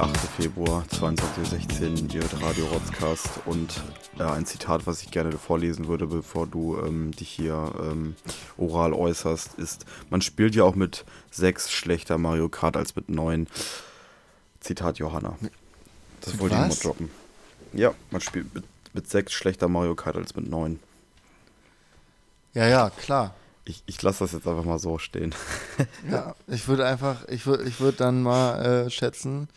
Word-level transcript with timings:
der 0.00 0.06
8. 0.08 0.16
Februar 0.38 0.84
22.16 0.90 2.16
Uhr, 2.16 2.42
Radio 2.42 2.64
Rotzcast 2.66 3.28
und 3.44 3.82
äh, 4.18 4.22
ein 4.22 4.46
Zitat, 4.46 4.86
was 4.86 5.02
ich 5.02 5.10
gerne 5.10 5.32
vorlesen 5.32 5.88
würde, 5.88 6.06
bevor 6.06 6.46
du 6.46 6.78
ähm, 6.78 7.12
dich 7.12 7.28
hier 7.28 7.72
ähm, 7.82 8.16
oral 8.56 8.94
äußerst, 8.94 9.58
ist, 9.58 9.84
man 10.08 10.22
spielt 10.22 10.54
ja 10.54 10.64
auch 10.64 10.74
mit 10.74 11.04
sechs 11.30 11.70
schlechter 11.70 12.16
Mario 12.16 12.48
Kart 12.48 12.78
als 12.78 12.96
mit 12.96 13.10
neun. 13.10 13.46
Zitat 14.60 14.98
Johanna. 14.98 15.36
Das 16.22 16.38
wollte 16.38 16.54
ich 16.54 16.60
mal 16.60 16.76
droppen. 16.82 17.10
Ja, 17.74 17.92
man 18.10 18.22
spielt 18.22 18.54
mit, 18.54 18.64
mit 18.94 19.10
sechs 19.10 19.32
schlechter 19.34 19.68
Mario 19.68 19.94
Kart 19.94 20.16
als 20.16 20.34
mit 20.34 20.48
neun. 20.48 20.80
Ja, 22.54 22.66
ja, 22.66 22.88
klar. 22.88 23.34
Ich, 23.66 23.82
ich 23.84 24.00
lasse 24.00 24.20
das 24.20 24.32
jetzt 24.32 24.46
einfach 24.46 24.64
mal 24.64 24.78
so 24.78 24.96
stehen. 24.96 25.34
ja, 26.10 26.34
ich 26.46 26.68
würde 26.68 26.86
einfach, 26.86 27.28
ich 27.28 27.44
würde 27.44 27.64
ich 27.64 27.80
würd 27.80 28.00
dann 28.00 28.22
mal 28.22 28.86
äh, 28.86 28.90
schätzen, 28.90 29.48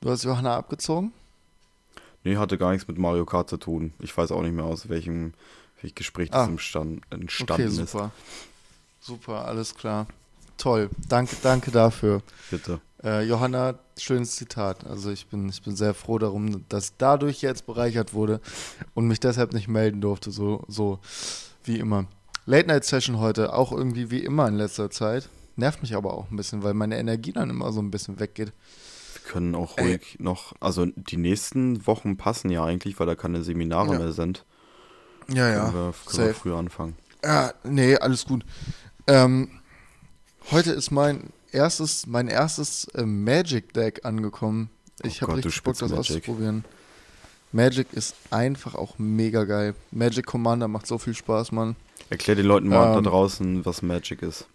du 0.00 0.10
hast 0.10 0.24
Johanna 0.24 0.56
abgezogen? 0.56 1.12
Nee, 2.24 2.36
hatte 2.36 2.58
gar 2.58 2.72
nichts 2.72 2.88
mit 2.88 2.98
Mario 2.98 3.24
Kart 3.24 3.48
zu 3.48 3.56
tun. 3.56 3.92
Ich 4.00 4.16
weiß 4.16 4.32
auch 4.32 4.42
nicht 4.42 4.54
mehr, 4.54 4.64
aus 4.64 4.88
welchem, 4.88 5.32
welchem 5.80 5.94
Gespräch 5.94 6.30
das 6.30 6.40
ah. 6.40 6.50
entstanden, 6.50 7.02
entstanden 7.10 7.62
okay, 7.62 7.68
super. 7.68 8.12
ist. 9.00 9.06
Super, 9.06 9.44
alles 9.44 9.74
klar. 9.74 10.06
Toll. 10.58 10.90
Danke, 11.08 11.36
danke 11.42 11.70
dafür. 11.70 12.22
Bitte. 12.50 12.80
Äh, 13.04 13.22
Johanna, 13.22 13.74
schönes 13.96 14.34
Zitat. 14.34 14.84
Also 14.84 15.10
ich 15.10 15.26
bin, 15.26 15.48
ich 15.48 15.62
bin 15.62 15.76
sehr 15.76 15.94
froh 15.94 16.18
darum, 16.18 16.64
dass 16.68 16.96
dadurch 16.96 17.42
jetzt 17.42 17.66
bereichert 17.66 18.14
wurde 18.14 18.40
und 18.94 19.06
mich 19.06 19.20
deshalb 19.20 19.52
nicht 19.52 19.68
melden 19.68 20.00
durfte, 20.00 20.32
so, 20.32 20.64
so 20.66 20.98
wie 21.62 21.78
immer. 21.78 22.06
Late 22.46 22.66
Night 22.66 22.84
Session 22.84 23.20
heute, 23.20 23.52
auch 23.52 23.70
irgendwie 23.70 24.10
wie 24.10 24.24
immer 24.24 24.48
in 24.48 24.56
letzter 24.56 24.90
Zeit. 24.90 25.28
Nervt 25.54 25.82
mich 25.82 25.94
aber 25.94 26.14
auch 26.14 26.30
ein 26.30 26.36
bisschen, 26.36 26.62
weil 26.62 26.74
meine 26.74 26.98
Energie 26.98 27.32
dann 27.32 27.50
immer 27.50 27.72
so 27.72 27.80
ein 27.80 27.90
bisschen 27.90 28.18
weggeht. 28.18 28.52
Können 29.26 29.56
auch 29.56 29.76
ruhig 29.78 30.16
Ey. 30.18 30.22
noch, 30.22 30.54
also 30.60 30.86
die 30.86 31.16
nächsten 31.16 31.84
Wochen 31.86 32.16
passen 32.16 32.48
ja 32.48 32.64
eigentlich, 32.64 32.98
weil 33.00 33.06
da 33.06 33.16
keine 33.16 33.42
Seminare 33.42 33.94
ja. 33.94 33.98
mehr 33.98 34.12
sind. 34.12 34.44
Ja, 35.28 35.48
ja. 35.48 35.64
Können 35.64 35.74
wir, 35.74 35.94
können 36.06 36.26
wir 36.28 36.34
früher 36.34 36.56
anfangen. 36.56 36.96
Ja, 37.24 37.52
nee, 37.64 37.96
alles 37.96 38.24
gut. 38.24 38.44
Ähm, 39.08 39.50
heute 40.52 40.70
ist 40.70 40.92
mein 40.92 41.32
erstes, 41.50 42.06
mein 42.06 42.28
erstes 42.28 42.86
äh, 42.94 43.04
Magic 43.04 43.72
Deck 43.72 44.04
angekommen. 44.04 44.70
Ich 45.02 45.22
oh 45.22 45.26
habe 45.26 45.38
richtig 45.38 45.60
Bock, 45.64 45.76
das 45.76 45.90
Magic. 45.90 45.98
auszuprobieren. 45.98 46.64
Magic 47.50 47.92
ist 47.92 48.14
einfach 48.30 48.76
auch 48.76 48.98
mega 48.98 49.42
geil. 49.42 49.74
Magic 49.90 50.26
Commander 50.26 50.68
macht 50.68 50.86
so 50.86 50.98
viel 50.98 51.14
Spaß, 51.14 51.50
Mann. 51.50 51.74
Erklär 52.10 52.36
den 52.36 52.46
Leuten 52.46 52.68
mal 52.68 52.96
ähm, 52.96 53.02
da 53.02 53.10
draußen, 53.10 53.64
was 53.66 53.82
Magic 53.82 54.22
ist. 54.22 54.46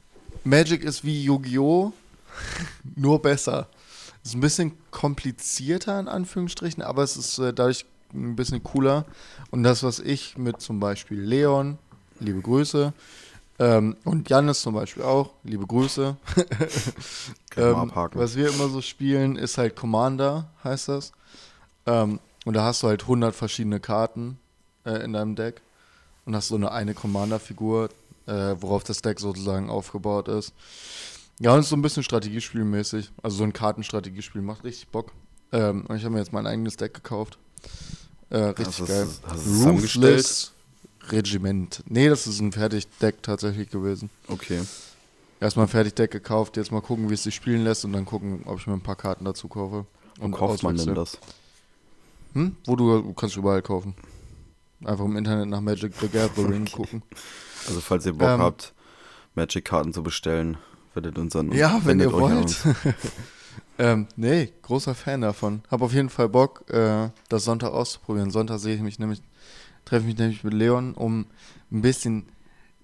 Magic 0.45 0.83
ist 0.83 1.03
wie 1.03 1.23
Yu-Gi-Oh! 1.25 1.91
nur 2.95 3.21
besser. 3.21 3.67
Ist 4.23 4.35
ein 4.35 4.41
bisschen 4.41 4.73
komplizierter 4.91 5.99
in 5.99 6.07
Anführungsstrichen, 6.07 6.83
aber 6.83 7.03
es 7.03 7.17
ist 7.17 7.39
äh, 7.39 7.53
dadurch 7.53 7.85
ein 8.13 8.35
bisschen 8.35 8.63
cooler. 8.63 9.05
Und 9.49 9.63
das, 9.63 9.83
was 9.83 9.99
ich 9.99 10.37
mit 10.37 10.61
zum 10.61 10.79
Beispiel 10.79 11.19
Leon, 11.19 11.77
liebe 12.19 12.41
Grüße, 12.41 12.93
ähm, 13.59 13.95
und 14.05 14.27
Jannis 14.29 14.61
zum 14.61 14.73
Beispiel 14.73 15.03
auch, 15.03 15.31
liebe 15.43 15.67
Grüße. 15.67 16.17
ähm, 17.57 17.91
was 18.13 18.35
wir 18.35 18.49
immer 18.49 18.69
so 18.69 18.81
spielen, 18.81 19.35
ist 19.35 19.57
halt 19.57 19.75
Commander, 19.75 20.49
heißt 20.63 20.89
das. 20.89 21.11
Ähm, 21.85 22.19
und 22.45 22.55
da 22.55 22.63
hast 22.63 22.81
du 22.81 22.87
halt 22.87 23.03
100 23.03 23.35
verschiedene 23.35 23.79
Karten 23.79 24.39
äh, 24.83 25.03
in 25.03 25.13
deinem 25.13 25.35
Deck 25.35 25.61
und 26.25 26.35
hast 26.35 26.47
so 26.47 26.55
eine 26.55 26.71
eine 26.71 26.93
Commander-Figur, 26.95 27.89
äh, 28.25 28.55
worauf 28.59 28.83
das 28.83 29.01
Deck 29.01 29.19
sozusagen 29.19 29.69
aufgebaut 29.69 30.27
ist. 30.27 30.53
Ja, 31.41 31.53
und 31.53 31.59
es 31.59 31.65
ist 31.65 31.69
so 31.71 31.75
ein 31.75 31.81
bisschen 31.81 32.03
strategiespielmäßig. 32.03 33.11
Also 33.23 33.37
so 33.37 33.43
ein 33.43 33.51
Kartenstrategiespiel 33.51 34.43
macht 34.43 34.63
richtig 34.63 34.87
Bock. 34.89 35.11
Ähm, 35.51 35.85
und 35.87 35.95
ich 35.95 36.03
habe 36.03 36.13
mir 36.13 36.19
jetzt 36.19 36.31
mein 36.31 36.45
eigenes 36.45 36.77
Deck 36.77 36.93
gekauft. 36.93 37.39
Äh, 38.29 38.37
richtig 38.37 38.79
hast 38.79 38.87
geil. 38.87 39.07
Es, 39.07 39.21
hast 39.25 39.65
Ruthless 39.65 40.53
Regiment. 41.09 41.83
Nee, 41.87 42.09
das 42.09 42.27
ist 42.27 42.41
ein 42.41 42.51
Fertigdeck 42.51 43.23
tatsächlich 43.23 43.71
gewesen. 43.71 44.11
Okay. 44.27 44.61
Erstmal 45.39 45.65
ein 45.65 45.69
Fertigdeck 45.69 46.11
gekauft, 46.11 46.57
jetzt 46.57 46.71
mal 46.71 46.81
gucken, 46.81 47.09
wie 47.09 47.15
es 47.15 47.23
sich 47.23 47.33
spielen 47.33 47.63
lässt 47.63 47.85
und 47.85 47.93
dann 47.93 48.05
gucken, 48.05 48.43
ob 48.45 48.59
ich 48.59 48.67
mir 48.67 48.73
ein 48.73 48.81
paar 48.81 48.95
Karten 48.95 49.25
dazu 49.25 49.47
kaufe. 49.47 49.87
Wo 50.19 50.29
kauft 50.29 50.61
man 50.61 50.77
denn 50.77 50.93
das? 50.93 51.17
Hm? 52.33 52.55
Wo 52.65 52.75
du, 52.75 53.01
du 53.01 53.13
kannst 53.13 53.35
überall 53.35 53.63
kaufen. 53.63 53.95
Einfach 54.85 55.05
im 55.05 55.17
Internet 55.17 55.47
nach 55.47 55.61
Magic 55.61 55.95
the 55.99 56.07
Gathering 56.07 56.63
okay. 56.63 56.71
gucken. 56.71 57.01
Also 57.67 57.81
falls 57.81 58.05
ihr 58.05 58.13
Bock 58.13 58.29
ähm, 58.29 58.41
habt, 58.41 58.73
Magic-Karten 59.33 59.91
zu 59.91 60.03
bestellen, 60.03 60.57
werdet 60.93 61.17
uns 61.17 61.35
an 61.35 61.51
Ja, 61.51 61.81
wenn 61.83 61.99
ihr 61.99 62.11
wollt. 62.11 62.55
ähm, 63.79 64.07
nee, 64.15 64.51
großer 64.61 64.95
Fan 64.95 65.21
davon. 65.21 65.61
Hab 65.69 65.81
auf 65.81 65.93
jeden 65.93 66.09
Fall 66.09 66.29
Bock, 66.29 66.69
äh, 66.69 67.09
das 67.29 67.45
Sonntag 67.45 67.71
auszuprobieren. 67.71 68.31
Sonntag 68.31 68.59
sehe 68.59 68.75
ich 68.75 68.81
mich 68.81 68.99
nämlich, 68.99 69.21
treffe 69.85 70.05
mich 70.05 70.17
nämlich 70.17 70.43
mit 70.43 70.53
Leon, 70.53 70.93
um 70.93 71.25
ein 71.71 71.81
bisschen, 71.81 72.27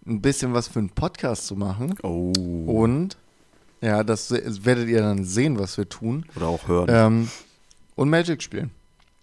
ein 0.05 0.21
bisschen 0.21 0.53
was 0.53 0.67
für 0.67 0.79
einen 0.79 0.89
Podcast 0.89 1.47
zu 1.47 1.55
machen. 1.55 1.95
Oh. 2.03 2.31
Und 2.65 3.17
ja, 3.81 4.03
das 4.03 4.31
werdet 4.31 4.87
ihr 4.89 5.01
dann 5.01 5.23
sehen, 5.23 5.59
was 5.59 5.77
wir 5.77 5.87
tun. 5.87 6.25
Oder 6.35 6.47
auch 6.47 6.67
hören. 6.67 6.87
Ähm, 6.89 7.31
und 7.95 8.09
Magic 8.09 8.41
spielen. 8.41 8.71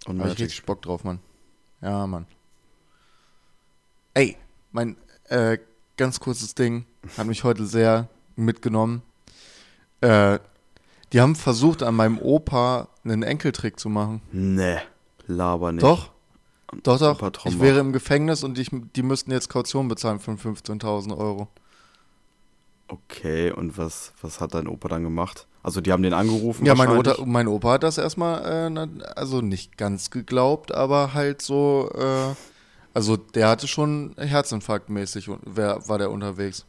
Und 0.07 0.19
Magic. 0.19 0.31
Hab 0.31 0.39
ich 0.39 0.45
richtig 0.45 0.65
Bock 0.65 0.83
drauf, 0.83 1.05
Mann. 1.05 1.19
Ja, 1.81 2.07
Mann. 2.07 2.27
Ey, 4.15 4.37
mein 4.71 4.97
äh, 5.29 5.59
ganz 5.97 6.21
kurzes 6.21 6.55
Ding 6.55 6.85
hat 7.17 7.27
mich 7.27 7.45
heute 7.45 7.67
sehr 7.67 8.09
mitgenommen. 8.37 9.03
Äh, 10.01 10.39
die 11.13 11.21
haben 11.21 11.37
versucht, 11.37 11.83
an 11.83 11.95
meinem 11.95 12.19
Opa 12.19 12.89
einen 13.05 13.23
Enkeltrick 13.23 13.79
zu 13.79 13.89
machen. 13.89 14.21
Nee, 14.33 14.79
laber 15.27 15.73
nicht. 15.73 15.83
Doch, 15.83 16.11
doch, 16.83 16.99
doch. 16.99 17.47
Ich 17.47 17.61
wäre 17.61 17.79
im 17.79 17.93
Gefängnis 17.93 18.43
und 18.43 18.59
ich, 18.59 18.71
die 18.73 19.03
müssten 19.03 19.31
jetzt 19.31 19.49
Kaution 19.49 19.89
bezahlen 19.89 20.19
von 20.19 20.39
15.000 20.39 21.17
Euro. 21.17 21.49
Okay, 22.89 23.51
und 23.51 23.79
was, 23.79 24.13
was 24.21 24.41
hat 24.41 24.55
dein 24.55 24.69
Opa 24.69 24.89
dann 24.89 25.05
gemacht? 25.05 25.47
Also 25.63 25.81
die 25.81 25.93
haben 25.93 26.03
den 26.03 26.13
angerufen. 26.13 26.67
Ja, 26.67 26.75
mein 26.75 26.91
Opa, 26.91 27.17
mein 27.25 27.49
Opa 27.49 27.73
hat 27.73 27.83
das 27.83 27.97
erstmal, 27.97 28.77
äh, 28.77 29.13
also 29.17 29.41
nicht 29.41 29.79
ganz 29.79 30.11
geglaubt, 30.11 30.75
aber 30.75 31.15
halt 31.15 31.41
so, 31.41 31.91
äh, 31.95 32.35
also 32.93 33.17
der 33.17 33.49
hatte 33.49 33.67
schon 33.67 34.15
Herzinfarktmäßig 34.19 35.31
und 35.31 35.41
wer 35.47 35.89
war 35.89 35.99
der 35.99 36.11
unterwegs? 36.11 36.67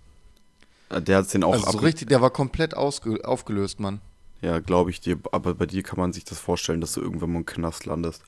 Äh, 0.89 1.01
der 1.01 1.17
hat 1.17 1.33
den 1.33 1.43
auch 1.43 1.53
also 1.53 1.71
so 1.71 1.77
richtig, 1.79 2.07
der 2.09 2.21
war 2.21 2.29
komplett 2.29 2.75
aufgelöst, 2.75 3.79
Mann. 3.79 4.01
Ja, 4.41 4.59
glaube 4.59 4.89
ich 4.89 5.01
dir. 5.01 5.17
Aber 5.31 5.55
bei 5.55 5.65
dir 5.65 5.83
kann 5.83 5.99
man 5.99 6.13
sich 6.13 6.25
das 6.25 6.39
vorstellen, 6.39 6.81
dass 6.81 6.93
du 6.93 7.01
irgendwann 7.01 7.31
mal 7.31 7.39
im 7.39 7.45
Knast 7.45 7.85
landest. 7.85 8.23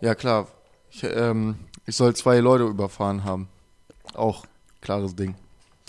Ja, 0.00 0.14
klar. 0.14 0.48
Ich, 0.90 1.04
ähm, 1.04 1.56
ich 1.86 1.96
soll 1.96 2.14
zwei 2.14 2.38
Leute 2.40 2.64
überfahren 2.64 3.24
haben. 3.24 3.48
Auch 4.14 4.44
klares 4.80 5.14
Ding. 5.14 5.36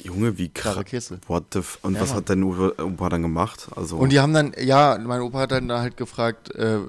Junge, 0.03 0.38
wie 0.38 0.50
krass. 0.50 0.84
Kiste. 0.85 1.19
What 1.28 1.46
the 1.53 1.59
f 1.59 1.79
Und 1.81 1.96
ja, 1.96 2.02
was 2.02 2.09
Mann. 2.09 2.18
hat 2.18 2.29
dein 2.29 2.44
Opa 2.44 3.09
dann 3.09 3.22
gemacht? 3.22 3.68
Also 3.75 3.97
und 3.97 4.09
die 4.09 4.19
haben 4.19 4.34
dann, 4.34 4.53
ja, 4.58 4.97
mein 5.03 5.22
Opa 5.22 5.40
hat 5.40 5.52
dann 5.52 5.72
halt 5.72 5.97
gefragt, 5.97 6.53
äh, 6.56 6.79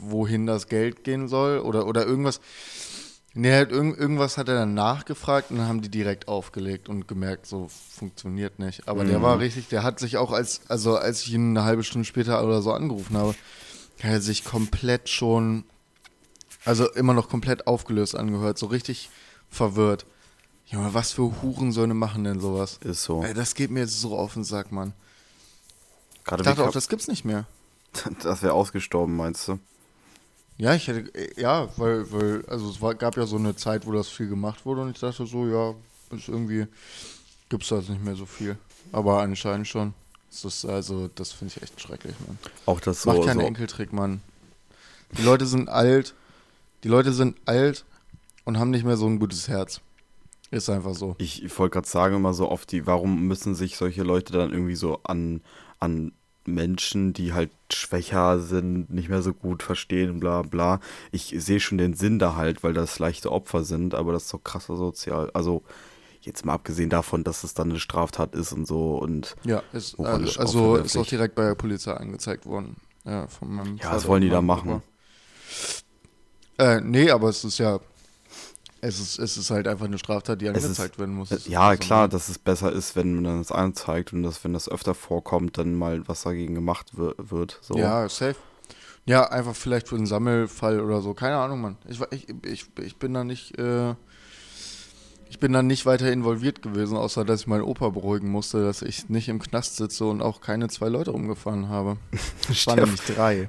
wohin 0.00 0.46
das 0.46 0.66
Geld 0.68 1.04
gehen 1.04 1.28
soll 1.28 1.58
oder, 1.60 1.86
oder 1.86 2.06
irgendwas. 2.06 2.40
Nee, 3.38 3.52
halt 3.52 3.70
irgend, 3.70 3.98
irgendwas 3.98 4.38
hat 4.38 4.48
er 4.48 4.54
dann 4.54 4.72
nachgefragt 4.72 5.50
und 5.50 5.58
dann 5.58 5.68
haben 5.68 5.82
die 5.82 5.90
direkt 5.90 6.26
aufgelegt 6.26 6.88
und 6.88 7.06
gemerkt, 7.06 7.44
so 7.44 7.68
funktioniert 7.68 8.58
nicht. 8.58 8.88
Aber 8.88 9.04
mhm. 9.04 9.08
der 9.08 9.20
war 9.20 9.38
richtig, 9.38 9.68
der 9.68 9.82
hat 9.82 10.00
sich 10.00 10.16
auch 10.16 10.32
als, 10.32 10.62
also 10.68 10.96
als 10.96 11.20
ich 11.20 11.34
ihn 11.34 11.50
eine 11.50 11.64
halbe 11.64 11.84
Stunde 11.84 12.06
später 12.06 12.42
oder 12.42 12.62
so 12.62 12.72
angerufen 12.72 13.14
habe, 13.14 13.34
hat 14.02 14.10
er 14.10 14.20
sich 14.22 14.42
komplett 14.42 15.10
schon, 15.10 15.64
also 16.64 16.90
immer 16.92 17.12
noch 17.12 17.28
komplett 17.28 17.66
aufgelöst 17.66 18.16
angehört, 18.16 18.56
so 18.56 18.66
richtig 18.66 19.10
verwirrt. 19.50 20.06
Junge, 20.64 20.94
was 20.94 21.12
für 21.12 21.42
Hurensöhne 21.42 21.92
machen 21.92 22.24
denn 22.24 22.40
sowas? 22.40 22.80
Ist 22.82 23.04
so. 23.04 23.22
Ey, 23.22 23.34
das 23.34 23.54
geht 23.54 23.70
mir 23.70 23.80
jetzt 23.80 24.00
so 24.00 24.16
auf 24.16 24.32
den 24.32 24.44
Sack, 24.44 24.72
Mann. 24.72 24.94
Gerade 26.24 26.42
ich 26.42 26.48
dachte 26.48 26.64
auch, 26.64 26.72
das 26.72 26.88
gibt's 26.88 27.06
nicht 27.06 27.26
mehr. 27.26 27.46
Das 28.22 28.42
wäre 28.42 28.54
ausgestorben, 28.54 29.14
meinst 29.14 29.46
du? 29.48 29.58
Ja, 30.58 30.74
ich 30.74 30.88
hätte, 30.88 31.10
ja, 31.38 31.68
weil, 31.76 32.10
weil, 32.12 32.44
also 32.46 32.70
es 32.70 32.80
war, 32.80 32.94
gab 32.94 33.16
ja 33.16 33.26
so 33.26 33.36
eine 33.36 33.56
Zeit, 33.56 33.86
wo 33.86 33.92
das 33.92 34.08
viel 34.08 34.28
gemacht 34.28 34.64
wurde 34.64 34.82
und 34.82 34.90
ich 34.90 35.00
dachte 35.00 35.26
so, 35.26 35.46
ja, 35.46 35.74
ist 36.16 36.28
irgendwie, 36.28 36.66
gibt's 37.48 37.68
da 37.68 37.76
nicht 37.76 38.02
mehr 38.02 38.16
so 38.16 38.26
viel. 38.26 38.56
Aber 38.92 39.20
anscheinend 39.20 39.68
schon. 39.68 39.94
Das 40.30 40.44
ist, 40.44 40.64
also, 40.64 41.08
das 41.14 41.32
finde 41.32 41.54
ich 41.56 41.62
echt 41.62 41.80
schrecklich, 41.80 42.14
Mann. 42.26 42.38
Auch 42.66 42.80
das 42.80 43.02
so. 43.02 43.12
Mach 43.12 43.24
keinen 43.24 43.40
so. 43.40 43.46
Enkeltrick, 43.46 43.92
Mann. 43.92 44.20
Die 45.16 45.22
Leute 45.22 45.46
sind 45.46 45.68
alt, 45.68 46.14
die 46.84 46.88
Leute 46.88 47.12
sind 47.12 47.36
alt 47.46 47.84
und 48.44 48.58
haben 48.58 48.70
nicht 48.70 48.84
mehr 48.84 48.96
so 48.96 49.06
ein 49.06 49.18
gutes 49.18 49.48
Herz. 49.48 49.80
Ist 50.50 50.70
einfach 50.70 50.94
so. 50.94 51.16
Ich, 51.18 51.42
ich 51.42 51.58
wollte 51.58 51.74
gerade 51.74 51.88
sagen, 51.88 52.16
immer 52.16 52.34
so 52.34 52.50
oft 52.50 52.70
die, 52.70 52.86
warum 52.86 53.26
müssen 53.26 53.54
sich 53.54 53.76
solche 53.76 54.02
Leute 54.02 54.32
dann 54.32 54.52
irgendwie 54.52 54.76
so 54.76 55.00
an, 55.02 55.40
an 55.80 56.12
Menschen, 56.46 57.12
die 57.12 57.32
halt 57.32 57.50
schwächer 57.72 58.38
sind, 58.40 58.90
nicht 58.90 59.08
mehr 59.08 59.22
so 59.22 59.32
gut 59.32 59.62
verstehen, 59.62 60.20
bla 60.20 60.42
bla. 60.42 60.80
Ich 61.12 61.34
sehe 61.36 61.60
schon 61.60 61.78
den 61.78 61.94
Sinn 61.94 62.18
da 62.18 62.36
halt, 62.36 62.62
weil 62.62 62.72
das 62.74 62.98
leichte 62.98 63.32
Opfer 63.32 63.64
sind, 63.64 63.94
aber 63.94 64.12
das 64.12 64.24
ist 64.24 64.34
doch 64.34 64.42
krasser 64.44 64.76
sozial. 64.76 65.30
Also 65.34 65.62
jetzt 66.20 66.44
mal 66.44 66.54
abgesehen 66.54 66.90
davon, 66.90 67.24
dass 67.24 67.44
es 67.44 67.54
dann 67.54 67.70
eine 67.70 67.78
Straftat 67.78 68.34
ist 68.34 68.52
und 68.52 68.66
so 68.66 68.96
und 68.96 69.36
ja, 69.44 69.62
ist, 69.72 69.98
also, 69.98 70.38
also 70.38 70.76
ist 70.76 70.96
auch 70.96 71.06
direkt 71.06 71.34
bei 71.34 71.44
der 71.44 71.54
Polizei 71.54 71.92
angezeigt 71.92 72.46
worden. 72.46 72.76
äh, 73.04 73.26
von 73.28 73.54
meinem 73.54 73.76
Ja, 73.76 73.92
was 73.92 74.06
wollen 74.08 74.22
die 74.22 74.28
da 74.28 74.42
machen? 74.42 74.82
Äh, 76.58 76.80
nee, 76.80 77.10
aber 77.10 77.28
es 77.28 77.44
ist 77.44 77.58
ja, 77.58 77.80
es 78.86 79.00
ist, 79.00 79.18
es 79.18 79.36
ist 79.36 79.50
halt 79.50 79.66
einfach 79.68 79.86
eine 79.86 79.98
Straftat, 79.98 80.40
die 80.40 80.46
Es 80.46 80.58
ist- 80.58 80.64
angezeigt 80.64 80.98
werden 80.98 81.14
muss. 81.14 81.30
Äh, 81.30 81.38
Ja, 81.50 81.68
also- 81.68 81.80
klar, 81.80 82.08
dass 82.08 82.28
es 82.28 82.38
besser 82.38 82.72
ist, 82.72 82.96
wenn 82.96 83.20
man 83.22 83.38
das 83.38 83.52
anzeigt 83.52 84.12
und 84.12 84.22
dass, 84.22 84.42
wenn 84.44 84.52
das 84.52 84.68
öfter 84.68 84.94
vorkommt, 84.94 85.58
dann 85.58 85.74
mal 85.74 86.06
was 86.08 86.22
dagegen 86.22 86.54
gemacht 86.54 86.96
wir- 86.96 87.14
wird. 87.18 87.58
So. 87.62 87.76
Ja, 87.76 88.08
safe. 88.08 88.36
Ja, 89.04 89.30
einfach 89.30 89.54
vielleicht 89.54 89.88
für 89.88 89.96
einen 89.96 90.06
Sammelfall 90.06 90.80
oder 90.80 91.00
so. 91.00 91.14
Keine 91.14 91.36
Ahnung, 91.36 91.60
Mann. 91.60 91.76
Ich, 91.88 92.00
ich, 92.10 92.26
ich, 92.44 92.66
ich 92.80 92.96
bin 92.98 93.14
da 93.14 93.22
nicht, 93.22 93.56
äh, 93.58 93.94
ich 95.28 95.38
bin 95.40 95.52
da 95.52 95.62
nicht 95.62 95.86
weiter 95.86 96.10
involviert 96.10 96.62
gewesen, 96.62 96.96
außer 96.96 97.24
dass 97.24 97.40
ich 97.40 97.46
meinen 97.46 97.62
Opa 97.62 97.88
beruhigen 97.90 98.28
musste, 98.30 98.64
dass 98.64 98.82
ich 98.82 99.08
nicht 99.08 99.28
im 99.28 99.40
Knast 99.42 99.76
sitze 99.76 100.04
und 100.04 100.22
auch 100.22 100.40
keine 100.40 100.68
zwei 100.68 100.88
Leute 100.88 101.12
umgefahren 101.12 101.68
habe. 101.68 101.96
Es 102.48 102.66
waren 102.68 102.78
nämlich 102.78 103.00
drei. 103.00 103.46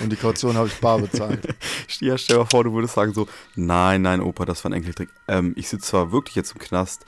Und 0.00 0.10
die 0.10 0.16
Kaution 0.16 0.56
habe 0.56 0.68
ich 0.68 0.80
bar 0.80 0.98
bezahlt. 0.98 1.46
Ja, 2.00 2.16
stell 2.18 2.36
dir 2.36 2.42
mal 2.44 2.48
vor, 2.50 2.64
du 2.64 2.72
würdest 2.72 2.94
sagen 2.94 3.12
so, 3.14 3.28
nein, 3.54 4.02
nein, 4.02 4.20
Opa, 4.20 4.44
das 4.46 4.64
war 4.64 4.70
ein 4.70 4.74
Enkeltrick. 4.74 5.10
Ähm, 5.28 5.52
ich 5.56 5.68
sitze 5.68 5.88
zwar 5.90 6.10
wirklich 6.10 6.34
jetzt 6.34 6.52
im 6.52 6.58
Knast, 6.58 7.04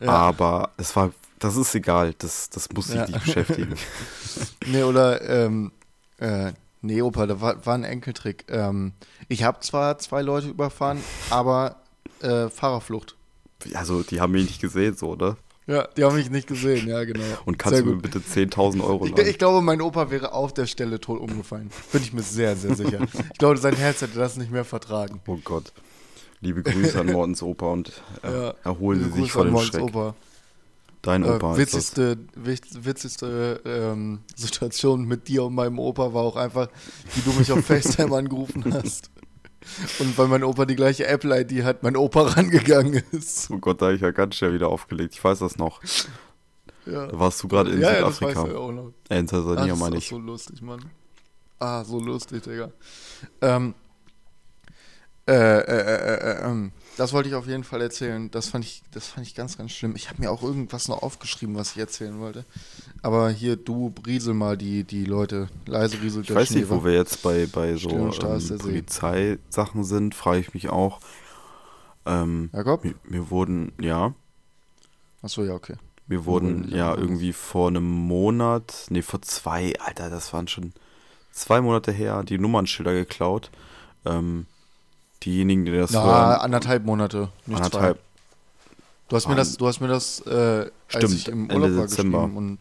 Ja. 0.00 0.10
aber 0.10 0.70
es 0.76 0.94
war, 0.94 1.10
das 1.40 1.56
ist 1.56 1.74
egal, 1.74 2.14
das, 2.18 2.50
das 2.50 2.70
muss 2.72 2.86
dich 2.88 2.96
Ja. 2.96 3.06
nicht 3.06 3.24
beschäftigen. 3.24 3.74
Nee, 4.66 4.82
oder, 4.84 5.22
ähm, 5.28 5.72
äh, 6.18 6.52
nee, 6.82 7.02
Opa, 7.02 7.26
da 7.26 7.40
war, 7.40 7.64
war 7.66 7.74
ein 7.74 7.82
Enkeltrick. 7.84 8.44
Ähm, 8.48 8.92
ich 9.28 9.42
habe 9.42 9.58
zwar 9.60 9.98
zwei 9.98 10.22
Leute 10.22 10.48
überfahren, 10.48 11.02
aber 11.30 11.76
äh, 12.20 12.48
Fahrerflucht. 12.48 13.16
Also, 13.74 14.02
die 14.02 14.20
haben 14.20 14.32
mich 14.32 14.46
nicht 14.46 14.60
gesehen, 14.60 14.96
so, 14.96 15.14
ne? 15.16 15.36
Ja, 15.66 15.86
die 15.96 16.04
haben 16.04 16.16
mich 16.16 16.30
nicht 16.30 16.46
gesehen, 16.48 16.88
ja, 16.88 17.04
genau. 17.04 17.22
Und 17.44 17.58
kannst 17.58 17.76
Sehr 17.76 17.84
du 17.84 17.90
mir 17.90 18.00
gut. 18.00 18.10
bitte 18.10 18.20
10.000 18.20 18.82
Euro 18.82 19.04
Ich, 19.06 19.14
leihen? 19.16 19.28
ich 19.28 19.36
glaube, 19.38 19.60
mein 19.60 19.82
Opa 19.82 20.10
wäre 20.10 20.32
auf 20.32 20.54
der 20.54 20.66
Stelle 20.66 20.98
tot 20.98 21.20
umgefallen. 21.20 21.70
Bin 21.92 22.02
ich 22.02 22.12
mir 22.14 22.22
sehr, 22.22 22.56
sehr 22.56 22.74
sicher. 22.74 23.00
Ich 23.32 23.38
glaube, 23.38 23.58
sein 23.58 23.76
Herz 23.76 24.00
hätte 24.00 24.18
das 24.18 24.36
nicht 24.38 24.50
mehr 24.50 24.64
vertragen. 24.64 25.20
Oh 25.26 25.36
Gott. 25.44 25.72
Liebe 26.40 26.62
Grüße 26.62 26.98
an 27.00 27.12
Mortens 27.12 27.42
Opa 27.42 27.66
und 27.66 27.92
äh, 28.22 28.32
Ja. 28.32 28.54
erholen 28.64 29.00
Sie 29.04 29.10
sich 29.10 29.14
Grüße 29.24 29.32
vor 29.32 29.42
an 29.44 29.48
dem 29.54 29.58
Schreck. 29.58 29.82
Opa. 29.82 30.14
Dein 31.02 31.24
Opa 31.24 31.56
Äh, 31.56 31.62
ist 31.62 31.74
das. 31.74 31.96
witzigste 31.96 32.18
witz- 32.36 32.84
witzigste 32.84 33.60
ähm, 33.66 34.20
Situation 34.36 35.04
mit 35.04 35.28
dir 35.28 35.44
und 35.44 35.54
meinem 35.54 35.78
Opa 35.78 36.14
war 36.14 36.22
auch 36.22 36.36
einfach, 36.36 36.68
wie 37.14 37.20
du 37.30 37.32
mich 37.38 37.52
auf 37.52 37.62
FaceTime 37.66 38.16
angerufen 38.16 38.64
hast. 38.72 39.10
Und 39.98 40.16
weil 40.16 40.28
mein 40.28 40.44
Opa 40.44 40.64
die 40.66 40.76
gleiche 40.76 41.06
Apple-ID 41.06 41.64
hat, 41.64 41.82
mein 41.82 41.96
Opa 41.96 42.22
rangegangen 42.28 43.02
ist. 43.12 43.50
Oh 43.50 43.58
Gott, 43.58 43.80
da 43.82 43.86
habe 43.86 43.96
ich 43.96 44.02
ja 44.02 44.10
ganz 44.12 44.36
schnell 44.36 44.52
wieder 44.54 44.68
aufgelegt. 44.68 45.14
Ich 45.14 45.22
weiß 45.24 45.40
das 45.40 45.56
noch. 45.58 45.80
Ja, 46.86 47.06
Da 47.06 47.18
warst 47.18 47.42
du 47.42 47.48
gerade 47.48 47.70
in 47.70 47.80
ja, 47.80 47.92
ja 47.94 48.00
das 48.00 48.20
weiß 48.22 48.30
Südafrika. 48.30 48.54
er 48.54 48.60
auch 48.60 48.72
noch. 48.72 48.92
äh, 49.10 49.18
in 49.18 49.26
Ah, 49.26 49.30
Tansania, 49.30 49.66
das 49.66 49.74
ist 49.74 49.80
meine 49.80 49.96
ich. 49.98 50.08
so 50.08 50.18
lustig, 50.18 50.62
Mann. 50.62 50.84
Ah, 51.58 51.84
so 51.84 51.98
lustig, 52.00 52.42
Digga. 52.44 52.70
Ähm, 53.42 53.74
äh, 55.26 55.32
äh, 55.32 55.60
äh, 55.60 56.14
äh, 56.14 56.44
ähm, 56.46 56.72
das 56.98 57.12
wollte 57.12 57.28
ich 57.28 57.36
auf 57.36 57.46
jeden 57.46 57.62
Fall 57.62 57.80
erzählen. 57.80 58.28
Das 58.32 58.48
fand 58.48 58.64
ich, 58.64 58.82
das 58.90 59.06
fand 59.06 59.24
ich 59.24 59.36
ganz, 59.36 59.56
ganz 59.56 59.70
schlimm. 59.70 59.94
Ich 59.94 60.10
habe 60.10 60.20
mir 60.20 60.32
auch 60.32 60.42
irgendwas 60.42 60.88
noch 60.88 61.00
aufgeschrieben, 61.00 61.54
was 61.54 61.72
ich 61.72 61.78
erzählen 61.78 62.18
wollte. 62.18 62.44
Aber 63.02 63.30
hier, 63.30 63.54
du 63.54 63.94
riesel 64.04 64.34
mal 64.34 64.56
die, 64.56 64.82
die 64.82 65.04
Leute. 65.04 65.48
Leise 65.64 66.02
rieselt 66.02 66.28
Ich 66.28 66.34
weiß 66.34 66.50
nicht, 66.50 66.66
Schnee, 66.66 66.74
wo 66.74 66.82
wa? 66.82 66.86
wir 66.86 66.94
jetzt 66.94 67.22
bei, 67.22 67.46
bei 67.46 67.76
so 67.76 67.90
ähm. 67.90 68.58
Polizeisachen 68.58 69.84
sind, 69.84 70.16
frage 70.16 70.40
ich 70.40 70.54
mich 70.54 70.70
auch. 70.70 70.98
Ähm, 72.04 72.50
Jakob? 72.52 72.84
mir, 72.84 72.94
mir 73.04 73.30
wurden, 73.30 73.72
ja, 73.80 74.14
Achso, 75.22 75.44
ja, 75.44 75.54
okay. 75.54 75.76
mir 76.08 76.24
wurden 76.24 76.64
wurden 76.64 76.76
ja 76.76 76.96
irgendwie 76.96 77.32
vor 77.32 77.68
einem 77.68 77.88
Monat, 77.88 78.86
nee, 78.90 79.02
vor 79.02 79.22
zwei, 79.22 79.78
Alter, 79.78 80.10
das 80.10 80.32
waren 80.32 80.48
schon 80.48 80.72
zwei 81.30 81.60
Monate 81.60 81.92
her, 81.92 82.24
die 82.24 82.38
Nummernschilder 82.38 82.92
geklaut. 82.92 83.50
Ähm, 84.04 84.46
diejenigen, 85.24 85.64
die 85.64 85.72
das 85.72 85.90
Na, 85.92 86.04
hören, 86.04 86.40
anderthalb 86.40 86.84
Monate. 86.84 87.28
Nicht 87.46 87.56
anderthalb, 87.62 87.96
Zwei. 87.96 88.02
Du 89.08 89.16
hast 89.16 89.28
mir 89.28 89.34
das, 89.36 89.56
du 89.56 89.66
hast 89.66 89.80
mir 89.80 89.88
das, 89.88 90.20
äh, 90.26 90.30
als 90.30 90.70
Stimmt, 91.04 91.14
ich 91.14 91.28
im 91.28 91.50
Ende 91.50 91.54
Urlaub 91.66 91.78
war, 91.78 91.86
Dezember. 91.86 92.18
geschrieben. 92.22 92.36
Und, 92.36 92.58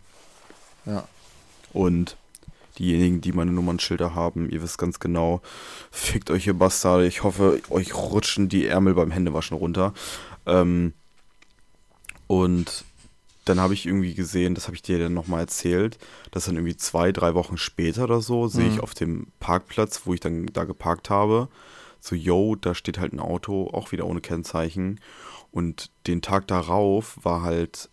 ja. 0.85 1.03
Und 1.73 2.15
diejenigen, 2.79 3.19
die 3.21 3.33
meine 3.33 3.51
Nummernschilder 3.51 4.15
haben, 4.15 4.49
ihr 4.49 4.61
wisst 4.61 4.77
ganz 4.77 4.99
genau, 4.99 5.41
fickt 5.91 6.29
euch 6.31 6.47
ihr 6.47 6.53
Bastarde. 6.53 7.05
Ich 7.07 7.23
hoffe, 7.23 7.59
euch 7.69 7.93
rutschen 7.95 8.47
die 8.49 8.65
Ärmel 8.65 8.93
beim 8.93 9.11
Händewaschen 9.11 9.57
runter. 9.57 9.93
Ähm, 10.45 10.93
und 12.27 12.85
dann 13.45 13.59
habe 13.59 13.73
ich 13.73 13.85
irgendwie 13.85 14.13
gesehen, 14.13 14.55
das 14.55 14.65
habe 14.67 14.75
ich 14.75 14.81
dir 14.81 14.99
dann 14.99 15.13
nochmal 15.13 15.41
erzählt, 15.41 15.97
dass 16.31 16.45
dann 16.45 16.55
irgendwie 16.55 16.75
zwei, 16.77 17.11
drei 17.11 17.33
Wochen 17.33 17.57
später 17.57 18.03
oder 18.03 18.21
so, 18.21 18.47
sehe 18.47 18.67
ich 18.67 18.75
Mhm. 18.75 18.81
auf 18.81 18.93
dem 18.93 19.27
Parkplatz, 19.39 20.01
wo 20.05 20.13
ich 20.13 20.19
dann 20.19 20.47
da 20.47 20.65
geparkt 20.65 21.09
habe, 21.09 21.47
so, 21.99 22.15
yo, 22.15 22.55
da 22.55 22.73
steht 22.75 22.99
halt 22.99 23.13
ein 23.13 23.19
Auto, 23.19 23.69
auch 23.73 23.91
wieder 23.91 24.05
ohne 24.05 24.21
Kennzeichen. 24.21 24.99
Und 25.51 25.91
den 26.07 26.21
Tag 26.21 26.47
darauf 26.47 27.17
war 27.23 27.41
halt 27.41 27.89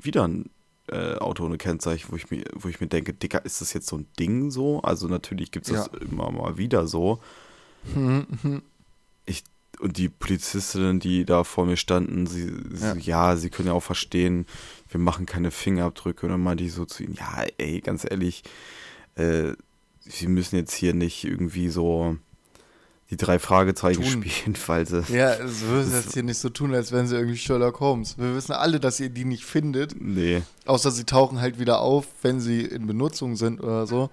wieder 0.00 0.26
ein 0.26 0.50
äh, 0.88 1.16
Auto 1.16 1.44
ohne 1.44 1.58
Kennzeichen, 1.58 2.10
wo 2.10 2.16
ich 2.16 2.30
mir, 2.30 2.44
wo 2.54 2.68
ich 2.68 2.80
mir 2.80 2.86
denke, 2.88 3.12
Dicker, 3.12 3.44
ist 3.44 3.60
das 3.60 3.72
jetzt 3.72 3.86
so 3.86 3.96
ein 3.96 4.06
Ding 4.18 4.50
so? 4.50 4.80
Also 4.82 5.08
natürlich 5.08 5.50
gibt 5.50 5.68
es 5.68 5.72
das 5.72 6.00
immer 6.00 6.30
mal 6.30 6.56
wieder 6.58 6.86
so. 6.86 7.20
Ich, 9.26 9.44
und 9.80 9.96
die 9.96 10.08
Polizistinnen, 10.08 11.00
die 11.00 11.24
da 11.24 11.44
vor 11.44 11.64
mir 11.66 11.76
standen, 11.76 12.26
sie, 12.26 12.52
Ja. 12.80 12.94
sie 12.94 13.00
ja, 13.00 13.36
sie 13.36 13.50
können 13.50 13.68
ja 13.68 13.74
auch 13.74 13.82
verstehen, 13.82 14.46
wir 14.88 15.00
machen 15.00 15.26
keine 15.26 15.50
Fingerabdrücke. 15.50 16.26
Und 16.26 16.32
dann 16.32 16.42
meinte 16.42 16.64
ich 16.64 16.72
so 16.72 16.84
zu 16.84 17.02
ihnen, 17.04 17.14
ja, 17.14 17.44
ey, 17.58 17.80
ganz 17.80 18.04
ehrlich, 18.08 18.42
äh, 19.14 19.52
sie 20.00 20.26
müssen 20.26 20.56
jetzt 20.56 20.74
hier 20.74 20.94
nicht 20.94 21.24
irgendwie 21.24 21.68
so 21.68 22.16
die 23.10 23.16
drei 23.16 23.38
Fragezeichen 23.38 24.02
Tun. 24.02 24.22
spielen, 24.24 24.56
weil 24.66 24.86
sie. 24.86 25.02
Ja, 25.12 25.34
es 25.34 25.62
würde 25.62 25.90
jetzt 25.90 26.14
hier 26.14 26.22
nicht 26.22 26.38
so 26.38 26.48
tun, 26.48 26.74
als 26.74 26.92
wären 26.92 27.06
sie 27.06 27.16
irgendwie 27.16 27.36
Sherlock 27.38 27.80
Holmes. 27.80 28.16
Wir 28.18 28.34
wissen 28.34 28.52
alle, 28.52 28.78
dass 28.80 29.00
ihr 29.00 29.08
die 29.10 29.24
nicht 29.24 29.44
findet, 29.44 30.00
Nee. 30.00 30.42
außer 30.66 30.90
sie 30.90 31.04
tauchen 31.04 31.40
halt 31.40 31.58
wieder 31.58 31.80
auf, 31.80 32.06
wenn 32.22 32.40
sie 32.40 32.62
in 32.62 32.86
Benutzung 32.86 33.36
sind 33.36 33.60
oder 33.60 33.86
so. 33.86 34.10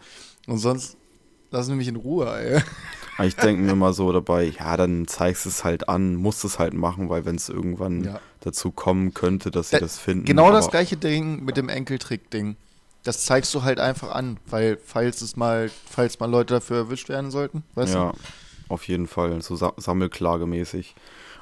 Und 0.47 0.57
sonst 0.57 0.97
lassen 1.51 1.71
sie 1.71 1.75
mich 1.75 1.87
in 1.87 1.95
Ruhe, 1.95 2.25
ey. 2.39 2.61
Aber 3.17 3.27
ich 3.27 3.35
denke 3.35 3.61
mir 3.63 3.75
mal 3.75 3.93
so 3.93 4.11
dabei, 4.11 4.43
ja, 4.59 4.77
dann 4.77 5.07
zeigst 5.07 5.45
es 5.47 5.63
halt 5.63 5.89
an, 5.89 6.15
musst 6.15 6.43
es 6.45 6.59
halt 6.59 6.73
machen, 6.73 7.09
weil 7.09 7.25
wenn 7.25 7.35
es 7.35 7.49
irgendwann 7.49 8.03
Ja. 8.03 8.19
dazu 8.41 8.69
kommen 8.71 9.13
könnte, 9.13 9.49
dass 9.49 9.69
sie 9.69 9.77
Da- 9.77 9.79
das 9.79 9.97
finden. 9.97 10.25
Genau 10.25 10.51
das 10.51 10.69
gleiche 10.69 10.97
Ding 10.97 11.43
mit 11.43 11.57
dem 11.57 11.69
Enkeltrick-Ding. 11.69 12.55
Das 13.03 13.25
zeigst 13.25 13.53
du 13.55 13.63
halt 13.63 13.79
einfach 13.79 14.11
an, 14.11 14.37
weil 14.47 14.77
falls 14.85 15.21
es 15.21 15.35
mal, 15.35 15.71
falls 15.89 16.19
mal 16.19 16.29
Leute 16.29 16.55
dafür 16.55 16.77
erwischt 16.77 17.09
werden 17.09 17.31
sollten, 17.31 17.63
weißt 17.75 17.93
Ja, 17.95 18.13
auf 18.69 18.87
jeden 18.87 19.07
Fall, 19.07 19.41
so 19.41 19.55
sa 19.55 19.73
sammelklagemäßig. 19.77 20.95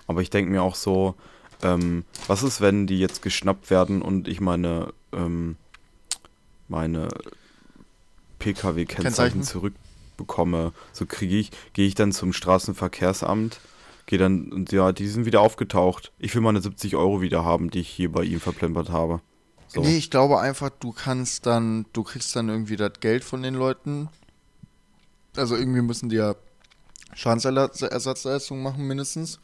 Aber 0.07 0.21
ich 0.21 0.29
denke 0.29 0.51
mir 0.51 0.61
auch 0.61 0.75
so, 0.75 1.15
ähm, 1.63 2.05
was 2.27 2.43
ist, 2.43 2.61
wenn 2.61 2.87
die 2.87 2.99
jetzt 2.99 3.21
geschnappt 3.21 3.69
werden 3.69 4.01
und 4.01 4.27
ich 4.27 4.41
meine, 4.41 4.93
ähm, 5.11 5.57
meine 6.67 7.09
PKW-Kennzeichen 8.39 9.03
Kennzeichen? 9.03 9.43
zurückbekomme? 9.43 10.73
So 10.93 11.05
kriege 11.05 11.37
ich, 11.37 11.51
gehe 11.73 11.87
ich 11.87 11.95
dann 11.95 12.11
zum 12.11 12.33
Straßenverkehrsamt, 12.33 13.59
gehe 14.05 14.19
dann, 14.19 14.51
und 14.51 14.71
ja, 14.71 14.91
die 14.91 15.07
sind 15.07 15.25
wieder 15.25 15.41
aufgetaucht. 15.41 16.11
Ich 16.19 16.35
will 16.35 16.41
meine 16.41 16.61
70 16.61 16.95
Euro 16.95 17.21
wieder 17.21 17.43
haben, 17.43 17.71
die 17.71 17.79
ich 17.79 17.89
hier 17.89 18.11
bei 18.11 18.23
ihm 18.23 18.39
verplempert 18.39 18.89
habe. 18.89 19.21
So. 19.67 19.81
Nee, 19.81 19.97
ich 19.97 20.11
glaube 20.11 20.39
einfach, 20.39 20.69
du 20.69 20.91
kannst 20.91 21.45
dann, 21.45 21.85
du 21.93 22.03
kriegst 22.03 22.35
dann 22.35 22.49
irgendwie 22.49 22.75
das 22.75 22.93
Geld 22.99 23.23
von 23.23 23.41
den 23.41 23.55
Leuten. 23.55 24.09
Also 25.35 25.55
irgendwie 25.55 25.81
müssen 25.81 26.09
die 26.09 26.17
ja 26.17 26.35
Schadensersatzleistungen 27.13 28.63
machen 28.63 28.85
mindestens. 28.87 29.39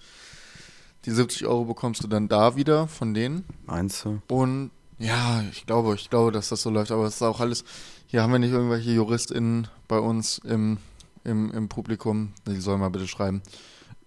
Die 1.06 1.12
70 1.12 1.48
Euro 1.48 1.66
bekommst 1.66 2.04
du 2.04 2.08
dann 2.08 2.28
da 2.28 2.56
wieder 2.56 2.88
von 2.88 3.14
denen. 3.14 3.46
Meinst 3.66 4.06
du? 4.06 4.22
Und 4.28 4.72
ja, 5.00 5.44
ich 5.52 5.66
glaube, 5.66 5.96
ich 5.96 6.10
glaube, 6.10 6.32
dass 6.32 6.50
das 6.50 6.62
so 6.62 6.70
läuft. 6.70 6.92
Aber 6.92 7.06
es 7.06 7.16
ist 7.16 7.22
auch 7.24 7.40
alles, 7.40 7.64
hier 8.08 8.22
haben 8.22 8.32
wir 8.32 8.40
nicht 8.40 8.52
irgendwelche 8.52 8.92
JuristInnen 8.92 9.68
bei 9.88 9.98
uns 9.98 10.38
im, 10.40 10.78
im, 11.24 11.52
im 11.52 11.70
Publikum. 11.70 12.34
Die 12.48 12.62
sollen 12.62 12.80
mal 12.80 12.90
bitte 12.90 13.08
schreiben. 13.08 13.42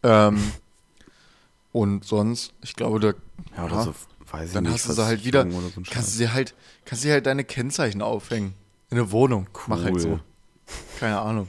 Ähm, 0.04 0.40
und 1.72 2.04
sonst, 2.04 2.52
ich 2.62 2.76
glaube, 2.76 3.00
da 3.00 3.14
Ja, 3.56 3.64
oder 3.64 3.74
Ja. 3.76 3.82
so, 3.84 3.94
weiß 4.30 4.48
ich 4.48 4.54
Dann 4.54 4.64
nicht. 4.64 4.74
hast 4.74 4.88
du 4.88 4.92
sie 4.92 5.04
halt 5.04 5.24
wieder- 5.24 5.50
so 5.50 5.82
Kannst 5.90 6.14
du 6.14 6.18
dir 6.18 6.32
halt, 6.32 6.54
kannst 6.84 7.02
du 7.02 7.08
dir 7.08 7.14
halt 7.14 7.26
deine 7.26 7.42
Kennzeichen 7.44 8.02
aufhängen. 8.02 8.54
In 8.90 8.96
der 8.98 9.10
Wohnung. 9.10 9.48
Mach 9.66 9.82
halt 9.82 9.94
Cool. 9.94 10.00
so. 10.00 10.20
Keine 11.00 11.18
Ahnung. 11.20 11.48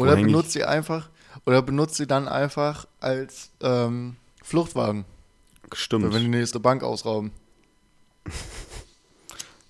Oder 0.00 0.16
benutzt 0.16 0.52
sie 0.52 0.64
einfach, 0.64 1.08
oder 1.46 1.62
benutzt 1.62 1.96
sie 1.96 2.06
dann 2.06 2.28
einfach 2.28 2.86
als 3.00 3.50
ähm, 3.60 4.16
Fluchtwagen. 4.42 5.04
Stimmt. 5.72 6.04
Wenn 6.06 6.12
wir 6.12 6.20
die 6.20 6.28
nächste 6.28 6.60
Bank 6.60 6.82
ausrauben. 6.82 7.30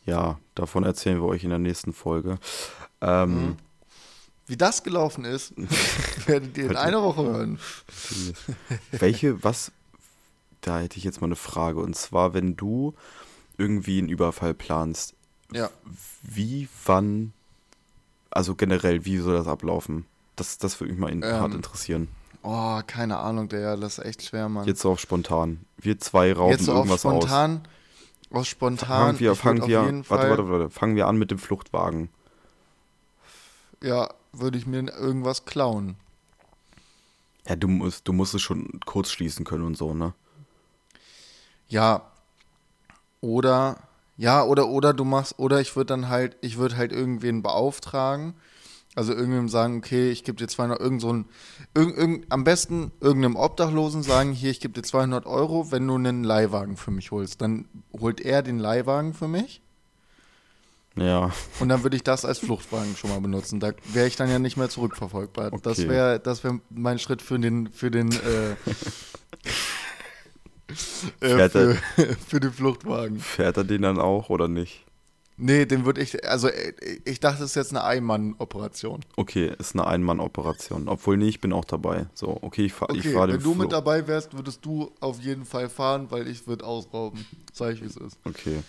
Ja, 0.06 0.38
davon 0.54 0.82
erzählen 0.84 1.20
wir 1.20 1.26
euch 1.28 1.44
in 1.44 1.50
der 1.50 1.58
nächsten 1.58 1.92
Folge. 1.92 2.38
Ähm, 3.00 3.34
Mhm. 3.49 3.56
Wie 4.46 4.56
das 4.56 4.82
gelaufen 4.82 5.25
ist, 5.25 5.52
werdet 6.26 6.58
ihr 6.58 6.70
in 6.70 6.76
einer 6.76 7.02
Woche 7.02 7.22
hören. 7.22 7.60
Welche, 8.90 9.44
was, 9.44 9.70
da 10.62 10.80
hätte 10.80 10.99
ich 10.99 11.04
jetzt 11.04 11.20
mal 11.20 11.26
eine 11.28 11.37
Frage. 11.37 11.78
Und 11.80 11.94
zwar, 11.94 12.34
wenn 12.34 12.56
du 12.56 12.94
irgendwie 13.58 13.99
einen 13.99 14.08
Überfall 14.08 14.54
planst, 14.54 15.14
Ja. 15.52 15.70
wie, 16.22 16.68
wann, 16.84 17.32
also 18.30 18.56
generell, 18.56 19.04
wie 19.04 19.18
soll 19.18 19.34
das 19.34 19.46
ablaufen? 19.46 20.06
Das, 20.40 20.56
das 20.56 20.80
würde 20.80 20.92
mich 20.92 21.00
mal 21.00 21.11
in, 21.11 21.23
Ähm, 21.23 21.35
hart 21.35 21.52
interessieren. 21.54 22.09
Oh, 22.42 22.80
keine 22.87 23.18
Ahnung, 23.18 23.49
der, 23.50 23.76
das 23.76 23.99
ist 23.99 24.04
echt 24.06 24.23
schwer, 24.23 24.49
Mann. 24.49 24.66
Jetzt 24.66 24.80
so 24.80 24.92
auf 24.92 24.99
spontan. 24.99 25.66
Wir 25.76 25.99
zwei 26.00 26.32
rauben 26.32 26.52
Jetzt 26.52 26.64
so 26.64 26.73
auf 26.73 26.78
irgendwas 26.78 27.04
aus. 27.04 27.25
spontan, 27.25 27.68
aus 28.30 28.49
spontan, 28.49 28.88
Fangen 28.88 29.20
wir, 29.20 29.35
fangen 29.35 29.68
wir, 29.68 29.80
auf 29.82 30.11
warte, 30.11 30.30
warte, 30.30 30.49
warte, 30.49 30.70
fangen 30.70 30.97
wir 30.97 31.06
an 31.06 31.18
mit 31.18 31.30
dem 31.30 31.38
Fluchtwagen. 31.38 32.09
ja, 33.82 34.09
würde 34.32 34.56
ich 34.56 34.66
mir 34.66 34.88
irgendwas 34.88 35.44
klauen. 35.44 35.97
Ja, 37.47 37.56
du 37.56 37.68
musst, 37.68 38.09
du 38.09 38.14
musst 38.14 38.35
es 38.35 38.40
schon 38.40 38.80
kurz 38.87 39.11
schließen 39.11 39.44
können 39.44 39.64
und 39.64 39.76
so, 39.76 39.92
ne? 39.92 40.14
Ja. 41.68 42.02
Oder, 43.20 43.76
ja, 44.16 44.42
oder, 44.44 44.68
oder 44.68 44.94
du 44.94 45.04
machst, 45.04 45.38
oder 45.38 45.61
ich 45.61 45.76
würde 45.76 45.87
dann 45.87 46.09
halt, 46.09 46.37
ich 46.40 46.56
würde 46.56 46.78
halt 46.78 46.92
irgendwen 46.92 47.42
beauftragen. 47.42 48.35
Also 48.97 49.12
irgendwem 49.14 49.49
sagen, 49.49 49.78
okay, 49.78 50.11
ich 50.11 50.25
gebe 50.25 50.37
dir 50.37 50.49
200, 50.49 50.80
irgend 50.80 51.00
so 51.00 51.12
ein, 51.12 51.25
irgend, 51.76 51.97
irgend, 51.97 52.26
am 52.32 52.42
besten 52.42 52.90
irgendeinem 53.00 53.37
Obdachlosen 53.37 54.02
sagen, 54.02 54.32
hier, 54.32 54.50
ich 54.50 54.59
gebe 54.61 54.75
dir 54.75 54.82
200 54.82 55.26
Euro, 55.26 55.70
wenn 55.70 55.87
du 55.87 55.94
einen 55.94 56.25
Leihwagen 56.25 56.76
für 56.76 56.90
mich 56.90 57.12
holst. 57.12 57.40
Dann 57.40 57.66
holt 57.99 58.20
er 58.20 58.42
den 58.42 58.59
Leihwagen 58.59 59.14
für 59.14 59.28
mich 59.28 59.62
Ja, 60.97 61.30
und 61.61 61.68
dann 61.68 61.85
würde 61.85 61.94
ich 61.97 62.02
das 62.02 62.25
als 62.25 62.40
Fluchtwagen 62.40 62.97
schon 62.97 63.11
mal 63.11 63.20
benutzen. 63.20 63.61
Da 63.61 63.70
wäre 63.92 64.09
ich 64.09 64.16
dann 64.16 64.28
ja 64.28 64.40
nicht 64.40 64.56
mehr 64.56 64.68
zurückverfolgbar. 64.68 65.52
Das 65.62 65.78
Okay. 65.78 65.88
wäre, 65.88 66.18
das 66.18 66.42
wäre 66.42 66.59
mein 66.70 66.99
Schritt 66.99 67.23
für 67.23 67.38
den, 67.38 67.68
für 67.73 67.92
den, 67.92 68.11
äh, 68.11 68.56
äh, 71.20 71.49
für, 71.49 71.76
für 72.28 72.40
den 72.40 72.52
Fluchtwagen. 72.52 73.20
fährt 73.20 73.56
er 73.56 73.64
den 73.64 73.82
dann 73.82 74.00
auch 74.00 74.30
oder 74.30 74.49
nicht? 74.49 74.85
Nee, 75.42 75.64
den 75.66 75.85
würde 75.87 76.00
ich, 76.02 76.28
also 76.28 76.49
äh, 76.49 76.73
ich 77.04 77.18
dachte, 77.20 77.42
es 77.44 77.50
ist 77.50 77.56
jetzt 77.56 77.70
eine 77.70 77.82
Ein-Mann-Operation. 77.85 79.00
Okay, 79.16 79.52
ist 79.59 79.75
eine 79.75 79.87
Ein-Mann-Operation. 79.87 80.87
Obwohl, 80.88 81.16
nee, 81.16 81.28
ich 81.28 81.40
bin 81.40 81.52
auch 81.52 81.64
dabei. 81.64 82.06
So, 82.14 82.38
okay, 82.42 82.66
ich 82.66 82.73
fahre 82.75 82.92
ich 82.94 83.00
Okay, 83.00 83.12
fahr 83.14 83.28
wenn 83.28 83.42
du 83.42 83.50
mit 83.54 83.62
Flo- 83.62 83.68
dabei 83.68 84.06
wärst, 84.06 84.35
würdest 84.35 84.64
du 84.64 84.92
auf 85.00 85.18
jeden 85.20 85.44
Fall 85.47 85.68
fahren, 85.68 86.06
weil 86.11 86.28
ich 86.28 86.47
würde 86.47 86.64
ausrauben. 86.66 87.25
Sag 87.52 87.75
ich, 87.75 87.82
wie 87.82 87.87
es 87.87 87.97
ist. 87.97 88.18
Okay, 88.25 88.62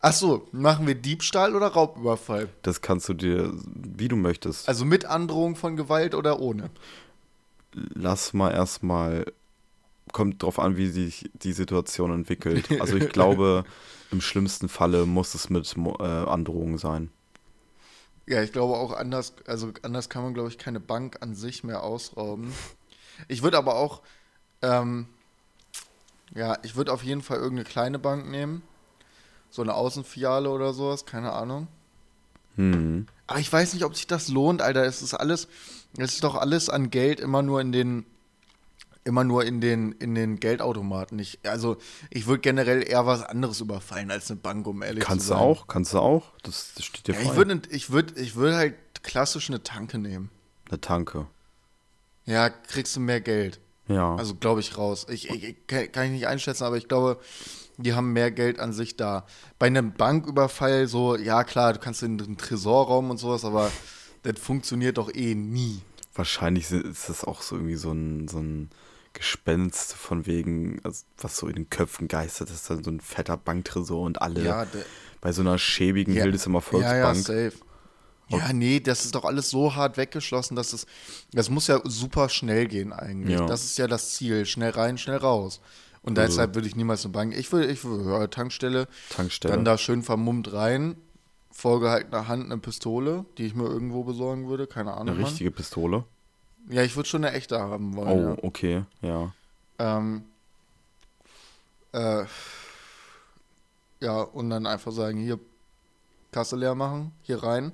Achso, 0.00 0.46
machen 0.52 0.86
wir 0.86 0.94
Diebstahl 0.94 1.54
oder 1.56 1.68
Raubüberfall? 1.68 2.48
das 2.62 2.80
kannst 2.82 3.08
du 3.08 3.14
dir, 3.14 3.52
wie 3.64 4.08
du 4.08 4.16
möchtest. 4.16 4.68
Also 4.68 4.84
mit 4.84 5.06
Androhung 5.06 5.56
von 5.56 5.76
Gewalt 5.76 6.14
oder 6.14 6.40
ohne? 6.40 6.68
Lass 7.72 8.32
mal 8.34 8.50
erstmal, 8.52 9.24
kommt 10.12 10.42
drauf 10.42 10.58
an, 10.58 10.76
wie 10.76 10.86
sich 10.88 11.30
die 11.34 11.52
Situation 11.52 12.12
entwickelt. 12.12 12.80
Also 12.80 12.96
ich 12.96 13.08
glaube, 13.08 13.64
im 14.14 14.20
schlimmsten 14.20 14.68
Falle 14.68 15.06
muss 15.06 15.34
es 15.34 15.50
mit 15.50 15.74
äh, 15.76 16.02
Androhung 16.02 16.78
sein. 16.78 17.10
Ja, 18.26 18.42
ich 18.42 18.52
glaube 18.52 18.74
auch 18.74 18.92
anders, 18.92 19.34
also 19.46 19.72
anders 19.82 20.08
kann 20.08 20.22
man, 20.22 20.34
glaube 20.34 20.48
ich, 20.48 20.56
keine 20.56 20.80
Bank 20.80 21.18
an 21.20 21.34
sich 21.34 21.64
mehr 21.64 21.82
ausrauben. 21.82 22.52
Ich 23.28 23.42
würde 23.42 23.58
aber 23.58 23.76
auch, 23.76 24.02
ähm, 24.62 25.06
ja, 26.34 26.58
ich 26.62 26.74
würde 26.74 26.92
auf 26.92 27.04
jeden 27.04 27.22
Fall 27.22 27.36
irgendeine 27.36 27.68
kleine 27.68 28.00
Bank 28.00 28.28
nehmen. 28.28 28.62
So 29.50 29.62
eine 29.62 29.74
Außenfiliale 29.74 30.50
oder 30.50 30.74
sowas, 30.74 31.06
keine 31.06 31.32
Ahnung. 31.32 31.68
Hm. 32.56 33.06
Aber 33.28 33.38
ich 33.38 33.52
weiß 33.52 33.74
nicht, 33.74 33.84
ob 33.84 33.94
sich 33.94 34.08
das 34.08 34.28
lohnt, 34.28 34.62
Alter. 34.62 34.84
Es 34.84 35.00
ist 35.00 35.14
alles, 35.14 35.46
es 35.96 36.14
ist 36.14 36.24
doch 36.24 36.34
alles 36.34 36.68
an 36.68 36.90
Geld 36.90 37.20
immer 37.20 37.42
nur 37.42 37.60
in 37.60 37.70
den, 37.70 38.06
immer 39.04 39.22
nur 39.24 39.44
in 39.44 39.60
den, 39.60 39.92
in 39.92 40.14
den 40.14 40.40
Geldautomaten. 40.40 41.18
Ich, 41.18 41.38
also 41.44 41.76
ich 42.10 42.26
würde 42.26 42.40
generell 42.40 42.86
eher 42.88 43.06
was 43.06 43.22
anderes 43.22 43.60
überfallen 43.60 44.10
als 44.10 44.30
eine 44.30 44.40
Bank, 44.40 44.66
um 44.66 44.82
ehrlich 44.82 45.04
Kannst 45.04 45.26
zu 45.26 45.32
du 45.34 45.38
sein. 45.38 45.46
auch, 45.46 45.66
kannst 45.66 45.92
du 45.92 45.98
auch. 45.98 46.32
Das, 46.42 46.72
das 46.74 46.84
steht 46.86 47.06
dir 47.08 47.12
Ja, 47.12 47.20
frei. 47.20 47.30
ich 47.30 47.36
würde, 47.36 47.62
ich 47.70 47.90
würde, 47.90 48.20
ich 48.20 48.34
würde 48.36 48.56
halt 48.56 48.74
klassisch 49.02 49.48
eine 49.50 49.62
Tanke 49.62 49.98
nehmen. 49.98 50.30
Eine 50.70 50.80
Tanke. 50.80 51.26
Ja, 52.24 52.48
kriegst 52.48 52.96
du 52.96 53.00
mehr 53.00 53.20
Geld. 53.20 53.60
Ja. 53.86 54.14
Also 54.16 54.34
glaube 54.34 54.60
ich 54.60 54.78
raus. 54.78 55.06
Ich, 55.10 55.28
ich, 55.28 55.56
kann 55.66 56.06
ich 56.06 56.10
nicht 56.12 56.26
einschätzen, 56.26 56.64
aber 56.64 56.78
ich 56.78 56.88
glaube, 56.88 57.18
die 57.76 57.92
haben 57.92 58.14
mehr 58.14 58.30
Geld 58.30 58.58
an 58.58 58.72
sich 58.72 58.96
da. 58.96 59.26
Bei 59.58 59.66
einem 59.66 59.92
Banküberfall 59.92 60.86
so, 60.86 61.16
ja 61.16 61.44
klar, 61.44 61.74
du 61.74 61.78
kannst 61.80 62.02
in 62.02 62.16
den 62.16 62.38
Tresorraum 62.38 63.10
und 63.10 63.18
sowas, 63.18 63.44
aber 63.44 63.70
das 64.22 64.38
funktioniert 64.38 64.96
doch 64.96 65.14
eh 65.14 65.34
nie. 65.34 65.82
Wahrscheinlich 66.14 66.70
ist 66.70 67.10
das 67.10 67.24
auch 67.24 67.42
so 67.42 67.56
irgendwie 67.56 67.74
so 67.76 67.90
ein, 67.92 68.28
so 68.28 68.38
ein 68.38 68.70
Gespenst 69.14 69.94
von 69.94 70.26
wegen, 70.26 70.80
also 70.84 71.04
was 71.18 71.36
so 71.38 71.46
in 71.48 71.54
den 71.54 71.70
Köpfen 71.70 72.08
geistert, 72.08 72.50
das 72.50 72.56
ist 72.56 72.70
dann 72.70 72.84
so 72.84 72.90
ein 72.90 73.00
fetter 73.00 73.36
Banktresor 73.38 74.02
und 74.04 74.20
alle 74.20 74.42
Ja, 74.44 74.66
bei 75.20 75.32
so 75.32 75.40
einer 75.40 75.56
schäbigen 75.58 76.14
ja, 76.14 76.22
Hildesheimer 76.24 76.62
ja, 76.72 76.80
ja, 76.96 77.04
Volksbank. 77.12 77.52
safe. 77.52 77.64
Ja, 78.28 78.52
nee, 78.52 78.80
das 78.80 79.04
ist 79.04 79.14
doch 79.14 79.24
alles 79.24 79.50
so 79.50 79.74
hart 79.74 79.96
weggeschlossen, 79.96 80.56
dass 80.56 80.72
es, 80.72 80.86
das 81.32 81.50
muss 81.50 81.66
ja 81.66 81.80
super 81.84 82.28
schnell 82.28 82.66
gehen 82.66 82.92
eigentlich. 82.92 83.38
Ja. 83.38 83.46
Das 83.46 83.64
ist 83.64 83.76
ja 83.78 83.86
das 83.86 84.14
Ziel, 84.14 84.46
schnell 84.46 84.70
rein, 84.70 84.98
schnell 84.98 85.18
raus. 85.18 85.60
Und 86.02 86.18
Also- 86.18 86.32
deshalb 86.32 86.54
würde 86.54 86.66
ich 86.68 86.76
niemals 86.76 87.04
eine 87.04 87.12
Bank, 87.12 87.34
ich 87.36 87.52
würde, 87.52 87.70
ich 87.70 87.84
würde, 87.84 88.10
ja, 88.10 88.26
Tankstelle, 88.26 88.88
Tankstelle. 89.10 89.54
Dann 89.54 89.64
da 89.64 89.78
schön 89.78 90.02
vermummt 90.02 90.52
rein, 90.52 90.96
vorgehaltener 91.50 92.26
Hand 92.28 92.44
eine 92.46 92.58
Pistole, 92.58 93.24
die 93.38 93.44
ich 93.46 93.54
mir 93.54 93.64
irgendwo 93.66 94.04
besorgen 94.04 94.48
würde, 94.48 94.66
keine 94.66 94.94
Ahnung. 94.94 95.16
eine 95.16 95.26
richtige 95.26 95.50
Pistole. 95.50 96.04
Ja, 96.68 96.82
ich 96.82 96.96
würde 96.96 97.08
schon 97.08 97.24
eine 97.24 97.34
echte 97.36 97.58
haben 97.60 97.94
Oh, 97.94 98.06
wollen. 98.06 98.38
okay, 98.42 98.84
ja. 99.02 99.32
Ja. 99.78 99.98
Ähm, 99.98 100.24
äh, 101.92 102.24
ja, 104.00 104.20
und 104.22 104.50
dann 104.50 104.66
einfach 104.66 104.92
sagen, 104.92 105.18
hier 105.18 105.38
Kasse 106.32 106.56
leer 106.56 106.74
machen, 106.74 107.12
hier 107.22 107.42
rein. 107.42 107.72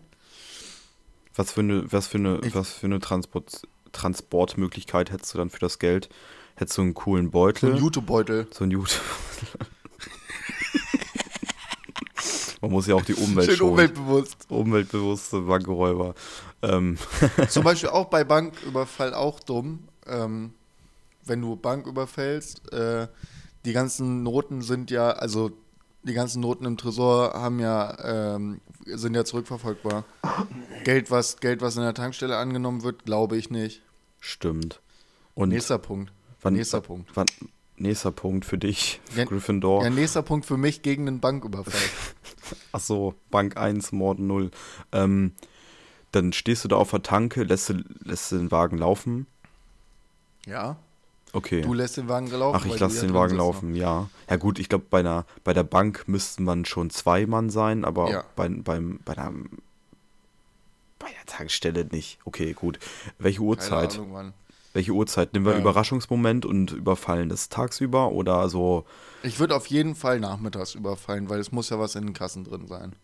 Was 1.35 1.52
für 1.52 1.61
eine, 1.61 1.90
was 1.92 2.09
für 2.09 2.18
eine, 2.18 2.40
Ich- 2.44 2.54
was 2.54 2.70
für 2.70 2.87
eine 2.87 2.99
Transport, 3.00 3.62
Transportmöglichkeit 3.92 5.11
hättest 5.11 5.35
du 5.35 5.38
dann 5.38 5.50
für 5.50 5.59
das 5.61 5.78
Geld? 5.78 6.09
Hättest 6.56 6.76
du 6.78 6.82
einen 6.82 6.94
coolen 6.94 7.26
So 7.26 7.30
Beutel? 7.30 7.70
ein 7.73 7.76
Jutebeutel. 7.78 8.47
So 8.52 8.64
ein 8.64 8.70
Jute. 8.70 8.94
Man 12.61 12.71
muss 12.71 12.87
ja 12.87 12.95
auch 12.95 13.05
die 13.05 13.14
Umwelt 13.14 13.47
Schön 13.49 13.57
schonen. 13.57 13.73
umweltbewusst. 13.73 14.47
Umweltbewusste 14.49 15.40
Bankräuber. 15.40 16.14
Ähm, 16.62 16.99
Zum 17.49 17.64
Beispiel 17.64 17.88
auch 17.90 18.07
bei 18.07 18.25
Banküberfall 18.25 19.14
auch 19.14 19.40
dumm. 19.40 19.88
Ähm, 20.07 20.52
wenn 21.25 21.40
du 21.40 21.57
Bank 21.57 21.87
überfällst, 21.87 22.73
äh, 22.73 23.07
die 23.64 23.73
ganzen 23.73 24.23
Noten 24.23 24.62
sind 24.62 24.90
ja, 24.90 25.11
also 25.11 25.50
die 26.02 26.14
ganzen 26.14 26.40
Noten 26.40 26.64
im 26.64 26.76
Tresor 26.79 27.35
haben 27.35 27.61
ja, 27.61 28.35
ähm, 28.35 28.61
sind 28.87 29.14
ja 29.14 29.25
zurückverfolgbar. 29.25 30.05
Geld, 30.85 31.11
was, 31.11 31.38
Geld, 31.40 31.61
was 31.61 31.76
in 31.76 31.83
der 31.83 31.93
Tankstelle 31.95 32.37
angenommen 32.38 32.83
wird, 32.83 33.05
glaube 33.05 33.37
ich 33.37 33.50
nicht. 33.50 33.83
stimmt. 34.21 34.81
Und 35.35 35.50
nächster 35.50 35.79
Punkt. 35.79 36.12
wann, 36.43 36.55
nächster 36.55 36.81
Punkt. 36.81 37.11
Wann, 37.14 37.26
nächster 37.80 38.12
Punkt 38.12 38.44
für 38.44 38.58
dich, 38.58 39.00
für 39.10 39.20
Ja, 39.20 39.25
Gryffindor. 39.25 39.82
Ja, 39.84 39.90
nächster 39.90 40.22
Punkt 40.22 40.46
für 40.46 40.56
mich 40.56 40.82
gegen 40.82 41.08
einen 41.08 41.20
Banküberfall. 41.20 41.80
Ach 42.72 42.80
so, 42.80 43.14
Bank 43.30 43.56
1, 43.56 43.92
Mord 43.92 44.18
0. 44.18 44.50
Ähm, 44.92 45.32
dann 46.12 46.32
stehst 46.32 46.64
du 46.64 46.68
da 46.68 46.76
auf 46.76 46.90
der 46.90 47.02
Tanke, 47.02 47.44
lässt 47.44 47.72
lässt 48.04 48.32
den 48.32 48.50
Wagen 48.50 48.78
laufen. 48.78 49.26
ja. 50.46 50.76
Okay. 51.32 51.60
Du 51.60 51.75
lässt 51.75 51.96
den 51.96 52.08
Wagen 52.08 52.26
laufen. 52.26 52.58
Ach, 52.60 52.66
ich 52.66 52.80
lasse 52.80 53.06
den 53.06 53.14
Wagen 53.14 53.37
noch. 53.37 53.44
laufen, 53.54 53.76
ja. 53.76 54.08
Ja 54.28 54.34
gut, 54.34 54.58
ich 54.58 54.68
glaube, 54.68 54.87
bei, 54.90 54.99
einer, 54.99 55.26
bei 55.44 55.52
der 55.54 55.62
Bank 55.62 56.08
müssten 56.08 56.42
man 56.42 56.64
schon 56.64 56.90
zwei 56.90 57.25
Mann 57.25 57.50
sein, 57.50 57.84
aber 57.84 58.10
Ja. 58.10 58.25
bei, 58.34 58.49
beim, 58.49 58.99
bei, 59.04 59.14
der, 59.14 59.32
bei 60.99 61.06
der 61.06 61.26
Tankstelle 61.26 61.84
nicht. 61.84 62.18
Okay, 62.25 62.52
gut. 62.52 62.80
Welche 63.20 63.42
Uhrzeit? 63.42 63.90
Keine 63.90 64.02
Ahnung, 64.02 64.12
Mann. 64.12 64.32
Welche 64.73 64.93
Uhrzeit? 64.93 65.33
Nehmen 65.33 65.47
wir 65.47 65.53
Ja. 65.55 65.59
Überraschungsmoment 65.59 66.47
und 66.47 66.71
überfallen 66.73 67.29
das 67.29 67.49
tagsüber 67.49 68.12
oder 68.12 68.49
so? 68.49 68.85
Ich 69.23 69.41
würde 69.41 69.57
auf 69.57 69.67
jeden 69.67 69.95
Fall 69.97 70.21
nachmittags 70.21 70.75
überfallen, 70.75 71.29
weil 71.29 71.41
es 71.41 71.50
muss 71.50 71.71
ja 71.71 71.79
was 71.79 71.97
in 71.97 72.07
den 72.07 72.12
Kassen 72.15 72.45
drin 72.45 72.67
sein. 72.69 72.95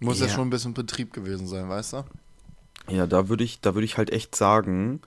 Muss 0.00 0.20
ja, 0.20 0.26
Ja. 0.26 0.32
schon 0.32 0.46
ein 0.48 0.50
bisschen 0.50 0.74
Betrieb 0.74 1.12
gewesen 1.12 1.46
sein, 1.46 1.68
weißt 1.68 1.92
du? 1.94 2.04
Ja, 2.88 3.06
da 3.06 3.28
würde 3.28 3.44
ich, 3.44 3.60
da 3.60 3.74
würde 3.74 3.84
ich 3.84 3.96
halt 3.98 4.10
echt 4.10 4.34
sagen, 4.34 5.00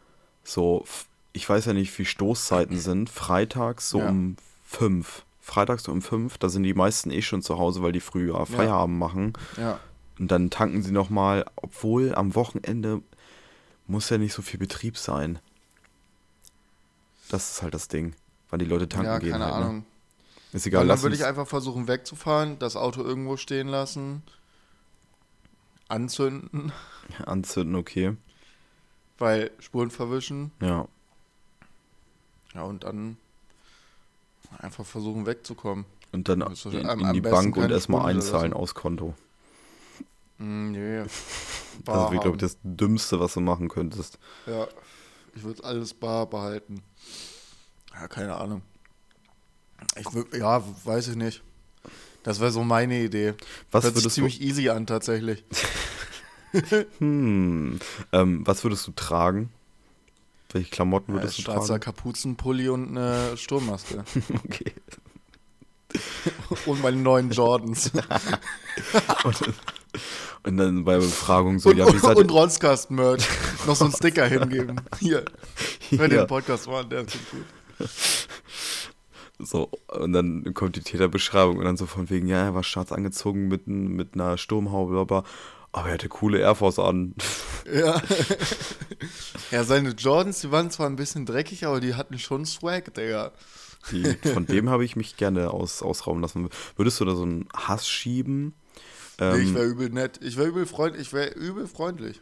so, 0.43 0.85
ich 1.33 1.49
weiß 1.49 1.65
ja 1.65 1.73
nicht, 1.73 1.97
wie 1.97 2.05
Stoßzeiten 2.05 2.77
sind, 2.79 3.09
freitags 3.09 3.89
so 3.89 3.99
Ja. 3.99 4.09
um 4.09 4.37
fünf. 4.63 5.23
Freitags 5.41 5.83
so 5.83 5.91
um 5.91 6.01
fünf, 6.01 6.37
da 6.37 6.49
sind 6.49 6.63
die 6.63 6.73
meisten 6.73 7.11
eh 7.11 7.21
schon 7.21 7.41
zu 7.41 7.57
Hause, 7.59 7.81
weil 7.83 7.91
die 7.91 7.99
früher 7.99 8.45
Feierabend 8.45 8.97
machen. 8.97 9.33
Ja. 9.57 9.79
Und 10.17 10.31
dann 10.31 10.49
tanken 10.49 10.81
sie 10.81 10.91
nochmal, 10.91 11.45
obwohl 11.57 12.15
am 12.15 12.33
Wochenende 12.35 13.01
muss 13.87 14.09
ja 14.09 14.17
nicht 14.17 14.33
so 14.33 14.41
viel 14.41 14.59
Betrieb 14.59 14.97
sein. 14.97 15.39
Das 17.29 17.51
ist 17.51 17.61
halt 17.61 17.73
das 17.73 17.87
Ding. 17.87 18.15
Weil 18.49 18.59
die 18.59 18.65
Leute 18.65 18.87
tanken 18.87 19.07
ja, 19.07 19.19
gehen 19.19 19.31
keine 19.31 19.45
halt, 19.45 19.55
ne? 19.55 19.65
Ahnung. 19.65 19.85
Ist 20.53 20.65
egal, 20.65 20.83
Und 20.83 20.87
dann 20.87 21.01
würde 21.01 21.15
ich 21.15 21.25
einfach 21.25 21.47
versuchen 21.47 21.87
wegzufahren, 21.87 22.57
das 22.59 22.77
Auto 22.77 23.01
irgendwo 23.03 23.35
stehen 23.35 23.67
lassen, 23.67 24.23
anzünden, 25.89 26.71
anzünden, 27.25 27.75
okay. 27.75 28.15
weil 29.17 29.51
Spuren 29.59 29.91
verwischen. 29.91 30.51
Ja. 30.61 30.87
Ja, 32.53 32.63
und 32.63 32.85
dann 32.85 33.17
einfach 34.59 34.85
versuchen 34.85 35.25
wegzukommen. 35.25 35.83
Und 36.13 36.29
dann 36.29 36.41
in, 36.41 36.73
in 36.73 37.13
die 37.13 37.19
Bank 37.19 37.57
und 37.57 37.69
erstmal 37.69 38.05
einzahlen 38.09 38.53
aus 38.53 38.73
Konto. 38.73 39.13
Hm, 40.37 40.71
nee. 40.71 41.03
Das 41.85 42.11
wäre, 42.11 42.21
glaube 42.21 42.37
ich, 42.37 42.41
das 42.41 42.57
Dümmste, 42.63 43.19
was 43.19 43.33
du 43.33 43.41
machen 43.41 43.69
könntest. 43.69 44.19
Ja, 44.45 44.67
ich 45.35 45.43
würde 45.43 45.63
alles 45.63 45.93
bar 45.93 46.25
behalten. 46.29 46.81
Ja, 47.93 48.07
keine 48.07 48.35
Ahnung. 48.35 48.61
Ich 49.97 50.13
würd, 50.13 50.33
ja, 50.35 50.63
weiß 50.83 51.09
ich 51.09 51.15
nicht. 51.15 51.43
Das 52.23 52.39
wäre 52.39 52.51
so 52.51 52.63
meine 52.63 52.99
Idee. 53.01 53.35
Was 53.71 53.83
Hört 53.83 53.95
sich 53.95 54.03
würdest 54.03 54.15
ziemlich 54.15 54.41
easy 54.41 54.69
an, 54.69 54.87
tatsächlich. 54.87 55.43
Hm. 56.99 57.81
Ähm, 58.13 58.47
was 58.47 58.63
würdest 58.63 58.87
du 58.87 58.91
tragen? 58.93 59.51
Welche 60.53 60.69
Klamotten 60.69 61.11
würdest 61.11 61.37
du 61.37 61.41
schwarzer 61.41 61.67
tragen? 61.67 61.83
Kapuzenpulli 61.83 62.69
und 62.69 62.97
eine 62.97 63.35
Sturmmaske. 63.35 64.05
Okay. 64.45 64.71
und 66.65 66.81
meine 66.81 66.95
neuen 66.95 67.29
Jordans. 67.31 67.91
Und, 69.25 69.53
und 70.45 70.57
dann 70.57 70.83
bei 70.83 70.97
Befragung 70.97 71.59
so, 71.59 71.69
und 71.69 71.77
ja, 71.77 71.91
wie 71.91 71.97
seid 71.97 72.17
und 72.17 72.31
Ronskast-Merch. 72.31 73.27
Noch 73.67 73.75
so 73.75 73.85
einen 73.85 73.93
Sticker 73.95 74.25
hingeben. 74.27 74.81
Hier. 74.99 75.25
Wenn 75.91 76.11
ihr 76.11 76.17
Ja. 76.17 76.23
den 76.23 76.27
Podcast 76.27 76.67
machen, 76.67 76.89
der 76.89 77.01
ist 77.01 77.17
gut. 77.31 77.89
So, 79.39 79.69
und 79.89 80.13
dann 80.13 80.53
kommt 80.53 80.77
die 80.77 80.81
Täterbeschreibung 80.81 81.57
und 81.57 81.65
dann 81.65 81.75
so 81.77 81.85
von 81.85 82.09
wegen, 82.09 82.27
ja, 82.27 82.37
er 82.45 82.55
war 82.55 82.63
schwarz 82.63 82.91
angezogen 82.91 83.47
mit, 83.49 83.67
mit 83.67 84.13
einer 84.13 84.37
Sturmhaube, 84.37 84.93
bla, 84.93 85.03
bla. 85.03 85.23
aber 85.73 85.87
er 85.89 85.93
hatte 85.95 86.07
coole 86.07 86.39
Air 86.39 86.55
Force 86.55 86.79
an. 86.79 87.15
Ja. 87.71 88.01
ja, 89.51 89.63
seine 89.65 89.89
Jordans, 89.89 90.39
die 90.39 90.51
waren 90.51 90.71
zwar 90.71 90.87
ein 90.87 90.95
bisschen 90.95 91.25
dreckig, 91.25 91.65
aber 91.65 91.81
die 91.81 91.95
hatten 91.95 92.17
schon 92.17 92.45
Swag, 92.45 92.93
Digga. 92.93 93.31
Die, 93.91 94.15
von 94.33 94.45
dem 94.45 94.69
habe 94.69 94.85
ich 94.85 94.95
mich 94.95 95.17
gerne 95.17 95.51
aus, 95.51 95.83
ausrauben 95.83 96.21
lassen. 96.21 96.49
Würdest 96.77 96.99
du 97.01 97.05
da 97.05 97.13
so 97.15 97.23
einen 97.23 97.47
Hass 97.53 97.87
schieben? 97.87 98.53
Nee, 99.19 99.25
Ähm, 99.25 99.41
ich 99.41 99.53
wäre 99.53 99.65
übel 99.65 99.89
nett. 99.89 100.19
Ich 100.21 100.37
wäre 100.37 100.47
übel 100.49 100.65
freundlich. 100.65 101.07
Ich 101.07 101.13
wäre 101.13 101.29
übel 101.33 101.67
freundlich. 101.67 102.21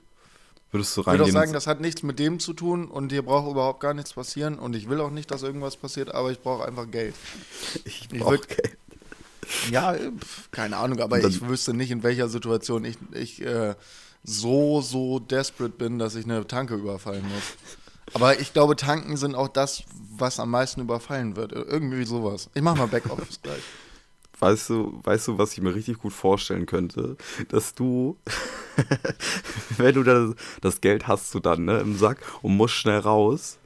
würdest 0.71 0.95
du 0.97 1.01
Ich 1.01 1.07
würde 1.07 1.17
auch 1.23 1.25
reingehen? 1.27 1.33
sagen, 1.33 1.53
das 1.53 1.67
hat 1.67 1.81
nichts 1.81 2.03
mit 2.03 2.19
dem 2.19 2.39
zu 2.39 2.53
tun 2.53 2.87
und 2.87 3.11
hier 3.11 3.21
braucht 3.23 3.49
überhaupt 3.51 3.79
gar 3.79 3.93
nichts 3.93 4.13
passieren 4.13 4.57
und 4.59 4.75
ich 4.75 4.89
will 4.89 4.99
auch 5.01 5.11
nicht, 5.11 5.29
dass 5.31 5.43
irgendwas 5.43 5.77
passiert, 5.77 6.13
aber 6.13 6.31
ich 6.31 6.39
brauche 6.39 6.65
einfach 6.65 6.89
Geld. 6.89 7.15
ich 7.85 8.07
ich 8.11 8.19
brauch 8.19 8.33
würd- 8.33 8.47
Geld. 8.47 8.77
Ja, 9.71 9.93
pf, 9.93 10.49
keine 10.51 10.77
Ahnung, 10.77 10.99
aber 11.01 11.19
dann- 11.19 11.29
ich 11.29 11.47
wüsste 11.47 11.73
nicht, 11.73 11.91
in 11.91 12.01
welcher 12.03 12.29
Situation 12.29 12.85
ich, 12.85 12.97
ich 13.13 13.41
äh, 13.41 13.75
so, 14.23 14.81
so 14.81 15.19
desperate 15.19 15.73
bin, 15.77 15.99
dass 15.99 16.15
ich 16.15 16.23
eine 16.25 16.47
Tanke 16.47 16.75
überfallen 16.75 17.23
muss. 17.23 17.43
Aber 18.13 18.39
ich 18.39 18.53
glaube, 18.53 18.75
Tanken 18.75 19.17
sind 19.17 19.35
auch 19.35 19.47
das, 19.49 19.83
was 20.17 20.39
am 20.39 20.49
meisten 20.51 20.81
überfallen 20.81 21.35
wird. 21.35 21.51
Irgendwie 21.51 22.05
sowas. 22.05 22.49
Ich 22.53 22.61
mach 22.61 22.75
mal 22.77 22.87
Backoffice 22.87 23.41
gleich. 23.41 23.61
Weißt 24.43 24.69
du, 24.71 24.99
weißt 25.03 25.29
du, 25.29 25.37
was 25.37 25.53
ich 25.53 25.61
mir 25.61 25.73
richtig 25.73 25.99
gut 25.99 26.11
vorstellen 26.11 26.65
könnte? 26.65 27.15
Dass 27.47 27.73
du, 27.75 28.17
wenn 29.77 29.95
du 29.95 30.03
das, 30.03 30.35
das 30.59 30.81
Geld 30.81 31.07
hast 31.07 31.33
du 31.33 31.39
dann 31.39 31.63
ne, 31.63 31.79
im 31.79 31.95
Sack 31.97 32.17
und 32.41 32.57
musst 32.57 32.73
schnell 32.73 32.99
raus, 32.99 33.57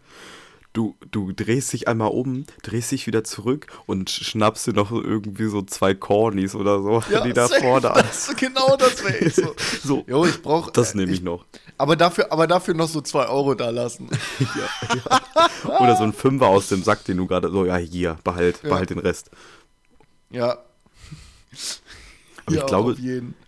du, 0.73 0.95
du 1.09 1.31
drehst 1.31 1.73
dich 1.73 1.87
einmal 1.87 2.09
um, 2.09 2.45
drehst 2.61 2.91
dich 2.91 3.07
wieder 3.07 3.23
zurück 3.23 3.65
und 3.87 4.11
schnappst 4.11 4.67
dir 4.67 4.73
noch 4.73 4.91
irgendwie 4.91 5.47
so 5.47 5.63
zwei 5.63 5.95
Cornys 5.95 6.53
oder 6.53 6.83
so, 6.83 7.01
die 7.25 7.33
da 7.33 7.47
vorne 7.47 7.89
an. 7.95 8.03
das, 8.05 8.35
Genau 8.35 8.75
das 8.77 9.03
wäre 9.03 9.17
ich 9.17 9.33
so. 9.33 9.55
So, 9.83 10.03
Jo, 10.07 10.25
ich 10.25 10.43
brauche. 10.43 10.71
das 10.73 10.93
nehme 10.93 11.11
ich 11.11 11.23
noch. 11.23 11.45
Aber 11.79 11.95
dafür, 11.95 12.31
aber 12.31 12.45
dafür 12.45 12.75
noch 12.75 12.87
so 12.87 13.01
zwei 13.01 13.27
Euro 13.27 13.55
da 13.55 13.71
lassen. 13.71 14.09
Oder 15.79 15.95
so 15.95 16.03
ein 16.03 16.13
Fünfer 16.13 16.45
aus 16.47 16.67
dem 16.69 16.83
Sack, 16.83 17.03
den 17.05 17.17
du 17.17 17.25
gerade 17.25 17.49
so, 17.49 17.65
ja, 17.65 17.77
hier, 17.77 18.17
behalt, 18.23 18.59
Ja. 18.61 18.69
behalt 18.69 18.91
den 18.91 18.99
Rest. 18.99 19.31
Ja. 20.29 20.59
Aber 22.45 22.55
Ja, 22.55 22.61
ich 22.61 22.67
glaube, 22.67 22.95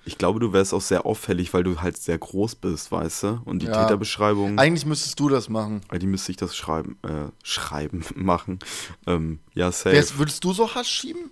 ich 0.06 0.18
glaube, 0.18 0.40
du 0.42 0.52
wärst 0.52 0.74
auch 0.74 0.82
sehr 0.82 1.06
auffällig, 1.06 1.54
weil 1.54 1.64
du 1.64 1.82
halt 1.82 1.96
sehr 1.98 2.18
groß 2.18 2.56
bist, 2.56 2.92
weißt 2.92 3.24
du? 3.24 3.42
Und 3.46 3.62
die 3.62 3.68
Ja. 3.68 3.82
Täterbeschreibung. 3.84 4.60
Eigentlich 4.60 4.86
müsstest 4.86 5.20
du 5.20 5.30
das 5.30 5.48
machen. 5.48 5.82
Die 6.02 6.06
müsste 6.08 6.32
ich 6.32 6.38
das 6.38 6.56
schreiben, 6.56 6.98
äh, 7.04 7.30
schreiben, 7.44 8.04
machen. 8.16 8.60
Ähm, 9.08 9.40
ja, 9.54 9.72
safe. 9.72 9.96
Wärst, 9.96 10.18
würdest 10.18 10.44
du 10.44 10.52
so 10.54 10.76
Hass 10.76 10.90
schieben? 10.90 11.32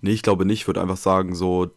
Nee, 0.00 0.12
ich 0.12 0.22
glaube 0.22 0.46
nicht. 0.46 0.60
Ich 0.62 0.66
würde 0.66 0.80
einfach 0.80 0.96
sagen, 0.96 1.34
so, 1.34 1.70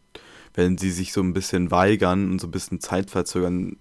wenn 0.54 0.78
sie 0.78 0.91
sich 0.91 1.12
so 1.12 1.21
ein 1.21 1.34
bisschen 1.34 1.69
weigern 1.71 2.32
und 2.32 2.39
so 2.39 2.47
ein 2.47 2.52
bisschen 2.52 2.80
Zeit 2.80 3.10
verzögern 3.12 3.78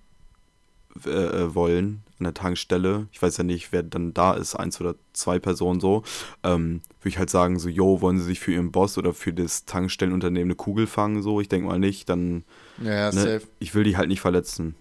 äh, 1.04 1.54
wollen 1.54 2.02
an 2.18 2.24
der 2.24 2.34
Tankstelle, 2.34 3.08
ich 3.12 3.20
weiß 3.22 3.36
ja 3.38 3.44
nicht, 3.44 3.72
wer 3.72 3.82
dann 3.82 4.14
da 4.14 4.34
ist, 4.34 4.54
eins 4.54 4.80
oder 4.80 4.94
zwei 5.12 5.38
Personen 5.38 5.80
so, 5.80 6.02
ähm, 6.42 6.80
würde 7.00 7.08
ich 7.10 7.18
halt 7.18 7.30
sagen, 7.30 7.58
so, 7.58 7.68
yo, 7.68 8.00
wollen 8.00 8.18
sie 8.18 8.24
sich 8.24 8.40
für 8.40 8.52
ihren 8.52 8.72
Boss 8.72 8.98
oder 8.98 9.12
für 9.14 9.32
das 9.32 9.64
Tankstellenunternehmen 9.66 10.48
eine 10.48 10.56
Kugel 10.56 10.86
fangen, 10.86 11.22
so, 11.22 11.40
ich 11.40 11.48
denke 11.48 11.68
mal 11.68 11.78
nicht, 11.78 12.08
dann, 12.08 12.44
Ja, 12.78 13.12
ne, 13.12 13.12
safe. 13.12 13.42
ich 13.58 13.74
will 13.74 13.84
die 13.84 13.96
halt 13.96 14.08
nicht 14.08 14.20
verletzen. 14.20 14.76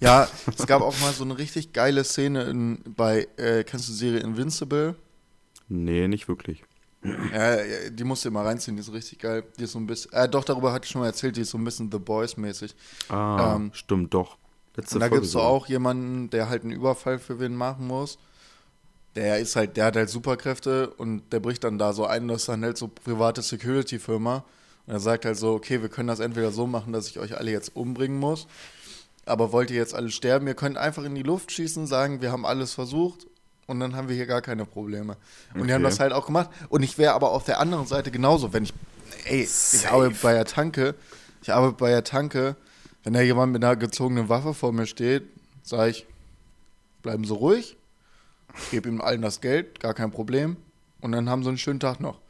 Ja, 0.00 0.28
es 0.56 0.66
gab 0.66 0.82
auch 0.82 0.98
mal 1.00 1.12
so 1.12 1.24
eine 1.24 1.38
richtig 1.38 1.72
geile 1.72 2.04
Szene 2.04 2.44
in, 2.44 2.78
bei, 2.96 3.26
äh, 3.36 3.64
kennst 3.64 3.88
du 3.88 3.92
die 3.92 3.98
Serie 3.98 4.20
Invincible? 4.20 4.94
Nee, 5.68 6.08
nicht 6.08 6.28
wirklich. 6.28 6.64
Ja, 7.30 7.56
die 7.90 8.04
musst 8.04 8.24
du 8.24 8.30
mal 8.30 8.44
reinziehen, 8.44 8.76
die 8.76 8.80
ist 8.80 8.92
richtig 8.92 9.18
geil. 9.20 9.44
Die 9.58 9.64
ist 9.64 9.72
so 9.72 9.78
ein 9.78 9.86
bisschen, 9.86 10.12
äh, 10.12 10.28
doch, 10.28 10.44
darüber 10.44 10.72
hatte 10.72 10.86
ich 10.86 10.90
schon 10.90 11.00
mal 11.00 11.06
erzählt, 11.06 11.36
die 11.36 11.42
ist 11.42 11.50
so 11.50 11.58
ein 11.58 11.64
bisschen 11.64 11.90
The 11.92 11.98
Boys-mäßig. 11.98 12.74
Ah, 13.08 13.56
Ähm, 13.56 13.72
stimmt 13.72 14.14
doch. 14.14 14.38
Letzte 14.78 14.94
Und 14.94 15.00
da 15.00 15.08
gibt 15.08 15.24
es 15.24 15.32
so 15.32 15.40
auch 15.40 15.66
jemanden, 15.66 16.30
der 16.30 16.48
halt 16.48 16.62
einen 16.62 16.72
Überfall 16.72 17.18
für 17.18 17.40
wen 17.40 17.54
machen 17.54 17.86
muss. 17.86 18.18
Der 19.16 19.38
ist 19.38 19.56
halt, 19.56 19.76
der 19.76 19.86
hat 19.86 19.96
halt 19.96 20.08
Superkräfte 20.08 20.90
und 20.90 21.22
der 21.32 21.40
bricht 21.40 21.64
dann 21.64 21.78
da 21.78 21.92
so 21.92 22.06
ein, 22.06 22.28
das 22.28 22.42
ist 22.42 22.48
dann 22.48 22.62
halt 22.62 22.78
so 22.78 22.88
private 22.88 23.42
Security-Firma. 23.42 24.44
Und 24.86 24.92
er 24.92 25.00
sagt 25.00 25.24
halt 25.24 25.36
so, 25.36 25.52
okay, 25.54 25.82
wir 25.82 25.88
können 25.88 26.08
das 26.08 26.20
entweder 26.20 26.52
so 26.52 26.66
machen, 26.66 26.92
dass 26.92 27.08
ich 27.08 27.18
euch 27.18 27.36
alle 27.36 27.50
jetzt 27.50 27.74
umbringen 27.74 28.18
muss. 28.18 28.46
Aber 29.26 29.52
wollt 29.52 29.70
ihr 29.70 29.76
jetzt 29.76 29.94
alle 29.94 30.10
sterben? 30.10 30.46
Ihr 30.46 30.54
könnt 30.54 30.78
einfach 30.78 31.02
in 31.04 31.14
die 31.14 31.22
Luft 31.22 31.50
schießen, 31.52 31.86
sagen, 31.86 32.22
wir 32.22 32.30
haben 32.32 32.46
alles 32.46 32.72
versucht 32.72 33.26
und 33.66 33.80
dann 33.80 33.96
haben 33.96 34.08
wir 34.08 34.16
hier 34.16 34.26
gar 34.26 34.40
keine 34.40 34.64
Probleme. 34.64 35.16
Und 35.54 35.66
die 35.66 35.72
haben 35.74 35.82
Okay. 35.82 35.90
das 35.90 36.00
halt 36.00 36.12
auch 36.12 36.26
gemacht. 36.26 36.48
Und 36.70 36.82
ich 36.82 36.96
wäre 36.96 37.12
aber 37.14 37.32
auf 37.32 37.44
der 37.44 37.58
anderen 37.60 37.86
Seite 37.86 38.10
genauso, 38.10 38.52
wenn 38.52 38.62
ich, 38.64 38.72
ey, 39.24 39.42
ich 39.42 39.50
Safe. 39.50 39.92
arbeite 39.92 40.16
bei 40.22 40.32
der 40.32 40.44
Tanke, 40.44 40.94
ich 41.42 41.52
arbeite 41.52 41.74
bei 41.74 41.90
der 41.90 42.04
Tanke, 42.04 42.56
wenn 43.04 43.12
da 43.12 43.20
jemand 43.20 43.52
mit 43.52 43.64
einer 43.64 43.76
gezogenen 43.76 44.28
Waffe 44.28 44.54
vor 44.54 44.72
mir 44.72 44.86
steht, 44.86 45.24
sage 45.62 45.90
ich, 45.90 46.06
bleiben 47.02 47.24
Sie 47.24 47.32
ruhig, 47.34 47.76
gebe 48.70 48.88
ihm 48.88 49.00
allen 49.00 49.22
das 49.22 49.40
Geld, 49.40 49.80
gar 49.80 49.94
kein 49.94 50.10
Problem. 50.10 50.56
Und 51.00 51.12
dann 51.12 51.28
haben 51.30 51.42
sie 51.44 51.48
einen 51.50 51.58
schönen 51.58 51.78
Tag 51.80 52.00
noch. 52.00 52.20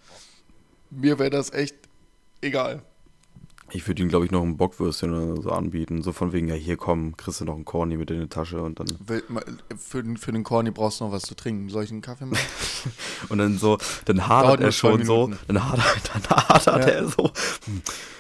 Mir 0.91 1.19
wäre 1.19 1.31
das 1.31 1.53
echt 1.53 1.75
egal. 2.43 2.83
Ich 3.71 3.87
würde 3.87 4.03
ihm, 4.03 4.09
glaube 4.09 4.25
ich, 4.25 4.31
noch 4.31 4.43
ein 4.43 4.57
Bockwürstchen 4.57 5.13
oder 5.13 5.43
so 5.43 5.51
anbieten. 5.51 6.03
So 6.03 6.13
von 6.13 6.33
wegen, 6.33 6.49
ja, 6.49 6.55
hier 6.55 6.79
komm, 6.79 7.17
kriegst 7.19 7.41
du 7.41 7.45
noch 7.45 7.55
einen 7.55 7.67
Corny 7.67 7.97
mit 7.99 8.11
in 8.11 8.21
die 8.21 8.27
Tasche 8.29 8.63
und 8.63 8.81
dann. 8.81 8.87
Für 9.79 10.03
den, 10.03 10.17
für 10.17 10.33
den 10.33 10.43
Corny 10.43 10.71
brauchst 10.71 11.01
du 11.01 11.05
noch 11.05 11.13
was 11.13 11.23
zu 11.25 11.35
trinken. 11.35 11.69
Soll 11.69 11.85
ich 11.85 11.91
einen 11.91 12.01
Kaffee 12.01 12.25
machen? 12.27 12.41
Und 13.29 13.39
dann 13.39 13.59
so, 13.59 13.77
dann 14.07 14.27
hadert 14.29 14.61
er 14.61 14.73
schon 14.73 15.05
so, 15.05 15.31
dann 15.49 15.63
hadert, 15.69 16.11
dann 16.15 16.49
hadert 16.49 16.67
Ja. 16.87 16.93
er 16.93 17.09
so. 17.09 17.31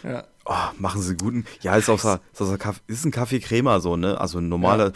Ja. 0.02 0.24
Oh, 0.50 0.54
machen 0.78 1.02
sie 1.02 1.14
guten. 1.14 1.44
Ja, 1.60 1.76
ist 1.76 1.90
auch 1.90 1.98
so, 2.00 2.14
ist, 2.32 2.80
ist 2.86 3.04
ein 3.04 3.10
Kaffee 3.10 3.38
Crema 3.38 3.80
so, 3.80 3.96
ne? 3.98 4.18
Also 4.18 4.38
ein 4.38 4.48
normaler. 4.48 4.92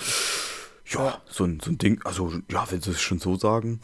Ja, 0.86 1.04
Ja. 1.04 1.22
So, 1.30 1.44
ein, 1.44 1.60
so 1.62 1.70
ein 1.70 1.76
Ding. 1.78 2.00
Also, 2.04 2.32
ja, 2.50 2.64
wenn 2.70 2.80
sie 2.80 2.90
es 2.90 3.00
schon 3.02 3.18
so 3.18 3.36
sagen. 3.36 3.80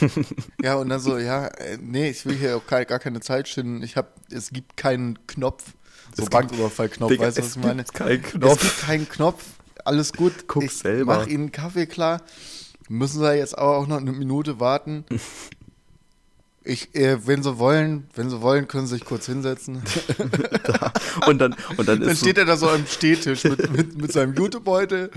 Ja, 0.62 0.76
und 0.76 0.88
dann 0.88 0.98
so, 0.98 1.18
ja, 1.18 1.46
äh, 1.48 1.76
nee, 1.78 2.08
ich 2.08 2.24
will 2.24 2.34
hier 2.34 2.56
auch 2.56 2.66
gar, 2.66 2.84
keine 2.86 3.20
Zeit 3.20 3.48
schinden. 3.48 3.82
Ich 3.82 3.96
hab, 3.96 4.14
es 4.30 4.50
gibt 4.50 4.78
keinen 4.78 5.18
Knopf. 5.26 5.74
So 6.16 6.22
Es 6.22 6.30
Banküberfall-Knopf, 6.30 7.10
weißt 7.18 7.36
du, 7.36 7.42
was 7.42 7.48
es 7.48 7.56
ich 7.56 7.62
meine? 7.62 7.84
gibt 7.84 7.94
keinen 7.94 8.24
Es 8.24 8.30
Knopf. 8.32 8.60
gibt 8.62 8.80
keinen 8.80 9.08
Knopf. 9.10 9.44
Alles 9.84 10.12
gut. 10.14 10.32
Guck 10.46 10.64
ich 10.64 10.72
selber. 10.72 11.18
mach 11.18 11.26
ihnen 11.26 11.52
Kaffee 11.52 11.86
klar. 11.86 12.22
Müssen 12.88 13.20
sie 13.20 13.34
jetzt 13.34 13.56
aber 13.58 13.76
auch 13.76 13.86
noch 13.86 13.98
eine 13.98 14.12
Minute 14.12 14.58
warten. 14.58 15.04
Ich, 16.62 16.94
äh, 16.94 17.26
wenn 17.26 17.42
sie 17.42 17.58
wollen, 17.58 18.08
wenn 18.14 18.28
sie 18.28 18.42
wollen, 18.42 18.68
können 18.68 18.86
sie 18.86 18.96
sich 18.96 19.04
kurz 19.06 19.24
hinsetzen. 19.26 19.82
Und 21.26 21.38
dann, 21.38 21.56
und 21.76 21.88
dann 21.88 22.00
Dann 22.00 22.16
steht 22.16 22.36
so, 22.36 22.42
er 22.42 22.44
da 22.46 22.56
so 22.56 22.68
am 22.68 22.86
Stehtisch 22.86 23.44
mit, 23.44 23.70
mit, 23.72 24.00
mit 24.00 24.12
seinem 24.12 24.34
Jutebeutel, 24.34 25.10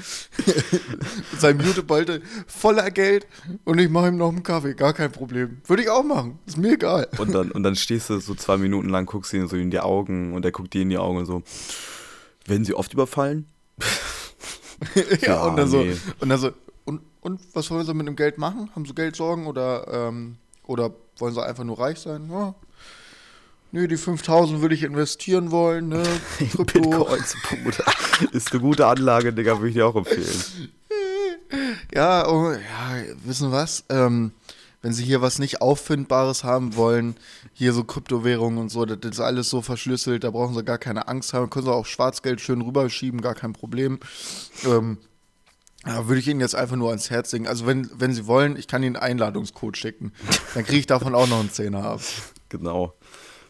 mit 1.31 1.41
seinem 1.41 1.61
Jutebeutel 1.61 2.21
voller 2.47 2.89
Geld 2.91 3.27
und 3.63 3.79
ich 3.79 3.89
mache 3.89 4.07
ihm 4.07 4.17
noch 4.17 4.29
einen 4.29 4.43
Kaffee, 4.43 4.73
gar 4.73 4.93
kein 4.93 5.11
Problem. 5.11 5.61
Würde 5.67 5.83
ich 5.83 5.89
auch 5.89 6.03
machen, 6.03 6.39
ist 6.45 6.57
mir 6.57 6.73
egal. 6.73 7.07
und 7.17 7.33
dann, 7.33 7.51
und 7.51 7.63
dann 7.63 7.75
stehst 7.75 8.09
du 8.09 8.19
so 8.19 8.35
zwei 8.35 8.57
Minuten 8.57 8.89
lang, 8.89 9.05
guckst 9.05 9.33
ihn 9.33 9.47
so 9.47 9.55
in 9.55 9.69
die 9.69 9.79
Augen 9.79 10.33
und 10.33 10.43
er 10.45 10.51
guckt 10.51 10.73
dir 10.73 10.81
in 10.81 10.89
die 10.89 10.97
Augen 10.97 11.17
und 11.19 11.25
so. 11.25 11.43
Werden 12.45 12.65
sie 12.65 12.73
oft 12.73 12.91
überfallen? 12.93 13.45
ja, 14.95 15.27
Ja, 15.27 15.43
und 15.45 15.55
dann 15.57 15.67
so, 15.69 15.81
nee. 15.83 15.95
und 16.19 16.29
dann 16.29 16.39
so, 16.39 16.51
und, 16.85 17.01
und 17.21 17.39
was 17.53 17.69
wollen 17.71 17.85
sie 17.85 17.93
mit 17.93 18.07
dem 18.07 18.15
Geld 18.15 18.37
machen? 18.37 18.69
Haben 18.75 18.85
sie 18.85 18.95
Geldsorgen 18.95 19.45
oder, 19.47 19.87
ähm, 20.09 20.37
oder 20.63 20.91
wollen 21.17 21.33
sie 21.33 21.43
einfach 21.43 21.63
nur 21.63 21.79
reich 21.79 21.99
sein? 21.99 22.29
Ja. 22.31 22.55
Nee, 23.71 23.87
die 23.87 23.97
5000 23.97 24.61
würde 24.61 24.75
ich 24.75 24.83
investieren 24.83 25.49
wollen, 25.49 25.89
ne? 25.89 26.03
Krypto. 26.37 26.63
Bitcoins, 26.63 27.35
Bruder. 27.49 27.83
Ist 28.31 28.51
eine 28.51 28.61
gute 28.61 28.85
Anlage, 28.85 29.33
Digga, 29.33 29.57
würde 29.57 29.69
ich 29.69 29.73
dir 29.73 29.87
auch 29.87 29.95
empfehlen. 29.95 30.27
Ja, 31.93 32.27
oh, 32.27 32.51
ja, 32.51 33.03
wissen 33.23 33.51
was? 33.51 33.83
Ähm, 33.89 34.31
wenn 34.81 34.91
sie 34.91 35.03
hier 35.03 35.21
was 35.21 35.37
nicht 35.37 35.61
Auffindbares 35.61 36.43
haben 36.43 36.75
wollen, 36.75 37.15
hier 37.53 37.73
so 37.73 37.83
Kryptowährungen 37.83 38.59
und 38.59 38.69
so, 38.69 38.85
das 38.85 38.97
ist 39.11 39.19
alles 39.19 39.49
so 39.49 39.61
verschlüsselt, 39.61 40.23
da 40.23 40.31
brauchen 40.31 40.55
sie 40.55 40.63
gar 40.63 40.79
keine 40.79 41.07
Angst 41.07 41.33
haben, 41.33 41.49
können 41.49 41.65
sie 41.65 41.71
auch 41.71 41.85
Schwarzgeld 41.85 42.41
schön 42.41 42.61
rüberschieben, 42.61 43.21
gar 43.21 43.35
kein 43.35 43.53
Problem. 43.53 43.99
Ähm, 44.65 44.97
ja, 45.85 46.07
würde 46.07 46.19
ich 46.19 46.27
Ihnen 46.27 46.39
jetzt 46.39 46.55
einfach 46.55 46.75
nur 46.75 46.89
ans 46.89 47.09
Herz 47.09 47.31
legen. 47.31 47.47
Also 47.47 47.65
wenn, 47.65 47.89
wenn 47.99 48.13
Sie 48.13 48.25
wollen, 48.25 48.55
ich 48.55 48.67
kann 48.67 48.83
Ihnen 48.83 48.95
einen 48.95 49.03
Einladungscode 49.03 49.77
schicken. 49.77 50.13
Dann 50.53 50.65
kriege 50.65 50.79
ich 50.79 50.87
davon 50.87 51.15
auch 51.15 51.27
noch 51.27 51.39
einen 51.39 51.51
Zehner 51.51 51.83
ab. 51.83 52.01
Genau. 52.49 52.93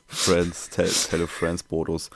Friends, 0.08 0.70
Tele, 0.70 0.90
Tele 0.90 1.28
Friends 1.28 1.62
Bodos. 1.62 2.10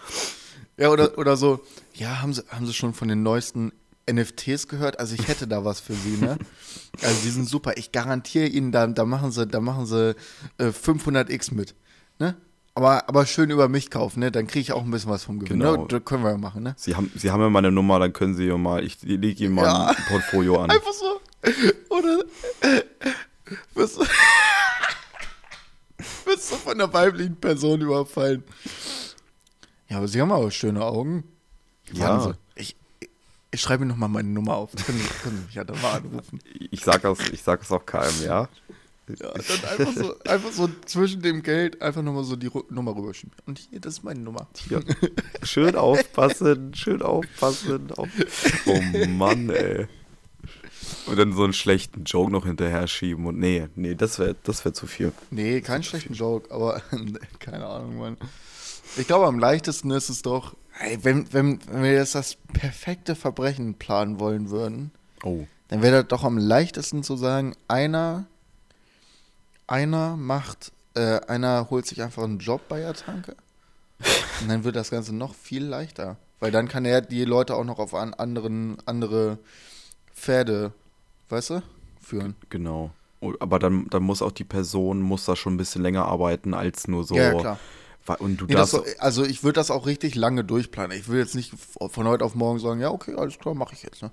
Ja, 0.77 0.89
oder, 0.89 1.17
oder 1.17 1.35
so, 1.35 1.59
ja, 1.93 2.21
haben 2.21 2.33
Sie, 2.33 2.43
haben 2.47 2.65
Sie 2.65 2.73
schon 2.73 2.93
von 2.93 3.09
den 3.09 3.23
neuesten 3.23 3.73
NFTs 4.09 4.69
gehört? 4.69 4.97
Also 4.97 5.15
ich 5.15 5.27
hätte 5.27 5.47
da 5.47 5.65
was 5.65 5.81
für 5.81 5.93
Sie, 5.93 6.15
ne? 6.15 6.37
Also 7.01 7.21
die 7.23 7.29
sind 7.29 7.49
super. 7.49 7.75
Ich 7.75 7.91
garantiere 7.91 8.47
Ihnen, 8.47 8.71
da, 8.71 8.87
da 8.87 9.03
machen 9.03 9.31
Sie, 9.31 9.45
da 9.45 9.59
machen 9.59 9.85
Sie 9.85 10.15
äh, 10.59 10.67
500x 10.67 11.53
mit, 11.53 11.75
ne? 12.19 12.37
Aber, 12.77 13.09
aber 13.09 13.25
schön 13.25 13.49
über 13.49 13.69
mich 13.69 13.89
kaufen, 13.89 14.19
ne? 14.19 14.31
Dann 14.31 14.45
kriege 14.45 14.59
ich 14.59 14.71
auch 14.71 14.83
ein 14.83 14.91
bisschen 14.91 15.09
was 15.09 15.23
vom 15.23 15.39
Gewinn. 15.39 15.59
Genau. 15.59 15.77
Ne? 15.77 15.85
Das 15.89 16.05
können 16.05 16.23
wir 16.23 16.29
ja 16.29 16.37
machen, 16.37 16.61
ne? 16.61 16.75
Sie 16.77 16.95
haben, 16.95 17.11
Sie 17.15 17.31
haben 17.31 17.41
ja 17.41 17.49
meine 17.49 17.71
Nummer, 17.71 17.97
dann 17.97 18.13
können 18.13 18.35
Sie 18.35 18.45
ja 18.45 18.55
mal, 18.55 18.83
ich 18.83 19.01
lege 19.01 19.45
Ihnen 19.45 19.55
mal 19.55 19.63
Ja. 19.63 19.87
ein 19.87 19.95
Portfolio 20.07 20.61
an. 20.61 20.69
Einfach 20.69 20.93
so. 20.93 21.19
Oder 21.89 22.23
wirst 23.73 23.97
du, 23.97 24.01
wirst 26.25 26.51
du 26.51 26.55
von 26.57 26.73
einer 26.73 26.93
weiblichen 26.93 27.37
Person 27.37 27.81
überfallen. 27.81 28.43
Ja, 29.89 29.97
aber 29.97 30.07
Sie 30.07 30.21
haben 30.21 30.31
aber 30.31 30.51
schöne 30.51 30.85
Augen. 30.85 31.23
Ja. 31.93 32.35
Ich, 32.53 32.75
ich, 33.49 33.59
schreibe 33.59 33.85
Ihnen 33.85 33.89
nochmal 33.89 34.09
meine 34.09 34.29
Nummer 34.29 34.55
auf. 34.55 34.69
Können 34.85 34.99
Sie, 34.99 35.07
können 35.23 35.37
Sie 35.37 35.45
mich 35.45 35.55
ja 35.55 35.63
dann 35.63 35.81
mal 35.81 35.93
anrufen. 35.93 36.41
Ich 36.69 36.83
sag 36.83 37.01
das, 37.01 37.17
ich 37.31 37.41
sag 37.41 37.61
das 37.61 37.71
auch 37.71 37.87
keinem, 37.87 38.23
ja? 38.23 38.47
Ja, 39.09 39.31
dann 39.31 39.69
einfach 39.79 39.93
so, 39.93 40.19
einfach 40.25 40.51
so 40.51 40.69
zwischen 40.85 41.21
dem 41.21 41.41
Geld 41.43 41.81
einfach 41.81 42.01
nochmal 42.01 42.23
so 42.25 42.35
die 42.35 42.47
Ru 42.47 42.63
Nummer 42.69 42.95
rüberschieben. 42.95 43.31
Und 43.45 43.59
hier, 43.59 43.79
das 43.79 43.93
ist 43.95 44.03
meine 44.03 44.19
Nummer. 44.19 44.47
Hier. 44.67 44.83
Schön 45.43 45.75
aufpassen, 45.75 46.73
schön 46.73 47.01
aufpassen. 47.01 47.91
Auf. 47.91 48.09
Oh 48.65 49.07
Mann, 49.07 49.49
ey. 49.49 49.87
Und 51.05 51.17
dann 51.17 51.33
so 51.33 51.43
einen 51.43 51.53
schlechten 51.53 52.03
Joke 52.03 52.31
noch 52.31 52.45
hinterher 52.45 52.87
schieben 52.87 53.25
und 53.25 53.37
nee, 53.39 53.67
nee, 53.75 53.95
das 53.95 54.19
wäre 54.19 54.35
das 54.43 54.63
wär 54.65 54.73
zu 54.73 54.87
viel. 54.87 55.11
Nee, 55.31 55.61
keinen 55.61 55.83
schlechten 55.83 56.13
Joke, 56.13 56.51
aber 56.53 56.81
keine 57.39 57.65
Ahnung, 57.65 57.97
Mann. 57.97 58.17
Ich 58.97 59.07
glaube, 59.07 59.25
am 59.27 59.39
leichtesten 59.39 59.91
ist 59.91 60.09
es 60.09 60.21
doch, 60.21 60.55
ey, 60.79 60.97
wenn, 61.03 61.31
wenn, 61.33 61.59
wenn 61.71 61.83
wir 61.83 61.93
jetzt 61.93 62.15
das 62.15 62.35
perfekte 62.53 63.15
Verbrechen 63.15 63.75
planen 63.75 64.19
wollen 64.19 64.49
würden, 64.49 64.91
Oh. 65.23 65.45
dann 65.69 65.81
wäre 65.81 66.01
das 66.03 66.07
doch 66.09 66.23
am 66.23 66.37
leichtesten 66.37 67.03
zu 67.03 67.15
sagen, 67.17 67.53
einer, 67.67 68.25
einer 69.67 70.15
macht, 70.17 70.71
äh, 70.95 71.19
einer 71.27 71.69
holt 71.69 71.85
sich 71.85 72.01
einfach 72.01 72.23
einen 72.23 72.39
Job 72.39 72.61
bei 72.69 72.79
der 72.79 72.93
Tanke. 72.93 73.35
Und 74.41 74.49
dann 74.49 74.63
wird 74.63 74.75
das 74.75 74.89
Ganze 74.89 75.13
noch 75.15 75.33
viel 75.35 75.63
leichter. 75.65 76.17
Weil 76.39 76.51
dann 76.51 76.67
kann 76.67 76.85
er 76.85 77.01
die 77.01 77.25
Leute 77.25 77.55
auch 77.55 77.63
noch 77.63 77.79
auf 77.79 77.93
an 77.95 78.13
anderen, 78.13 78.77
andere 78.85 79.39
Pferde, 80.13 80.71
weißt 81.29 81.49
du, 81.51 81.63
führen. 82.01 82.35
Genau. 82.49 82.91
Oh, 83.19 83.33
Aber 83.39 83.57
dann, 83.57 83.87
dann 83.89 84.03
muss 84.03 84.21
auch 84.21 84.31
die 84.31 84.43
Person, 84.43 85.01
muss 85.01 85.25
da 85.25 85.35
schon 85.35 85.55
ein 85.55 85.57
bisschen 85.57 85.81
länger 85.81 86.05
arbeiten 86.05 86.53
als 86.53 86.87
nur 86.87 87.03
so. 87.03 87.15
Ja, 87.15 87.33
ja, 87.33 87.39
klar. 87.39 87.59
Und 88.19 88.37
du 88.39 88.45
Nee, 88.45 88.53
das 88.53 88.71
darfst. 88.71 88.93
so, 88.95 88.99
also 88.99 89.25
ich 89.25 89.43
würde 89.43 89.53
das 89.59 89.69
auch 89.69 89.85
richtig 89.85 90.15
lange 90.15 90.43
durchplanen. 90.45 90.97
Ich 90.97 91.09
will 91.09 91.19
jetzt 91.19 91.35
nicht 91.35 91.53
von 91.57 92.07
heute 92.07 92.23
auf 92.23 92.35
morgen 92.35 92.59
sagen, 92.59 92.79
ja, 92.79 92.89
okay, 92.89 93.15
alles 93.15 93.37
klar, 93.37 93.53
mache 93.53 93.73
ich 93.73 93.83
jetzt. 93.83 94.01
Ne? 94.01 94.11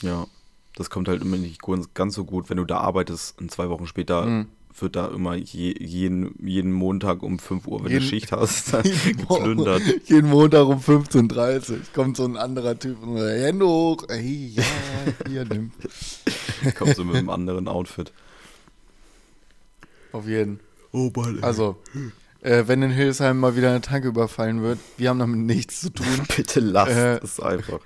Ja. 0.00 0.26
Das 0.74 0.90
kommt 0.90 1.06
halt 1.08 1.22
immer 1.22 1.36
nicht 1.36 1.60
ganz 1.94 2.14
so 2.14 2.24
gut, 2.24 2.50
wenn 2.50 2.56
du 2.56 2.64
da 2.64 2.78
arbeitest 2.78 3.38
und 3.38 3.50
zwei 3.52 3.68
Wochen 3.68 3.86
später 3.86 4.26
Mhm. 4.26 4.48
Wird 4.82 4.96
da 4.96 5.08
immer 5.08 5.34
je, 5.36 5.74
jeden, 5.78 6.34
jeden 6.44 6.72
Montag 6.72 7.22
um 7.22 7.38
5 7.38 7.66
Uhr, 7.66 7.84
wenn 7.84 7.90
Jeden- 7.92 8.02
du 8.04 8.08
Schicht 8.08 8.32
hast, 8.32 8.72
geplündert. 9.16 9.82
Jeden 10.06 10.28
Montag 10.30 10.66
um 10.66 10.78
15.30 10.80 11.70
Uhr 11.72 11.78
kommt 11.94 12.16
so 12.16 12.24
ein 12.24 12.36
anderer 12.36 12.78
Typ 12.78 13.02
und 13.02 13.16
sagt, 13.18 13.30
Hände 13.40 13.66
hoch. 13.66 14.04
Ey, 14.08 14.52
ja, 14.54 14.62
hier, 15.28 15.44
nimm. 15.44 15.70
Kommst 16.78 16.98
du 16.98 17.04
mit 17.04 17.16
einem 17.16 17.30
anderen 17.30 17.68
Outfit. 17.68 18.12
Auf 20.12 20.26
jeden. 20.26 20.60
Oh 20.92 21.10
Mann. 21.14 21.38
Also, 21.42 21.76
äh, 22.46 22.68
wenn 22.68 22.80
in 22.82 22.90
Hildesheim 22.90 23.38
mal 23.40 23.56
wieder 23.56 23.70
eine 23.70 23.80
Tanke 23.80 24.08
überfallen 24.08 24.62
wird, 24.62 24.78
wir 24.96 25.08
haben 25.10 25.18
damit 25.18 25.40
nichts 25.40 25.80
zu 25.80 25.90
tun. 25.90 26.06
Bitte 26.36 26.60
lass 26.60 26.88
Äh, 26.88 27.16
es 27.22 27.40
einfach. 27.40 27.80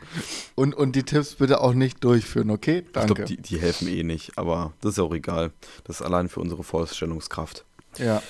Und, 0.55 0.75
und 0.75 0.95
die 0.97 1.03
Tipps 1.03 1.35
bitte 1.37 1.61
auch 1.61 1.73
nicht 1.73 2.05
durchführen, 2.05 2.51
okay? 2.51 2.85
Ich 2.87 2.93
Danke. 2.93 3.15
glaube, 3.15 3.25
die, 3.29 3.39
die 3.39 3.59
helfen 3.59 3.89
eh 3.89 4.03
nicht, 4.03 4.37
aber 4.37 4.73
das 4.83 4.93
ist 4.93 4.99
auch 4.99 5.15
egal. 5.15 5.51
Das 5.85 5.97
ist 6.01 6.03
allein 6.03 6.29
für 6.29 6.41
unsere 6.41 6.63
Vorstellungskraft. 6.63 7.65
ja, 7.99 8.23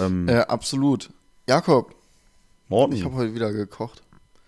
Ähm, 0.00 0.28
äh, 0.28 0.38
absolut. 0.38 1.10
Jakob, 1.46 1.94
Morten, 2.68 2.94
ich 2.94 3.04
habe 3.04 3.14
heute 3.16 3.34
wieder 3.34 3.52
gekocht. 3.52 4.02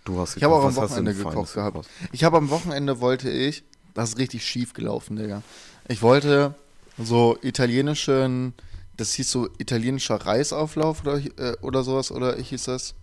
du 0.06 0.18
hast 0.18 0.36
Ich 0.38 0.42
habe 0.42 0.54
auch 0.54 0.64
am 0.64 0.74
Wochenende 0.76 1.14
gekocht 1.14 1.52
gehabt. 1.54 1.86
Ich 2.12 2.24
habe 2.24 2.38
am 2.38 2.48
Wochenende 2.48 3.00
wollte 3.00 3.28
ich, 3.30 3.62
das 3.92 4.10
ist 4.10 4.18
richtig 4.18 4.44
schief 4.46 4.72
gelaufen, 4.72 5.16
Digga. 5.16 5.42
Ich 5.88 6.00
wollte 6.00 6.54
so 6.98 7.36
italienischen, 7.42 8.54
das 8.96 9.12
hieß 9.14 9.30
so 9.30 9.48
italienischer 9.58 10.16
Reisauflauf 10.16 11.02
oder, 11.02 11.18
äh, 11.18 11.56
oder 11.62 11.82
sowas, 11.82 12.10
oder 12.12 12.36
hieß 12.36 12.64
das. 12.64 12.94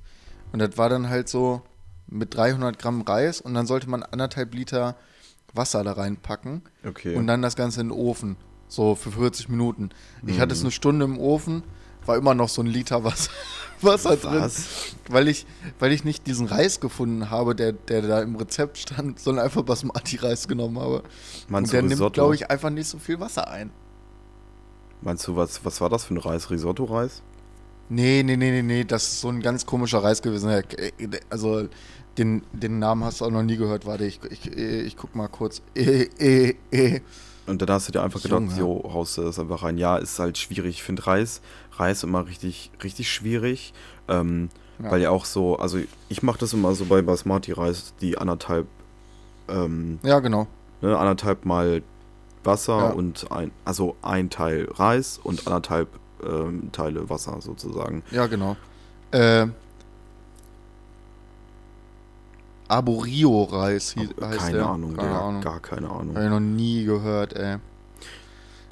Und 0.51 0.59
das 0.59 0.77
war 0.77 0.89
dann 0.89 1.09
halt 1.09 1.29
so 1.29 1.61
mit 2.07 2.35
300 2.35 2.77
Gramm 2.79 3.01
Reis 3.01 3.41
und 3.41 3.53
dann 3.53 3.65
sollte 3.65 3.89
man 3.89 4.03
anderthalb 4.03 4.53
Liter 4.53 4.95
Wasser 5.53 5.83
da 5.83 5.93
reinpacken 5.93 6.63
Okay. 6.85 7.15
und 7.15 7.27
dann 7.27 7.41
das 7.41 7.55
Ganze 7.55 7.81
in 7.81 7.89
den 7.89 7.97
Ofen, 7.97 8.37
so 8.67 8.95
für 8.95 9.11
40 9.11 9.49
Minuten. 9.49 9.89
Ich 10.25 10.37
Mhm. 10.37 10.41
hatte 10.41 10.53
es 10.53 10.61
eine 10.61 10.71
Stunde 10.71 11.05
im 11.05 11.19
Ofen, 11.19 11.63
war 12.05 12.17
immer 12.17 12.33
noch 12.33 12.49
so 12.49 12.61
ein 12.61 12.67
Liter 12.67 13.03
Wasser, 13.03 13.29
Wasser 13.81 14.17
drin 14.17 14.41
Was? 14.41 14.65
weil 15.09 15.27
ich, 15.27 15.45
weil 15.79 15.91
ich 15.91 16.03
nicht 16.03 16.25
diesen 16.27 16.47
Reis 16.47 16.79
gefunden 16.79 17.29
habe, 17.29 17.55
der, 17.55 17.71
der 17.73 18.01
da 18.01 18.21
im 18.21 18.35
Rezept 18.35 18.77
stand, 18.79 19.19
sondern 19.19 19.45
einfach 19.45 19.61
Basmati-Reis 19.63 20.47
genommen 20.47 20.79
habe. 20.79 21.03
Und 21.49 21.71
der 21.71 21.81
du 21.81 21.87
nimmt, 21.87 21.99
Risotto? 22.01 22.13
glaube 22.13 22.35
ich, 22.35 22.49
einfach 22.49 22.69
nicht 22.71 22.87
so 22.87 22.97
viel 22.99 23.19
Wasser 23.19 23.47
ein. 23.47 23.71
Meinst 25.03 25.27
du, 25.27 25.35
was, 25.35 25.63
was 25.65 25.81
war 25.81 25.89
das 25.89 26.05
für 26.05 26.13
ein 26.13 26.17
Reis? 26.17 26.49
Risotto-Reis? 26.49 27.21
Nee, 27.89 28.23
nee, 28.23 28.37
nee, 28.37 28.51
nee, 28.51 28.61
nee, 28.63 28.83
das 28.85 29.03
ist 29.03 29.21
so 29.21 29.27
ein 29.29 29.41
ganz 29.41 29.65
komischer 29.65 30.01
Reis 30.03 30.21
gewesen. 30.21 30.49
Ja, 30.49 30.61
Also, 31.29 31.67
den, 32.17 32.43
den 32.53 32.79
Namen 32.79 33.03
hast 33.03 33.21
du 33.21 33.25
auch 33.25 33.31
noch 33.31 33.43
nie 33.43 33.57
gehört. 33.57 33.85
Warte, 33.85 34.05
ich, 34.05 34.19
ich, 34.29 34.51
ich 34.55 34.95
guck 34.97 35.15
mal 35.15 35.27
kurz. 35.27 35.61
Und 37.45 37.61
dann 37.61 37.69
hast 37.69 37.89
du 37.89 37.91
dir 37.91 38.01
einfach 38.01 38.21
gedacht, 38.21 38.39
Junge. 38.41 38.57
jo, 38.57 38.89
haust 38.93 39.17
du 39.17 39.23
das 39.23 39.37
einfach 39.37 39.63
rein. 39.63 39.77
Ja, 39.77 39.97
ist 39.97 40.17
halt 40.19 40.37
schwierig. 40.37 40.75
Ich 40.77 40.83
finde 40.83 41.05
Reis, 41.05 41.41
Reis 41.73 42.03
immer 42.03 42.25
richtig, 42.27 42.71
richtig 42.83 43.11
schwierig. 43.11 43.73
Ähm, 44.07 44.49
Ja. 44.81 44.89
Weil 44.91 45.01
ja 45.01 45.09
auch 45.11 45.25
so, 45.25 45.57
also 45.57 45.77
ich 46.09 46.23
mache 46.23 46.39
das 46.39 46.53
immer 46.53 46.73
so 46.73 46.85
bei 46.85 47.01
Basmati-Reis, 47.03 47.93
die 48.01 48.17
anderthalb, 48.17 48.65
ähm, 49.47 49.99
Ja, 50.03 50.19
genau. 50.19 50.47
ne, 50.81 50.97
anderthalb 50.97 51.45
mal 51.45 51.83
Wasser 52.43 52.77
Ja. 52.77 52.89
und 52.89 53.31
ein, 53.31 53.51
also 53.65 53.95
ein 54.01 54.29
Teil 54.29 54.67
Reis 54.73 55.19
und 55.23 55.47
anderthalb 55.47 55.89
ähm, 56.25 56.69
Teile 56.71 57.09
Wasser 57.09 57.39
sozusagen. 57.41 58.03
Ja, 58.11 58.27
genau. 58.27 58.55
Äh, 59.11 59.47
Arborio-Reis 62.67 63.95
hieß- 63.95 64.17
Aber 64.17 64.29
heißt 64.29 64.39
keine 64.39 64.57
der. 64.57 64.67
Ahnung, 64.67 64.95
keine 64.95 65.07
Digga, 65.09 65.21
Ahnung. 65.27 65.41
gar 65.41 65.59
keine 65.59 65.89
Ahnung. 65.89 66.15
Habe 66.15 66.25
ich 66.25 66.31
noch 66.31 66.39
nie 66.39 66.85
gehört, 66.85 67.33
ey. 67.33 67.57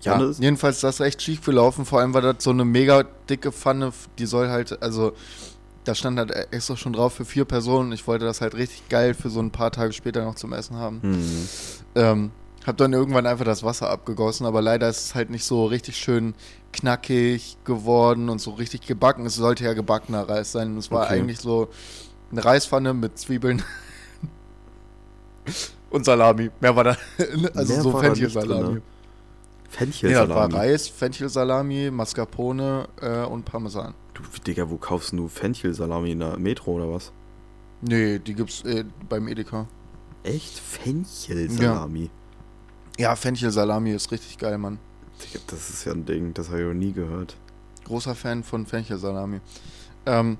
Ja, 0.01 0.13
Jannis? 0.17 0.39
jedenfalls 0.39 0.79
das 0.79 0.95
ist 0.95 1.05
echt 1.05 1.21
schief 1.21 1.45
gelaufen. 1.45 1.85
Vor 1.85 1.99
allem 1.99 2.13
war 2.13 2.21
das 2.21 2.37
so 2.39 2.49
eine 2.49 2.65
mega 2.65 3.03
dicke 3.29 3.51
Pfanne, 3.51 3.91
die 4.17 4.25
soll 4.25 4.49
halt, 4.49 4.81
also 4.81 5.11
da 5.83 5.93
stand 5.93 6.17
halt 6.17 6.31
extra 6.51 6.75
schon 6.75 6.93
drauf 6.93 7.13
für 7.13 7.25
vier 7.25 7.45
Personen. 7.45 7.91
Ich 7.91 8.07
wollte 8.07 8.25
das 8.25 8.41
halt 8.41 8.55
richtig 8.55 8.87
geil 8.89 9.13
für 9.13 9.29
so 9.29 9.39
ein 9.39 9.51
paar 9.51 9.71
Tage 9.71 9.93
später 9.93 10.23
noch 10.23 10.35
zum 10.35 10.53
Essen 10.53 10.77
haben. 10.77 11.01
Hm. 11.03 11.47
Ähm, 11.95 12.31
hab 12.65 12.77
dann 12.77 12.93
irgendwann 12.93 13.25
einfach 13.25 13.45
das 13.45 13.63
Wasser 13.63 13.89
abgegossen, 13.89 14.45
aber 14.45 14.61
leider 14.61 14.87
ist 14.89 15.05
es 15.05 15.15
halt 15.15 15.29
nicht 15.29 15.45
so 15.45 15.65
richtig 15.65 15.97
schön 15.97 16.35
knackig 16.73 17.57
geworden 17.65 18.29
und 18.29 18.39
so 18.39 18.51
richtig 18.51 18.81
gebacken. 18.87 19.25
Es 19.25 19.35
sollte 19.35 19.63
ja 19.63 19.73
gebackener 19.73 20.27
Reis 20.29 20.51
sein. 20.51 20.77
Es 20.77 20.91
war 20.91 21.05
Okay. 21.05 21.15
eigentlich 21.15 21.39
so 21.39 21.69
eine 22.31 22.43
Reispfanne 22.45 22.93
mit 22.93 23.17
Zwiebeln 23.17 23.63
und 25.89 26.05
Salami. 26.05 26.51
Mehr 26.59 26.75
war 26.75 26.83
da, 26.83 26.97
also 27.55 27.73
Mehr 27.73 27.81
so 27.81 27.99
Fenchelsalami. 27.99 28.73
ne? 28.73 28.73
Nee, 28.73 28.81
das 29.71 29.71
war 29.71 29.79
Fenchelsalami. 30.49 30.55
Reis, 30.55 30.87
Fenchelsalami, 30.87 31.91
Mascarpone 31.91 32.87
äh, 33.01 33.23
und 33.25 33.43
Parmesan. 33.45 33.93
du, 34.13 34.21
Digga, 34.45 34.69
wo 34.69 34.77
kaufst 34.77 35.13
du 35.13 35.27
Fenchelsalami 35.27 36.11
in 36.11 36.19
der 36.19 36.37
Metro 36.37 36.73
oder 36.73 36.91
was? 36.91 37.11
Nee, 37.81 38.19
die 38.19 38.35
gibt's 38.35 38.61
äh, 38.63 38.83
beim 39.09 39.27
Edeka. 39.27 39.67
Echt? 40.23 40.59
Fenchelsalami? 40.59 42.03
Ja, 42.03 42.09
Fenchelsalami 43.15 43.91
ist 43.91 44.11
richtig 44.11 44.37
geil, 44.37 44.57
Mann. 44.57 44.79
Das 45.47 45.69
ist 45.69 45.85
ja 45.85 45.91
ein 45.91 46.05
Ding, 46.05 46.33
das 46.33 46.49
habe 46.49 46.59
ich 46.61 46.67
noch 46.67 46.73
nie 46.73 46.93
gehört. 46.93 47.35
Großer 47.85 48.15
Fan 48.15 48.43
von 48.43 48.65
Fenchelsalami. 48.65 49.39
Ähm, 50.05 50.37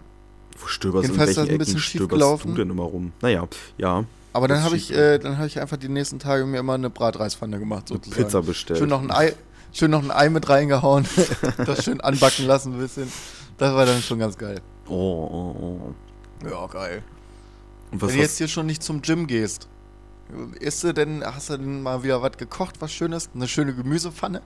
Wo 0.58 0.68
stöberst 0.68 1.10
du 1.10 1.14
in 1.14 1.20
welchen 1.20 1.40
ein 1.42 1.48
Ecken 1.48 1.58
bisschen 1.60 1.80
stöberst 1.80 2.10
gelaufen. 2.10 2.52
du 2.52 2.58
denn 2.58 2.70
immer 2.70 2.84
rum? 2.84 3.12
Naja, 3.22 3.48
ja, 3.78 4.06
aber 4.34 4.48
dann 4.48 4.64
habe 4.64 4.78
ich, 4.78 4.94
äh, 4.94 5.18
dann 5.20 5.38
habe 5.38 5.48
ich 5.48 5.60
einfach 5.60 5.78
die 5.78 5.90
nächsten 5.90 6.20
Tage 6.20 6.46
mir 6.46 6.60
immer 6.60 6.76
eine 6.76 6.90
Bratreispfanne 6.90 7.60
gemacht, 7.60 7.90
sozusagen. 7.90 8.24
Pizza 8.24 8.42
bestellt. 8.42 8.80
Schön 8.80 8.90
noch 8.90 9.02
ein 9.02 9.12
Ei, 9.12 9.34
schön 9.74 9.92
noch 9.92 10.04
ein 10.04 10.12
Ei 10.12 10.30
mit 10.30 10.48
reingehauen, 10.48 11.06
das 11.58 11.84
schön 11.84 12.00
anbacken 12.00 12.48
lassen 12.48 12.74
ein 12.74 12.80
bisschen. 12.80 13.12
Das 13.58 13.74
war 13.74 13.86
dann 13.86 14.02
schon 14.02 14.20
ganz 14.20 14.38
geil. 14.38 14.62
Oh, 14.88 14.94
oh, 14.94 15.56
oh. 15.62 16.48
Ja, 16.50 16.66
geil. 16.68 17.04
Wenn 17.92 18.08
du 18.08 18.16
jetzt 18.16 18.38
hier 18.38 18.48
schon 18.48 18.66
nicht 18.66 18.82
zum 18.82 19.02
Gym 19.02 19.28
gehst, 19.28 19.68
isst 20.60 20.84
du 20.84 20.94
denn, 20.94 21.24
hast 21.24 21.50
du 21.50 21.58
denn 21.58 21.82
mal 21.82 22.04
wieder 22.04 22.22
was 22.22 22.38
gekocht, 22.38 22.82
was 22.82 22.92
Schönes? 22.92 23.30
Eine 23.34 23.48
schöne 23.48 23.74
Gemüsepfanne? 23.74 24.42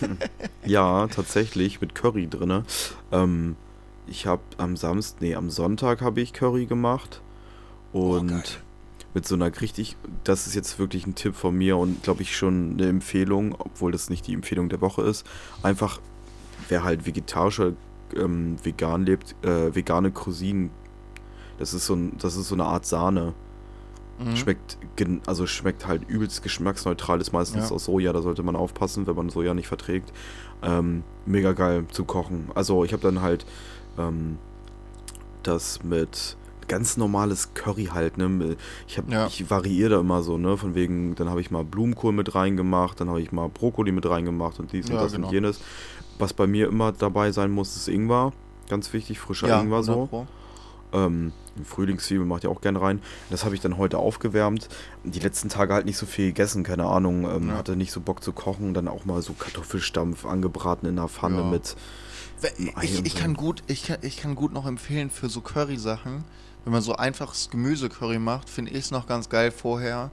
ja, 0.64 1.06
tatsächlich 1.08 1.80
mit 1.80 1.94
Curry 1.94 2.28
drinne. 2.28 2.64
Ähm, 3.12 3.56
ich 4.06 4.26
habe 4.26 4.42
am 4.58 4.76
Samstag, 4.76 5.20
nee, 5.20 5.34
am 5.34 5.50
Sonntag 5.50 6.00
habe 6.00 6.20
ich 6.20 6.32
Curry 6.32 6.66
gemacht. 6.66 7.22
Und 7.92 8.28
geil. 8.28 8.42
mit 9.14 9.26
so 9.26 9.34
einer 9.34 9.60
richtig, 9.60 9.96
das 10.24 10.46
ist 10.46 10.54
jetzt 10.54 10.78
wirklich 10.78 11.06
ein 11.06 11.14
Tipp 11.14 11.34
von 11.34 11.56
mir 11.56 11.76
und 11.76 12.02
glaube 12.02 12.22
ich 12.22 12.36
schon 12.36 12.74
eine 12.74 12.88
Empfehlung, 12.88 13.54
obwohl 13.58 13.92
das 13.92 14.10
nicht 14.10 14.26
die 14.26 14.34
Empfehlung 14.34 14.68
der 14.68 14.80
Woche 14.80 15.02
ist. 15.02 15.26
Einfach, 15.62 16.00
wer 16.68 16.84
halt 16.84 17.06
vegetarischer 17.06 17.72
ähm, 18.16 18.56
vegan 18.62 19.04
lebt, 19.04 19.34
äh, 19.44 19.74
vegane 19.74 20.10
Cousinen, 20.10 20.70
das 21.58 21.74
ist 21.74 21.86
so 21.86 21.94
ein, 21.94 22.16
das 22.18 22.36
ist 22.36 22.48
so 22.48 22.54
eine 22.54 22.64
Art 22.64 22.86
Sahne. 22.86 23.34
Mhm. 24.22 24.36
Schmeckt, 24.36 24.76
also 25.26 25.46
schmeckt 25.46 25.86
halt 25.86 26.08
übelst 26.08 26.42
geschmacksneutral, 26.42 27.20
ist 27.20 27.32
meistens 27.32 27.70
Ja. 27.70 27.74
aus 27.74 27.86
Soja, 27.86 28.12
da 28.12 28.20
sollte 28.20 28.42
man 28.42 28.54
aufpassen, 28.54 29.06
wenn 29.06 29.16
man 29.16 29.30
Soja 29.30 29.54
nicht 29.54 29.68
verträgt. 29.68 30.12
Ähm, 30.62 31.02
mega 31.24 31.52
geil 31.52 31.86
zu 31.90 32.04
kochen. 32.04 32.50
Also 32.54 32.84
ich 32.84 32.92
habe 32.92 33.02
dann 33.02 33.22
halt 33.22 33.46
ähm, 33.98 34.36
das 35.42 35.82
mit 35.82 36.36
ganz 36.68 36.96
normales 36.96 37.54
Curry 37.54 37.86
halt, 37.86 38.16
ne? 38.18 38.56
Ich, 38.86 38.98
hab, 38.98 39.10
Ja. 39.10 39.26
ich 39.26 39.50
variiere 39.50 39.90
da 39.90 40.00
immer 40.00 40.22
so, 40.22 40.38
ne? 40.38 40.56
Von 40.56 40.74
wegen, 40.74 41.14
dann 41.16 41.28
habe 41.30 41.40
ich 41.40 41.50
mal 41.50 41.64
Blumenkohl 41.64 42.12
mit 42.12 42.34
reingemacht, 42.34 43.00
dann 43.00 43.08
habe 43.08 43.20
ich 43.20 43.32
mal 43.32 43.48
Brokkoli 43.48 43.90
mit 43.90 44.08
reingemacht 44.08 44.60
und 44.60 44.72
dies 44.72 44.86
und 44.88 44.94
Ja, 44.96 45.02
das 45.02 45.12
genau. 45.12 45.28
und 45.28 45.32
jenes. 45.32 45.60
Was 46.18 46.32
bei 46.34 46.46
mir 46.46 46.68
immer 46.68 46.92
dabei 46.92 47.32
sein 47.32 47.50
muss, 47.50 47.74
ist 47.74 47.88
Ingwer. 47.88 48.32
Ganz 48.68 48.92
wichtig, 48.92 49.18
frischer 49.18 49.60
Ingwer 49.62 49.82
so. 49.82 49.92
100 49.92 50.10
Pro. 50.10 50.26
Ähm, 50.92 51.32
Frühlingszwiebel 51.64 52.24
macht 52.26 52.44
ja 52.44 52.50
auch 52.50 52.60
gerne 52.60 52.80
rein. 52.80 53.00
Das 53.28 53.44
habe 53.44 53.54
ich 53.54 53.60
dann 53.60 53.76
heute 53.76 53.98
aufgewärmt. 53.98 54.68
Die 55.04 55.18
letzten 55.20 55.48
Tage 55.48 55.74
halt 55.74 55.84
nicht 55.86 55.96
so 55.98 56.06
viel 56.06 56.26
gegessen, 56.28 56.62
keine 56.62 56.86
Ahnung. 56.86 57.24
Ähm, 57.30 57.48
Ja. 57.48 57.56
Hatte 57.56 57.76
nicht 57.76 57.92
so 57.92 58.00
Bock 58.00 58.22
zu 58.22 58.32
kochen. 58.32 58.72
Dann 58.74 58.88
auch 58.88 59.04
mal 59.04 59.20
so 59.22 59.32
Kartoffelstampf 59.34 60.24
angebraten 60.26 60.86
in 60.88 60.96
der 60.96 61.08
Pfanne 61.08 61.38
Ja. 61.38 61.44
mit. 61.44 61.76
Ich, 62.82 63.04
ich, 63.04 63.14
kann 63.16 63.34
gut, 63.34 63.62
ich, 63.66 63.82
kann, 63.84 63.98
ich 64.00 64.16
kann 64.16 64.34
gut 64.34 64.52
noch 64.54 64.66
empfehlen 64.66 65.10
für 65.10 65.28
so 65.28 65.42
Curry-Sachen, 65.42 66.24
wenn 66.64 66.72
man 66.72 66.80
so 66.80 66.96
einfaches 66.96 67.50
Gemüse-Curry 67.50 68.18
macht, 68.18 68.48
finde 68.48 68.70
ich 68.70 68.78
es 68.78 68.90
noch 68.90 69.06
ganz 69.06 69.28
geil 69.28 69.50
vorher, 69.50 70.10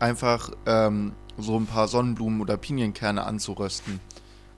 einfach 0.00 0.50
ähm, 0.66 1.12
so 1.38 1.56
ein 1.56 1.66
paar 1.66 1.86
Sonnenblumen 1.86 2.40
oder 2.40 2.56
Pinienkerne 2.56 3.24
anzurösten. 3.24 4.00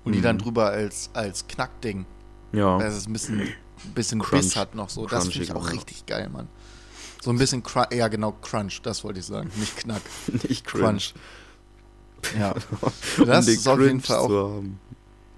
Und 0.05 0.13
die 0.13 0.19
Mhm. 0.21 0.23
dann 0.23 0.39
drüber 0.39 0.67
als, 0.71 1.11
als 1.13 1.47
Knackding. 1.49 2.07
Ja, 2.53 2.79
Dass 2.79 2.95
es 2.95 3.07
ein 3.07 3.13
bisschen, 3.13 3.43
bisschen 3.95 4.21
Crunch. 4.21 4.43
Biss 4.45 4.57
hat 4.57 4.75
noch 4.75 4.89
so. 4.91 5.07
Das 5.07 5.29
finde 5.29 5.45
ich 5.45 5.53
auch 5.53 5.71
richtig 5.73 6.07
geil, 6.07 6.29
Mann. 6.33 6.49
So 7.23 7.31
ein 7.31 7.39
bisschen 7.39 7.63
Crunch, 7.63 7.93
ja 7.93 8.09
genau, 8.09 8.33
Crunch, 8.33 8.81
das 8.83 9.03
wollte 9.05 9.21
ich 9.21 9.27
sagen, 9.27 9.51
nicht 9.57 9.77
Knack. 9.77 10.03
nicht 10.49 10.65
cringe. 10.67 10.85
Crunch. 10.85 11.15
Ja, 12.39 12.55
Um 13.19 13.27
das 13.27 13.47
ist 13.49 13.67
auf 13.69 13.81
jeden 13.81 14.01
Fall 14.01 14.17
auch. 14.19 14.63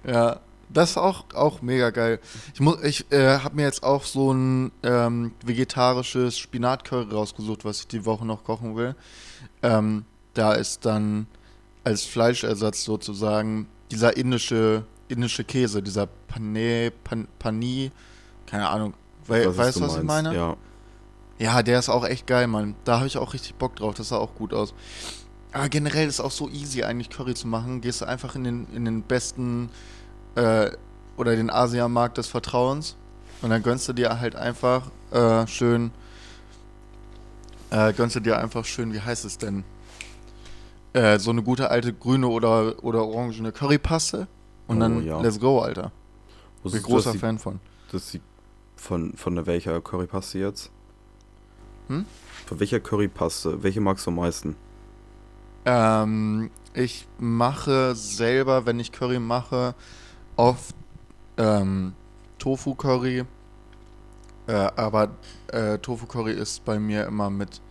Ja, 0.05 0.39
das 0.71 0.91
ist 0.91 0.97
auch, 0.97 1.25
auch 1.33 1.61
mega 1.61 1.89
geil. 1.89 2.19
Ich, 2.53 2.59
muss- 2.59 2.81
ich 2.83 3.11
äh, 3.11 3.39
habe 3.39 3.55
mir 3.55 3.63
jetzt 3.63 3.83
auch 3.83 4.03
so 4.03 4.31
ein 4.31 4.71
ähm, 4.83 5.33
vegetarisches 5.43 6.37
Spinatcurry 6.37 7.11
rausgesucht, 7.11 7.65
was 7.65 7.79
ich 7.81 7.87
die 7.87 8.05
Woche 8.05 8.25
noch 8.25 8.43
kochen 8.43 8.75
will. 8.75 8.95
Ähm, 9.63 10.05
da 10.35 10.53
ist 10.53 10.85
dann 10.85 11.27
als 11.83 12.03
Fleischersatz 12.03 12.83
sozusagen 12.83 13.67
dieser 13.91 14.15
indische, 14.15 14.85
indische 15.07 15.43
Käse, 15.43 15.81
dieser 15.81 16.05
Pane, 16.07 16.91
Pan, 17.03 17.27
Pani, 17.39 17.91
keine 18.49 18.67
Ahnung. 18.69 18.93
We, 19.27 19.45
weiß, 19.47 19.57
weißt 19.57 19.77
du, 19.77 19.81
was 19.81 19.97
ich 19.97 20.03
meinst. 20.03 20.23
meine? 20.31 20.35
Ja. 20.35 20.57
Ja, 21.37 21.63
der 21.63 21.79
ist 21.79 21.87
auch 21.89 22.05
echt 22.05 22.27
geil, 22.27 22.47
Mann. 22.47 22.75
Da 22.83 22.97
habe 22.97 23.07
ich 23.07 23.17
auch 23.17 23.33
richtig 23.33 23.55
Bock 23.55 23.75
drauf. 23.77 23.93
Das 23.95 24.09
sah 24.09 24.17
auch 24.17 24.35
gut 24.35 24.53
aus. 24.53 24.73
Aber 25.53 25.69
generell 25.69 26.07
ist 26.07 26.19
auch 26.19 26.31
so 26.31 26.49
easy, 26.49 26.83
eigentlich 26.83 27.09
Curry 27.09 27.33
zu 27.33 27.47
machen. 27.47 27.79
Gehst 27.81 28.01
du 28.01 28.05
einfach 28.05 28.35
in 28.35 28.43
den, 28.43 28.67
in 28.73 28.85
den 28.85 29.03
besten 29.03 29.69
äh, 30.35 30.69
oder 31.17 31.35
den 31.35 31.49
Asiamarkt 31.49 32.17
des 32.17 32.27
Vertrauens 32.27 32.97
und 33.41 33.49
dann 33.51 33.63
gönnst 33.63 33.87
du 33.87 33.93
dir 33.93 34.19
halt 34.19 34.35
einfach 34.35 34.91
äh, 35.11 35.47
schön. 35.47 35.91
Äh, 37.71 37.93
gönnst 37.93 38.15
du 38.15 38.19
dir 38.19 38.37
einfach 38.39 38.65
schön, 38.65 38.93
wie 38.93 38.99
heißt 39.01 39.25
es 39.25 39.37
denn? 39.37 39.63
Äh, 40.93 41.19
so 41.19 41.29
eine 41.31 41.43
gute 41.43 41.69
alte 41.69 41.93
grüne 41.93 42.27
oder, 42.27 42.83
oder 42.83 43.05
orangene 43.05 43.51
Currypaste. 43.51 44.27
Und 44.67 44.77
Oh, 44.77 44.79
dann 44.81 45.05
ja. 45.05 45.21
let's 45.21 45.39
go, 45.39 45.59
Alter. 45.61 45.91
Bin 46.63 46.81
großer 46.83 47.13
Fan 47.13 47.39
von. 47.39 47.59
dass 47.91 48.11
die 48.11 48.21
von, 48.79 49.13
von 49.15 49.45
welcher 49.45 49.79
Currypaste 49.81 50.39
jetzt? 50.39 50.71
Hm? 51.87 52.05
Von 52.45 52.59
welcher 52.59 52.79
Currypaste? 52.79 53.61
Welche 53.63 53.81
magst 53.81 54.05
du 54.05 54.11
am 54.11 54.15
meisten? 54.15 54.55
Ähm, 55.65 56.49
ich 56.73 57.07
mache 57.17 57.93
selber, 57.95 58.65
wenn 58.65 58.79
ich 58.79 58.91
Curry 58.91 59.19
mache, 59.19 59.75
oft 60.35 60.75
ähm, 61.37 61.93
Tofu-Curry. 62.37 63.25
Äh, 64.47 64.51
aber 64.51 65.09
äh, 65.47 65.77
Tofu-Curry 65.77 66.33
ist 66.33 66.63
bei 66.65 66.79
mir 66.79 67.05
immer 67.05 67.29
mit 67.29 67.61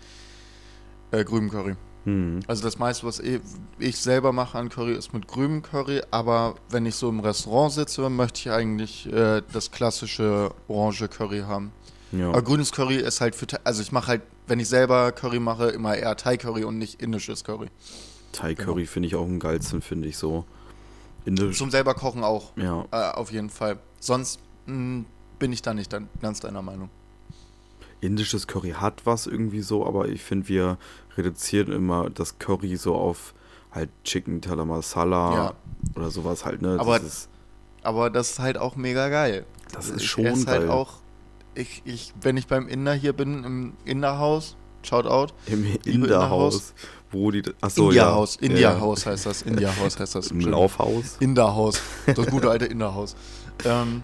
äh, 1.11 1.25
grünem 1.25 1.51
Curry. 1.51 1.77
Hm. 2.09 2.41
Also 2.47 2.63
das 2.63 2.79
meiste, 2.79 3.07
was 3.07 3.19
ich, 3.21 3.41
ich 3.79 3.99
selber 3.99 4.33
mache 4.33 4.57
an 4.59 4.69
Curry, 4.71 4.95
ist 4.95 5.13
mit 5.13 5.29
grünem 5.29 5.63
Curry. 5.63 6.01
Aber 6.11 6.55
wenn 6.71 6.87
ich 6.87 6.95
so 6.95 7.09
im 7.09 7.21
Restaurant 7.21 7.73
sitze, 7.73 8.09
möchte 8.09 8.41
ich 8.41 8.51
eigentlich 8.51 9.07
äh, 9.13 9.43
das 9.53 9.71
klassische 9.71 10.51
orange 10.69 11.09
Curry 11.09 11.41
haben. 11.41 11.73
Ja. 12.13 12.29
Aber 12.31 12.41
grünes 12.43 12.73
Curry 12.73 12.97
ist 12.97 13.21
halt 13.21 13.35
für, 13.35 13.47
Thai- 13.47 13.61
also 13.65 13.83
ich 13.83 13.93
mache 13.93 14.09
halt, 14.09 14.23
wenn 14.47 14.59
ich 14.61 14.69
selber 14.69 15.13
Curry 15.13 15.41
mache, 15.41 15.69
immer 15.69 15.95
eher 15.97 16.17
Thai-Curry 16.17 16.65
und 16.65 16.79
nicht 16.79 17.03
indisches 17.03 17.45
Curry. 17.45 17.69
Thai 18.33 18.55
Curry 18.55 18.87
finde 18.87 19.09
ich 19.09 19.15
auch 19.15 19.25
am 19.25 19.39
geilsten, 19.39 19.83
finde 19.83 20.09
ich 20.09 20.17
so. 20.17 20.45
Indisch. 21.27 21.59
Zum 21.59 21.71
selber 21.71 21.93
kochen 21.95 22.25
auch, 22.25 22.53
Ja. 22.57 22.87
äh, 22.91 23.11
auf 23.13 23.31
jeden 23.33 23.51
Fall. 23.51 23.79
Sonst 24.01 24.41
mh, 24.67 25.05
bin 25.39 25.53
ich 25.53 25.61
da 25.61 25.75
nicht 25.75 25.93
dann 25.93 26.09
ganz 26.23 26.41
deiner 26.41 26.63
Meinung. 26.63 26.89
Indisches 28.01 28.47
Curry 28.47 28.71
hat 28.71 29.05
was 29.07 29.27
irgendwie 29.27 29.61
so, 29.61 29.87
aber 29.87 30.09
ich 30.09 30.23
finde, 30.23 30.49
wir 30.49 30.79
reduzieren 31.17 31.73
immer 31.73 32.11
das 32.11 32.39
Curry 32.39 32.77
so 32.77 32.95
auf 32.95 33.35
halt 33.73 33.91
Chicken 34.05 34.41
Tala 34.41 34.65
Masala 34.65 35.35
Ja. 35.35 35.55
oder 35.97 36.11
sowas 36.11 36.45
halt, 36.45 36.63
ne? 36.63 36.77
Aber- 36.79 36.99
das 36.99 37.07
ist, 37.09 37.29
Aber 37.83 38.11
das 38.11 38.31
ist 38.33 38.39
halt 38.39 38.59
auch 38.59 38.77
mega 38.77 39.09
geil. 39.09 39.45
das 39.73 39.89
ist 39.91 40.03
ich 40.03 40.09
schon 40.11 40.27
esse 40.27 40.47
geil. 40.47 40.61
halt 40.61 40.71
auch, 40.71 40.95
ich, 41.55 41.83
ich, 41.85 42.13
wenn 42.21 42.37
ich 42.37 42.47
beim 42.47 42.69
Inder 42.69 42.93
hier 42.95 43.13
bin, 43.13 43.45
im 43.45 43.73
Inderhaus, 43.85 44.57
Shoutout, 44.83 45.35
Im 45.47 45.65
Liebe 45.65 45.91
Inderhaus, 45.91 46.73
wo 47.11 47.31
die. 47.33 47.43
Achso, 47.61 47.87
India-Haus, 47.89 48.39
ja. 48.41 48.47
India-Haus 48.49 49.07
heißt 49.07 49.27
das, 49.27 49.43
India-Haus 49.51 49.99
heißt 49.99 50.15
das. 50.15 50.31
Im. 50.31 50.39
Laufhaus. 50.41 51.17
Inderhaus, 51.19 51.81
das 52.07 52.27
gute 52.31 52.49
alte 52.49 52.67
Inderhaus. 52.67 53.17
Ähm, 53.65 54.03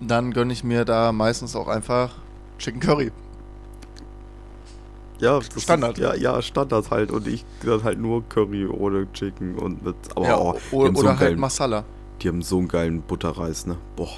dann 0.00 0.32
gönne 0.32 0.52
ich 0.52 0.62
mir 0.64 0.84
da 0.84 1.10
meistens 1.12 1.56
auch 1.56 1.66
einfach 1.68 2.14
Chicken 2.60 2.80
Curry. 2.80 3.10
Ja, 5.18 5.40
Standard. 5.42 5.98
Ist, 5.98 6.02
ja, 6.02 6.14
ja, 6.14 6.40
Standard 6.40 6.90
halt. 6.90 7.10
Und 7.10 7.26
ich 7.26 7.44
dann 7.64 7.82
halt 7.82 7.98
nur 7.98 8.26
Curry 8.28 8.66
ohne 8.66 9.10
Chicken 9.12 9.56
und 9.58 9.84
mit. 9.84 9.96
Aber 10.14 10.26
ja, 10.26 10.38
oh, 10.38 10.54
oder, 10.72 10.94
so 10.94 11.00
oder 11.00 11.08
halt 11.10 11.20
geilen, 11.20 11.40
Masala. 11.40 11.84
die 12.22 12.28
haben 12.28 12.42
so 12.42 12.58
einen 12.58 12.68
geilen 12.68 13.02
Butterreis, 13.02 13.66
ne? 13.66 13.76
Boah. 13.96 14.08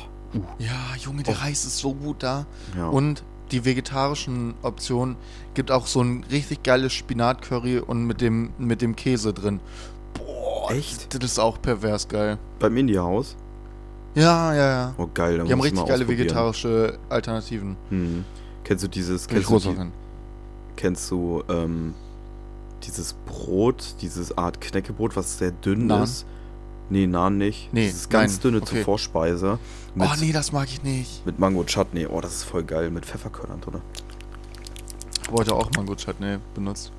Ja, 0.58 0.94
Junge, 0.98 1.22
der 1.24 1.34
Oh. 1.34 1.42
Reis 1.44 1.64
ist 1.64 1.78
so 1.78 1.92
gut 1.94 2.22
da. 2.22 2.46
Ja. 2.76 2.88
Und 2.88 3.22
die 3.50 3.64
vegetarischen 3.64 4.54
Optionen 4.62 5.16
gibt 5.54 5.70
auch 5.70 5.86
so 5.86 6.00
ein 6.02 6.24
richtig 6.30 6.62
geiles 6.62 6.92
Spinat-Curry 6.94 7.78
und 7.80 8.04
mit 8.06 8.20
dem, 8.20 8.50
mit 8.58 8.80
dem 8.80 8.96
Käse 8.96 9.34
drin. 9.34 9.60
Boah, 10.14 10.70
Echt? 10.70 11.12
das 11.14 11.32
ist 11.32 11.38
auch 11.38 11.60
pervers 11.60 12.08
geil. 12.08 12.38
Beim 12.60 12.76
Indie-Haus? 12.76 13.36
Ja, 14.14 14.54
ja, 14.54 14.66
ja. 14.70 14.94
Oh, 14.98 15.08
geil. 15.12 15.38
dann 15.38 15.46
Die 15.46 15.52
haben 15.52 15.60
richtig 15.60 15.86
geile 15.86 16.06
vegetarische 16.06 16.98
Alternativen. 17.08 17.76
Hm. 17.88 18.24
Kennst 18.64 18.84
du 18.84 18.88
dieses. 18.88 19.26
Kennst 19.26 19.50
du, 19.50 19.58
die, 19.58 19.76
kennst 20.76 21.10
du 21.10 21.42
ähm, 21.48 21.94
dieses 22.84 23.14
Brot, 23.26 23.94
dieses 24.00 24.36
Art 24.36 24.60
Knäckebrot, 24.60 25.16
was 25.16 25.38
sehr 25.38 25.50
dünn 25.50 25.86
Naan? 25.86 26.02
ist? 26.04 26.26
Nee, 26.90 27.06
Nahn 27.06 27.38
nicht. 27.38 27.72
Nee, 27.72 27.86
Dieses 27.86 28.10
ganz 28.10 28.34
nein, 28.34 28.42
dünne 28.42 28.60
zur 28.60 28.74
okay. 28.76 28.84
Vorspeise. 28.84 29.58
Mit, 29.94 30.08
Oh, 30.08 30.14
nee, 30.20 30.32
das 30.32 30.52
mag 30.52 30.68
ich 30.68 30.82
nicht. 30.82 31.24
mit 31.24 31.38
Mango 31.38 31.64
Chutney. 31.64 32.06
Oh, 32.06 32.20
das 32.20 32.34
ist 32.34 32.42
voll 32.44 32.64
geil. 32.64 32.90
Mit 32.90 33.06
Pfefferkörnern 33.06 33.60
drin. 33.62 33.80
Ich 35.22 35.28
habe 35.28 35.38
heute 35.38 35.54
auch 35.54 35.70
Mango 35.74 35.94
Chutney 35.94 36.36
benutzt 36.54 36.92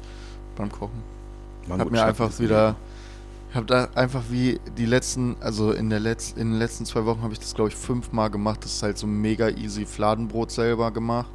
beim 0.55 0.71
Kochen. 0.71 1.03
Mango 1.67 1.81
hab 1.85 1.91
mir 1.91 1.97
Chutney 1.97 2.09
einfach 2.09 2.29
ist 2.29 2.39
wieder. 2.39 2.75
Ich 3.53 3.55
habe 3.55 3.67
da 3.67 3.87
einfach 3.93 4.23
wie 4.31 4.59
die 4.79 4.87
letzten, 4.87 5.35
also 5.39 5.73
in, 5.73 5.91
der 5.91 5.99
Letz-, 5.99 6.35
in 6.35 6.49
den 6.49 6.57
letzten 6.57 6.87
zwei 6.87 7.05
Wochen 7.05 7.21
habe 7.21 7.33
ich 7.33 7.39
das, 7.39 7.53
glaube 7.53 7.69
ich, 7.69 7.75
fünfmal 7.75 8.31
gemacht. 8.31 8.63
Das 8.63 8.73
ist 8.73 8.81
halt 8.81 8.97
so 8.97 9.05
mega 9.05 9.47
easy 9.49 9.85
Fladenbrot 9.85 10.49
selber 10.49 10.89
gemacht. 10.89 11.29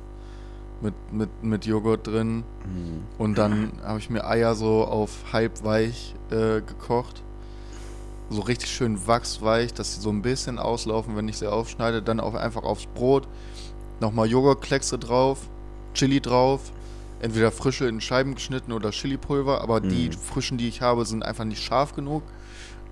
Mit, 0.81 0.94
mit, 1.12 1.44
mit 1.44 1.64
Joghurt 1.64 2.09
drin. 2.09 2.42
Hm. 2.64 3.02
Und 3.18 3.38
dann 3.38 3.70
habe 3.85 4.00
ich 4.00 4.11
mir 4.11 4.24
Eier 4.26 4.57
so 4.57 4.85
auf 4.85 5.33
halb 5.33 5.62
weich 5.62 6.16
äh, 6.33 6.61
gekocht. 6.61 7.22
so 8.31 8.40
richtig 8.40 8.68
schön 8.68 9.07
wachsweich, 9.07 9.72
dass 9.72 9.94
sie 9.94 10.00
so 10.00 10.11
ein 10.11 10.20
bisschen 10.20 10.59
auslaufen, 10.59 11.14
wenn 11.14 11.28
ich 11.28 11.38
sie 11.38 11.48
aufschneide. 11.48 12.02
Dann 12.02 12.18
auch 12.18 12.35
einfach 12.35 12.64
aufs 12.64 12.87
Brot. 12.87 13.28
Nochmal 14.00 14.26
Joghurtkleckse 14.28 14.98
drauf, 14.98 15.38
Chili 15.94 16.20
drauf. 16.20 16.72
Entweder 17.20 17.50
frische 17.50 17.87
in 17.88 18.00
Scheiben 18.00 18.35
geschnitten 18.35 18.72
oder 18.72 18.90
Chilipulver, 18.90 19.61
aber 19.61 19.81
Mhm. 19.81 19.88
die 19.88 20.11
frischen, 20.12 20.57
die 20.59 20.68
ich 20.68 20.81
habe, 20.83 21.04
sind 21.04 21.24
einfach 21.24 21.44
nicht 21.44 21.62
scharf 21.62 21.94
genug. 21.94 22.22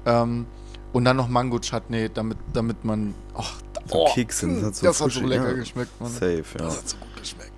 Ähm, 0.05 0.47
und 0.93 1.05
dann 1.05 1.17
noch 1.17 1.29
Mango-Chutney, 1.29 2.09
damit, 2.13 2.39
damit 2.53 2.85
man. 2.85 3.15
Och, 3.37 3.53
So 3.89 4.05
Kekse, 4.15 4.49
das 4.49 4.63
hat 4.65 4.75
so 4.77 4.87
das 4.87 5.01
hat 5.01 5.11
so 5.13 5.21
lecker 5.21 5.49
ja. 5.51 5.53
geschmeckt, 5.55 6.01
Mann. 6.01 6.11
Safe, 6.11 6.43
ja. 6.59 6.65
Das 6.65 6.79
hat 6.79 6.89
so 6.89 6.97
gut 6.97 7.17
geschmeckt. 7.21 7.53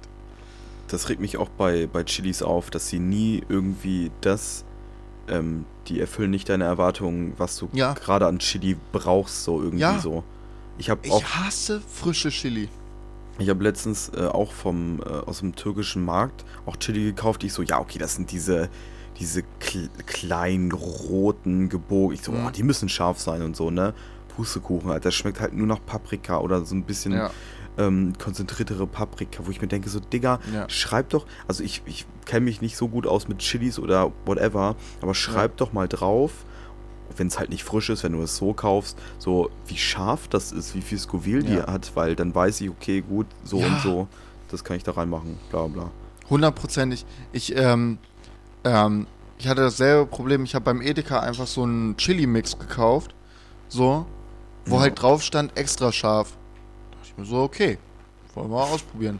Das 0.88 1.08
regt 1.08 1.20
mich 1.20 1.36
auch 1.38 1.48
bei, 1.50 1.86
bei 1.86 2.04
Chilis 2.04 2.42
auf, 2.42 2.68
dass 2.70 2.88
sie 2.88 2.98
nie 2.98 3.42
irgendwie 3.48 4.10
das, 4.20 4.64
ähm, 5.28 5.64
die 5.86 6.00
erfüllen 6.00 6.30
nicht 6.30 6.48
deine 6.50 6.64
Erwartungen, 6.64 7.32
was 7.38 7.56
du 7.58 7.68
Ja. 7.72 7.94
gerade 7.94 8.26
an 8.26 8.38
Chili 8.40 8.76
brauchst, 8.92 9.44
so 9.44 9.58
irgendwie 9.60 9.80
Ja. 9.80 9.98
so. 10.00 10.22
Ich 10.76 10.90
habe 10.90 11.00
Ich 11.06 11.24
hasse 11.36 11.80
frische 11.80 12.28
Chili. 12.30 12.68
Ich 13.38 13.48
habe 13.48 13.62
letztens 13.62 14.10
äh, 14.16 14.26
auch 14.26 14.52
vom, 14.52 15.00
äh, 15.00 15.08
aus 15.08 15.40
dem 15.40 15.54
türkischen 15.54 16.04
Markt 16.04 16.44
auch 16.66 16.76
Chili 16.76 17.04
gekauft. 17.04 17.44
Ich 17.44 17.52
so, 17.52 17.62
ja, 17.62 17.78
okay, 17.78 17.98
das 17.98 18.14
sind 18.16 18.30
diese, 18.32 18.68
diese 19.18 19.42
kl 19.60 19.88
kleinen, 20.06 20.72
roten 20.72 21.68
Gebogen. 21.68 22.14
Ich 22.14 22.22
so, 22.22 22.32
Mhm. 22.32 22.46
oh, 22.46 22.50
die 22.50 22.62
müssen 22.62 22.88
scharf 22.88 23.18
sein 23.20 23.42
und 23.42 23.56
so, 23.56 23.70
ne? 23.70 23.94
Pustekuchen, 24.36 24.90
Alter, 24.90 25.08
das 25.08 25.14
schmeckt 25.14 25.40
halt 25.40 25.52
nur 25.54 25.66
nach 25.66 25.84
Paprika 25.84 26.38
oder 26.38 26.64
so 26.64 26.74
ein 26.74 26.84
bisschen 26.84 27.12
Ja. 27.12 27.30
ähm, 27.76 28.12
konzentriertere 28.18 28.86
Paprika, 28.86 29.44
wo 29.46 29.50
ich 29.50 29.60
mir 29.60 29.68
denke, 29.68 29.88
so, 29.88 29.98
Digga, 30.00 30.40
Ja. 30.52 30.68
schreib 30.68 31.10
doch, 31.10 31.26
also 31.46 31.62
ich, 31.64 31.82
ich 31.86 32.06
kenne 32.24 32.44
mich 32.44 32.60
nicht 32.60 32.76
so 32.76 32.88
gut 32.88 33.06
aus 33.06 33.28
mit 33.28 33.38
Chilis 33.38 33.78
oder 33.78 34.12
whatever, 34.26 34.74
aber 35.00 35.14
schreib 35.14 35.56
doch 35.58 35.72
mal 35.72 35.86
drauf, 35.88 36.32
wenn 37.16 37.26
es 37.28 37.38
halt 37.38 37.50
nicht 37.50 37.64
frisch 37.64 37.88
ist, 37.90 38.04
wenn 38.04 38.12
du 38.12 38.22
es 38.22 38.36
so 38.36 38.52
kaufst, 38.52 38.96
so 39.18 39.50
wie 39.66 39.76
scharf 39.76 40.28
das 40.28 40.52
ist, 40.52 40.74
wie 40.74 40.82
viel 40.82 40.98
Scoville 40.98 41.42
die 41.42 41.54
Ja. 41.56 41.66
hat, 41.66 41.92
weil 41.94 42.14
dann 42.16 42.34
weiß 42.34 42.60
ich, 42.60 42.70
okay, 42.70 43.00
gut, 43.00 43.26
so 43.44 43.60
Ja. 43.60 43.66
und 43.66 43.80
so, 43.80 44.08
das 44.50 44.64
kann 44.64 44.76
ich 44.76 44.84
da 44.84 44.92
reinmachen, 44.92 45.38
bla 45.50 45.66
bla. 45.66 45.90
Hundertprozentig. 46.30 47.06
Ich, 47.32 47.56
ähm, 47.56 47.98
ähm, 48.64 49.06
ich 49.38 49.48
hatte 49.48 49.62
dasselbe 49.62 50.06
Problem. 50.06 50.44
Ich 50.44 50.54
habe 50.54 50.64
beim 50.64 50.82
Edeka 50.82 51.20
einfach 51.20 51.46
so 51.46 51.62
einen 51.62 51.96
Chili-Mix 51.96 52.58
gekauft. 52.58 53.14
So. 53.68 54.04
Wo 54.66 54.76
Ja. 54.76 54.80
halt 54.82 55.00
drauf 55.00 55.22
stand, 55.22 55.56
extra 55.56 55.90
scharf. 55.92 56.32
Da 56.90 56.96
dachte 56.98 57.08
ich 57.12 57.16
mir 57.18 57.24
so, 57.24 57.42
okay. 57.42 57.78
Wollen 58.34 58.50
wir 58.50 58.56
mal 58.56 58.64
ausprobieren. 58.64 59.18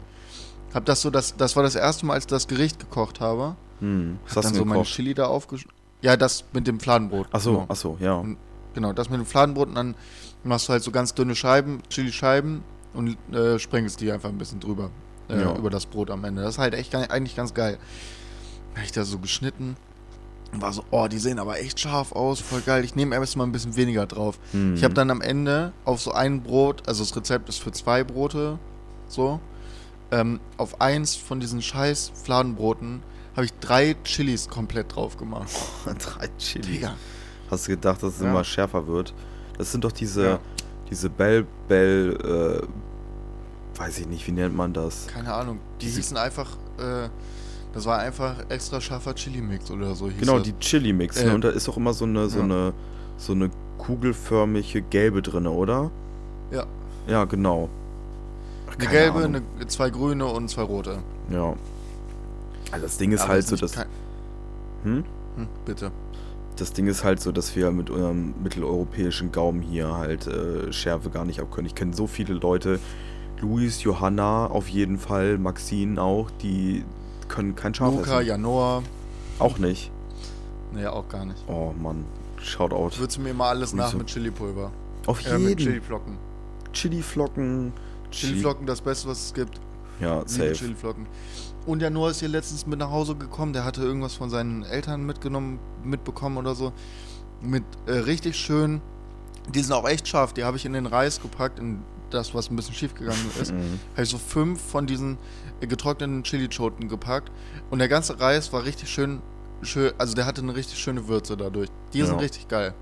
Hab 0.73 0.85
das 0.85 1.01
so, 1.01 1.09
das, 1.09 1.35
das 1.35 1.55
war 1.55 1.63
das 1.63 1.73
erste 1.75 2.05
Mal, 2.05 2.13
als 2.13 2.25
ich 2.25 2.27
das 2.27 2.47
Gericht 2.47 2.79
gekocht 2.79 3.19
habe. 3.21 3.55
Hm, 3.79 4.19
was 4.25 4.31
Hab 4.31 4.37
hast 4.37 4.45
dann 4.45 4.53
so 4.53 4.59
denn 4.59 4.67
meine 4.69 4.81
gekocht? 4.81 4.93
Chili 4.95 5.13
da 5.15 5.25
aufgesch... 5.27 5.67
Ja, 6.01 6.15
das 6.17 6.45
mit 6.53 6.65
dem 6.67 6.79
Fladenbrot. 6.79 7.27
Achso, 7.31 7.51
Genau. 7.53 7.65
achso, 7.69 7.97
ja. 7.99 8.13
Und- 8.15 8.37
Genau, 8.75 8.93
das 8.93 9.09
mit 9.09 9.19
dem 9.19 9.25
Fladenbrot 9.25 9.67
und 9.69 9.75
dann 9.75 9.95
machst 10.43 10.67
du 10.69 10.73
halt 10.73 10.83
so 10.83 10.91
ganz 10.91 11.13
dünne 11.15 11.35
Scheiben, 11.35 11.81
Chili-Scheiben 11.89 12.63
und 12.93 13.17
äh, 13.33 13.57
sprenkelst 13.59 13.99
die 13.99 14.11
einfach 14.11 14.29
ein 14.29 14.37
bisschen 14.37 14.59
drüber. 14.59 14.91
Äh, 15.27 15.41
Ja. 15.41 15.55
Über 15.55 15.69
das 15.69 15.85
Brot 15.87 16.09
am 16.11 16.23
Ende. 16.23 16.43
Das 16.43 16.51
ist 16.55 16.59
halt 16.59 16.73
echt 16.75 16.93
eigentlich 16.95 17.35
ganz 17.35 17.53
geil. 17.53 17.77
Hab 18.75 18.83
ich 18.83 18.91
da 18.91 19.03
so 19.03 19.17
geschnitten 19.17 19.75
und 20.53 20.61
war 20.61 20.71
so, 20.71 20.83
oh, 20.91 21.07
die 21.07 21.17
sehen 21.17 21.39
aber 21.39 21.59
echt 21.59 21.79
scharf 21.79 22.11
aus, 22.13 22.39
voll 22.39 22.61
geil. 22.61 22.85
Ich 22.85 22.95
nehme 22.95 23.15
erst 23.15 23.35
mal 23.37 23.43
ein 23.43 23.51
bisschen 23.51 23.75
weniger 23.75 24.05
drauf. 24.05 24.39
Hm. 24.51 24.75
Ich 24.75 24.83
habe 24.83 24.93
dann 24.93 25.09
am 25.11 25.21
Ende 25.21 25.73
auf 25.83 25.99
so 26.01 26.11
ein 26.11 26.41
Brot, 26.43 26.87
also 26.87 27.03
das 27.03 27.15
Rezept 27.15 27.49
ist 27.49 27.59
für 27.61 27.71
zwei 27.71 28.03
Brote, 28.03 28.59
so, 29.07 29.39
ähm, 30.11 30.39
auf 30.57 30.79
eins 30.79 31.15
von 31.15 31.39
diesen 31.39 31.61
scheiß 31.61 32.11
Fladenbroten 32.23 33.01
habe 33.39 33.45
ich 33.45 33.53
drei 33.61 33.95
Chilis 34.03 34.49
komplett 34.49 34.93
drauf 34.93 35.15
gemacht. 35.15 35.47
drei 35.85 36.27
Chili. 36.37 36.73
Digga. 36.73 36.95
Hast 37.49 37.67
du 37.67 37.71
gedacht, 37.71 38.03
dass 38.03 38.15
es 38.15 38.21
Ja. 38.21 38.29
immer 38.29 38.43
schärfer 38.43 38.85
wird? 38.85 39.13
Das 39.57 39.71
sind 39.71 39.85
doch 39.85 39.93
diese, 39.93 40.23
Ja. 40.25 40.39
diese 40.91 41.09
Bell, 41.09 41.45
Bell, 41.69 42.17
äh, 42.65 43.79
weiß 43.79 43.99
ich 43.99 44.07
nicht, 44.07 44.27
wie 44.27 44.33
nennt 44.33 44.57
man 44.57 44.73
das? 44.73 45.07
Keine 45.07 45.33
Ahnung. 45.33 45.59
Die 45.79 45.85
Diese- 45.85 45.97
hießen 46.01 46.17
einfach, 46.17 46.51
äh, 46.79 47.07
das 47.71 47.85
war 47.85 47.99
einfach 47.99 48.35
extra 48.49 48.81
scharfer 48.81 49.15
Chili-Mix 49.15 49.71
oder 49.71 49.95
so. 49.95 50.09
Genau, 50.19 50.39
das. 50.39 50.43
die 50.43 50.59
Chili-Mix. 50.59 51.15
Äh, 51.21 51.27
ne? 51.27 51.35
Und 51.35 51.43
da 51.45 51.49
ist 51.49 51.69
auch 51.69 51.77
immer 51.77 51.93
so 51.93 52.03
eine, 52.03 52.27
so 52.27 52.39
ja. 52.39 52.43
eine, 52.43 52.73
so 53.17 53.31
eine 53.31 53.49
kugelförmige 53.77 54.81
gelbe 54.81 55.21
drin, 55.21 55.47
oder? 55.47 55.91
Ja. 56.51 56.65
Ja, 57.07 57.23
genau. 57.23 57.69
Ach, 58.69 58.75
Eine 58.75 58.87
gelbe, 58.87 59.23
eine, 59.23 59.41
zwei 59.67 59.89
grüne 59.91 60.25
und 60.25 60.49
zwei 60.49 60.63
rote. 60.63 60.99
Ja. 61.31 61.55
Also 62.71 62.85
das 62.85 62.97
Ding 62.97 63.11
ist 63.11 63.21
Aber 63.21 63.33
halt 63.33 63.47
so, 63.47 63.55
dass. 63.55 63.75
Hm? 64.83 65.03
Hm, 65.35 65.47
bitte. 65.65 65.91
Das 66.55 66.73
Ding 66.73 66.87
ist 66.87 67.03
halt 67.03 67.21
so, 67.21 67.31
dass 67.31 67.55
wir 67.55 67.71
mit 67.71 67.89
unserem 67.89 68.33
mitteleuropäischen 68.43 69.31
Gaumen 69.31 69.61
hier 69.61 69.95
halt 69.95 70.27
äh, 70.27 70.71
Schärfe 70.73 71.09
gar 71.09 71.23
nicht 71.25 71.39
abkönnen. 71.39 71.67
Ich 71.67 71.75
kenne 71.75 71.93
so 71.95 72.05
viele 72.05 72.33
Leute, 72.33 72.79
Luis, 73.39 73.81
Johanna 73.83 74.47
auf 74.47 74.67
jeden 74.67 74.97
Fall, 74.99 75.37
Maxine 75.37 76.01
auch, 76.01 76.29
die 76.41 76.83
können 77.29 77.55
kein 77.55 77.73
Scharf 77.73 77.95
Luca, 77.95 78.19
essen. 78.19 78.27
Janoa. 78.27 78.83
Auch 79.39 79.57
nicht. 79.57 79.89
Nee, 80.73 80.85
auch 80.87 81.07
gar 81.07 81.23
nicht. 81.25 81.41
Oh 81.47 81.73
Mann, 81.81 82.03
Shoutout. 82.41 82.97
Würdest 82.99 83.17
du 83.17 83.21
mir 83.21 83.33
mal 83.33 83.49
alles 83.49 83.73
nach 83.73 83.87
Wieso? 83.87 83.97
mit 83.99 84.07
Chili-Pulver? 84.07 84.71
Auf 85.07 85.25
Äh, 85.25 85.37
mit 85.39 85.49
jeden. 85.59 85.59
Chili-Flocken. 85.59 86.17
Chili-Flocken. 86.73 87.71
Chili 88.11 88.33
Chili-Flocken, 88.33 88.65
das 88.65 88.81
Beste, 88.81 89.07
was 89.07 89.27
es 89.27 89.33
gibt. 89.33 89.59
Ja, 89.99 90.21
safe. 90.25 90.53
Chili-Flocken. 90.53 91.07
Und 91.65 91.79
der 91.79 91.89
Noah 91.89 92.11
ist 92.11 92.19
hier 92.19 92.29
letztens 92.29 92.65
mit 92.65 92.79
nach 92.79 92.89
Hause 92.89 93.15
gekommen. 93.15 93.53
Der 93.53 93.63
hatte 93.65 93.81
irgendwas 93.81 94.13
von 94.15 94.29
seinen 94.29 94.63
Eltern 94.63 95.05
mitgenommen, 95.05 95.59
mitbekommen 95.83 96.37
oder 96.37 96.55
so. 96.55 96.71
Mit 97.41 97.63
äh, 97.85 97.91
richtig 97.91 98.35
schön. 98.37 98.81
Die 99.53 99.61
sind 99.61 99.73
auch 99.73 99.87
echt 99.87 100.07
scharf. 100.07 100.33
Die 100.33 100.43
habe 100.43 100.57
ich 100.57 100.65
in 100.65 100.73
den 100.73 100.85
Reis 100.85 101.21
gepackt, 101.21 101.59
in 101.59 101.79
das, 102.11 102.33
was 102.33 102.49
ein 102.49 102.55
bisschen 102.55 102.73
schief 102.73 102.95
gegangen 102.95 103.29
ist. 103.41 103.51
Mhm. 103.51 103.79
habe 103.93 104.03
ich 104.03 104.09
so 104.09 104.17
fünf 104.17 104.59
von 104.61 104.87
diesen 104.87 105.17
äh, 105.61 105.67
getrockneten 105.67 106.23
Chili-Choten 106.23 106.87
gepackt. 106.87 107.31
Und 107.69 107.79
der 107.79 107.87
ganze 107.87 108.19
Reis 108.19 108.51
war 108.53 108.63
richtig 108.63 108.89
schön, 108.89 109.21
schön, 109.61 109.91
also 109.97 110.15
der 110.15 110.25
hatte 110.25 110.41
eine 110.41 110.55
richtig 110.55 110.79
schöne 110.79 111.07
Würze 111.07 111.37
dadurch. 111.37 111.69
Die 111.93 112.01
sind 112.01 112.13
Ja. 112.15 112.17
richtig 112.19 112.47
geil. 112.47 112.73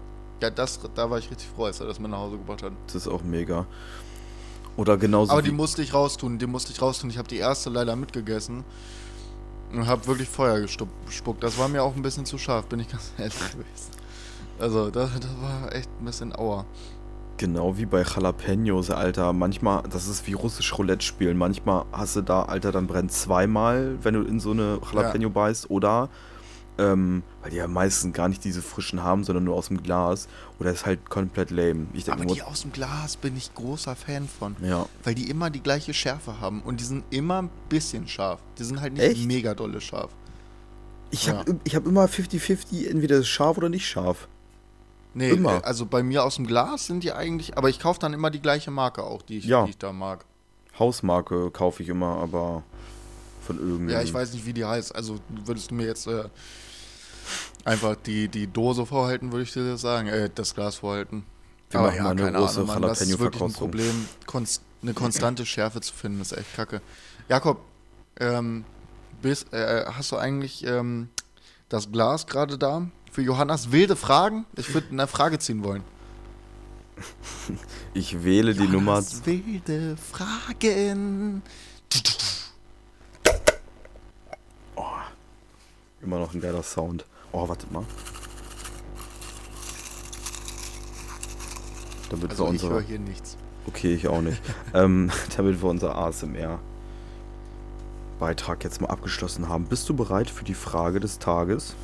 Ja, 0.41 0.49
das, 0.51 0.80
da 0.95 1.10
war 1.10 1.17
ich 1.17 1.30
richtig 1.32 1.47
froh, 1.56 1.65
als 1.65 1.80
er 1.80 1.88
das 1.88 1.99
mit 1.99 2.12
nach 2.12 2.19
Hause 2.19 2.38
gebracht 2.38 2.62
hat. 2.63 2.71
Das 2.86 2.95
ist 2.95 3.08
auch 3.08 3.23
mega. 3.23 3.65
Oder 4.78 4.98
genauso 4.98 5.32
Aber 5.32 5.42
die 5.42 5.52
musste 5.52 5.82
ich 5.82 5.94
raustun, 5.94 6.38
die 6.38 6.46
musste 6.46 6.72
ich 6.72 6.82
raustun. 6.82 7.10
Ich 7.10 7.18
habe 7.18 7.28
die 7.28 7.38
erste 7.38 7.70
leider 7.70 7.96
mitgegessen 7.96 8.63
und 9.74 9.88
habe 9.88 10.06
wirklich 10.08 10.30
Feuer 10.30 10.62
gespuckt. 10.62 11.44
Das 11.44 11.58
war 11.58 11.68
mir 11.68 11.84
auch 11.84 11.96
ein 11.96 12.02
bisschen 12.02 12.26
zu 12.26 12.38
scharf, 12.38 12.68
bin 12.68 12.80
ich 12.80 12.88
ganz 12.92 13.12
ehrlich 13.18 13.52
gewesen. 13.52 13.92
Also, 14.60 14.90
das, 14.90 15.12
das 15.20 15.32
war 15.42 15.74
echt 15.74 15.90
ein 16.00 16.06
bisschen 16.06 16.34
auer. 16.34 16.66
Genau 17.38 17.78
wie 17.78 17.86
bei 17.86 18.02
Jalapenos, 18.02 18.90
Alter. 18.90 19.32
Manchmal, 19.34 19.84
das 19.90 20.08
ist 20.08 20.26
wie 20.26 20.34
russisch 20.34 20.76
Roulette 20.78 21.06
spielen. 21.06 21.38
Manchmal 21.38 21.86
hast 21.92 22.16
du 22.16 22.22
da, 22.22 22.44
Alter, 22.44 22.72
dann 22.72 22.88
brennt 22.88 23.12
zweimal, 23.12 23.98
wenn 24.02 24.16
du 24.16 24.22
in 24.22 24.40
so 24.40 24.52
eine 24.52 24.80
Jalapeno 24.92 25.30
beißt. 25.30 25.70
Oder, 25.70 26.10
ähm, 26.78 27.24
weil 27.42 27.52
die 27.52 27.58
ja 27.58 27.68
meistens 27.68 28.13
gar 28.13 28.28
nicht 28.30 28.44
diese 28.44 28.62
frischen 28.62 29.02
haben, 29.04 29.24
sondern 29.24 29.44
nur 29.46 29.56
aus 29.56 29.68
dem 29.70 29.82
Glas. 29.82 30.28
Oder 30.60 30.72
ist 30.72 30.86
halt 30.86 31.10
komplett 31.10 31.50
lame. 31.52 31.88
Ich 31.94 32.06
denke 32.06 32.22
Aber 32.24 32.34
die 32.34 32.42
aus 32.44 32.62
dem 32.62 32.72
Glas 32.72 33.18
bin 33.18 33.36
ich 33.38 33.54
großer 33.56 33.96
Fan 33.96 34.28
von. 34.28 34.56
ja. 34.62 34.86
Weil 35.04 35.16
die 35.16 35.30
immer 35.30 35.50
die 35.50 35.62
gleiche 35.62 35.94
Schärfe 35.94 36.40
haben 36.40 36.62
und 36.62 36.80
die 36.80 36.84
sind 36.86 37.04
immer 37.10 37.42
ein 37.44 37.50
bisschen 37.70 38.08
scharf. 38.08 38.40
Die 38.58 38.63
sind 38.63 38.80
halt 38.82 38.94
nicht 38.94 39.02
Echt? 39.04 39.26
mega 39.26 39.54
dolle 39.56 39.82
scharf. 39.82 40.12
Ich 41.10 41.28
Ja. 41.28 41.38
habe 41.38 41.60
ich 41.63 41.76
hab 41.76 41.86
immer 41.86 42.06
50-50, 42.08 42.88
entweder 42.90 43.24
scharf 43.24 43.58
oder 43.58 43.70
nicht 43.70 43.88
scharf. 43.88 44.28
Nee, 45.13 45.30
Immer. 45.32 45.58
äh, 45.58 45.62
also 45.63 45.86
bei 45.88 46.04
mir 46.04 46.24
aus 46.24 46.36
dem 46.36 46.46
Glas 46.46 46.86
sind 46.86 47.04
die 47.04 47.12
eigentlich, 47.13 47.58
aber 47.58 47.70
ich 47.70 47.80
kaufe 47.80 48.00
dann 48.00 48.13
immer 48.13 48.30
die 48.30 48.42
gleiche 48.42 48.70
Marke 48.72 49.04
auch, 49.04 49.21
die 49.23 49.38
ich, 49.40 49.46
Ja. 49.46 49.63
die 49.63 49.71
ich 49.71 49.78
da 49.78 49.92
mag. 49.94 50.25
Hausmarke 50.78 51.50
kaufe 51.50 51.82
ich 51.82 51.90
immer, 51.90 52.17
aber 52.17 52.62
von 53.42 53.58
irgendeinem. 53.58 53.90
Ja, 53.90 54.02
ich 54.04 54.13
weiß 54.13 54.34
nicht, 54.34 54.46
wie 54.46 54.54
die 54.54 54.65
heißt. 54.65 54.94
Also 54.96 55.17
würdest 55.46 55.71
du 55.71 55.75
mir 55.75 55.88
jetzt 55.88 56.06
äh, 56.08 56.25
einfach 57.68 57.96
die, 57.96 58.30
die 58.30 58.48
Dose 58.48 58.86
vorhalten, 58.86 59.32
würde 59.32 59.44
ich 59.44 59.52
dir 59.52 59.78
sagen, 59.78 60.08
äh, 60.08 60.30
das 60.34 60.56
Glas 60.56 60.78
vorhalten. 60.78 61.26
Wir 61.70 61.82
machen 61.82 62.04
mal 62.04 62.12
eine 62.12 62.32
große 62.32 62.63
Mann, 62.63 62.82
das 62.82 63.02
ist 63.02 63.20
wirklich 63.20 63.42
ein. 63.42 63.52
Problem, 63.52 64.08
konst, 64.26 64.62
eine 64.82 64.94
konstante 64.94 65.46
Schärfe 65.46 65.82
zu 65.82 65.94
finden, 65.94 66.22
ist 66.22 66.32
echt 66.32 66.56
kacke. 66.56 66.82
Jakob, 67.28 67.60
ähm, 68.20 68.63
bist, 69.22 69.52
äh, 69.54 69.86
hast 69.86 70.13
du 70.13 70.15
eigentlich 70.15 70.65
ähm, 70.65 71.10
das 71.68 71.92
Glas 71.92 72.26
gerade 72.26 72.58
da 72.58 72.88
für 73.12 73.22
Johannas 73.22 73.72
wilde 73.72 73.98
Fragen? 73.98 74.46
Ich 74.56 74.74
würde 74.74 74.88
eine 74.92 75.08
Frage 75.08 75.38
ziehen 75.40 75.63
wollen. 75.63 75.84
Ich 77.94 78.24
wähle 78.24 78.54
die 78.54 78.68
Nummer. 78.68 79.00
Johannas 79.00 79.26
wilde 79.26 79.98
Fragen. 79.98 81.42
Immer 86.02 86.20
noch 86.20 86.34
ein 86.34 86.42
geiler 86.42 86.62
Sound. 86.62 87.06
Oh, 87.32 87.48
wartet 87.48 87.71
mal. 87.71 87.84
Damit 92.10 92.32
Also 92.32 92.48
wir 92.48 92.54
ich 92.54 92.63
höre 92.63 92.71
unsere. 92.71 92.88
hier 92.88 93.00
nichts. 93.00 93.38
Okay, 93.67 93.94
ich 93.94 94.08
auch 94.08 94.21
nicht. 94.21 94.42
ähm, 94.73 95.12
damit 95.38 95.62
wir 95.62 95.69
unser 95.69 95.96
ASMR-Beitrag 95.98 98.63
jetzt 98.63 98.80
mal 98.82 98.88
abgeschlossen 98.88 99.50
haben. 99.50 99.65
Bist 99.65 99.90
du 99.90 99.94
bereit 99.94 100.30
für 100.30 100.46
die 100.46 100.54
Frage 100.54 101.02
des 101.02 101.19
Tages? 101.19 101.75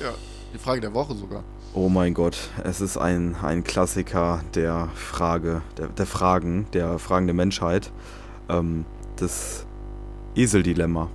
Ja, 0.00 0.10
die 0.52 0.58
Frage 0.58 0.80
der 0.80 0.94
Woche 0.94 1.14
sogar. 1.14 1.44
Oh 1.72 1.88
mein 1.88 2.14
Gott, 2.14 2.50
es 2.62 2.80
ist 2.80 2.96
ein, 2.96 3.34
ein 3.42 3.64
Klassiker 3.64 4.42
der 4.54 4.88
Frage, 4.94 5.62
der, 5.76 5.88
der 5.88 6.06
Fragen, 6.06 6.66
der 6.72 7.00
Fragen 7.00 7.26
der 7.26 7.34
Menschheit. 7.34 7.90
Ähm, 8.48 8.84
das 9.16 9.66
Eseldilemma. 10.36 11.08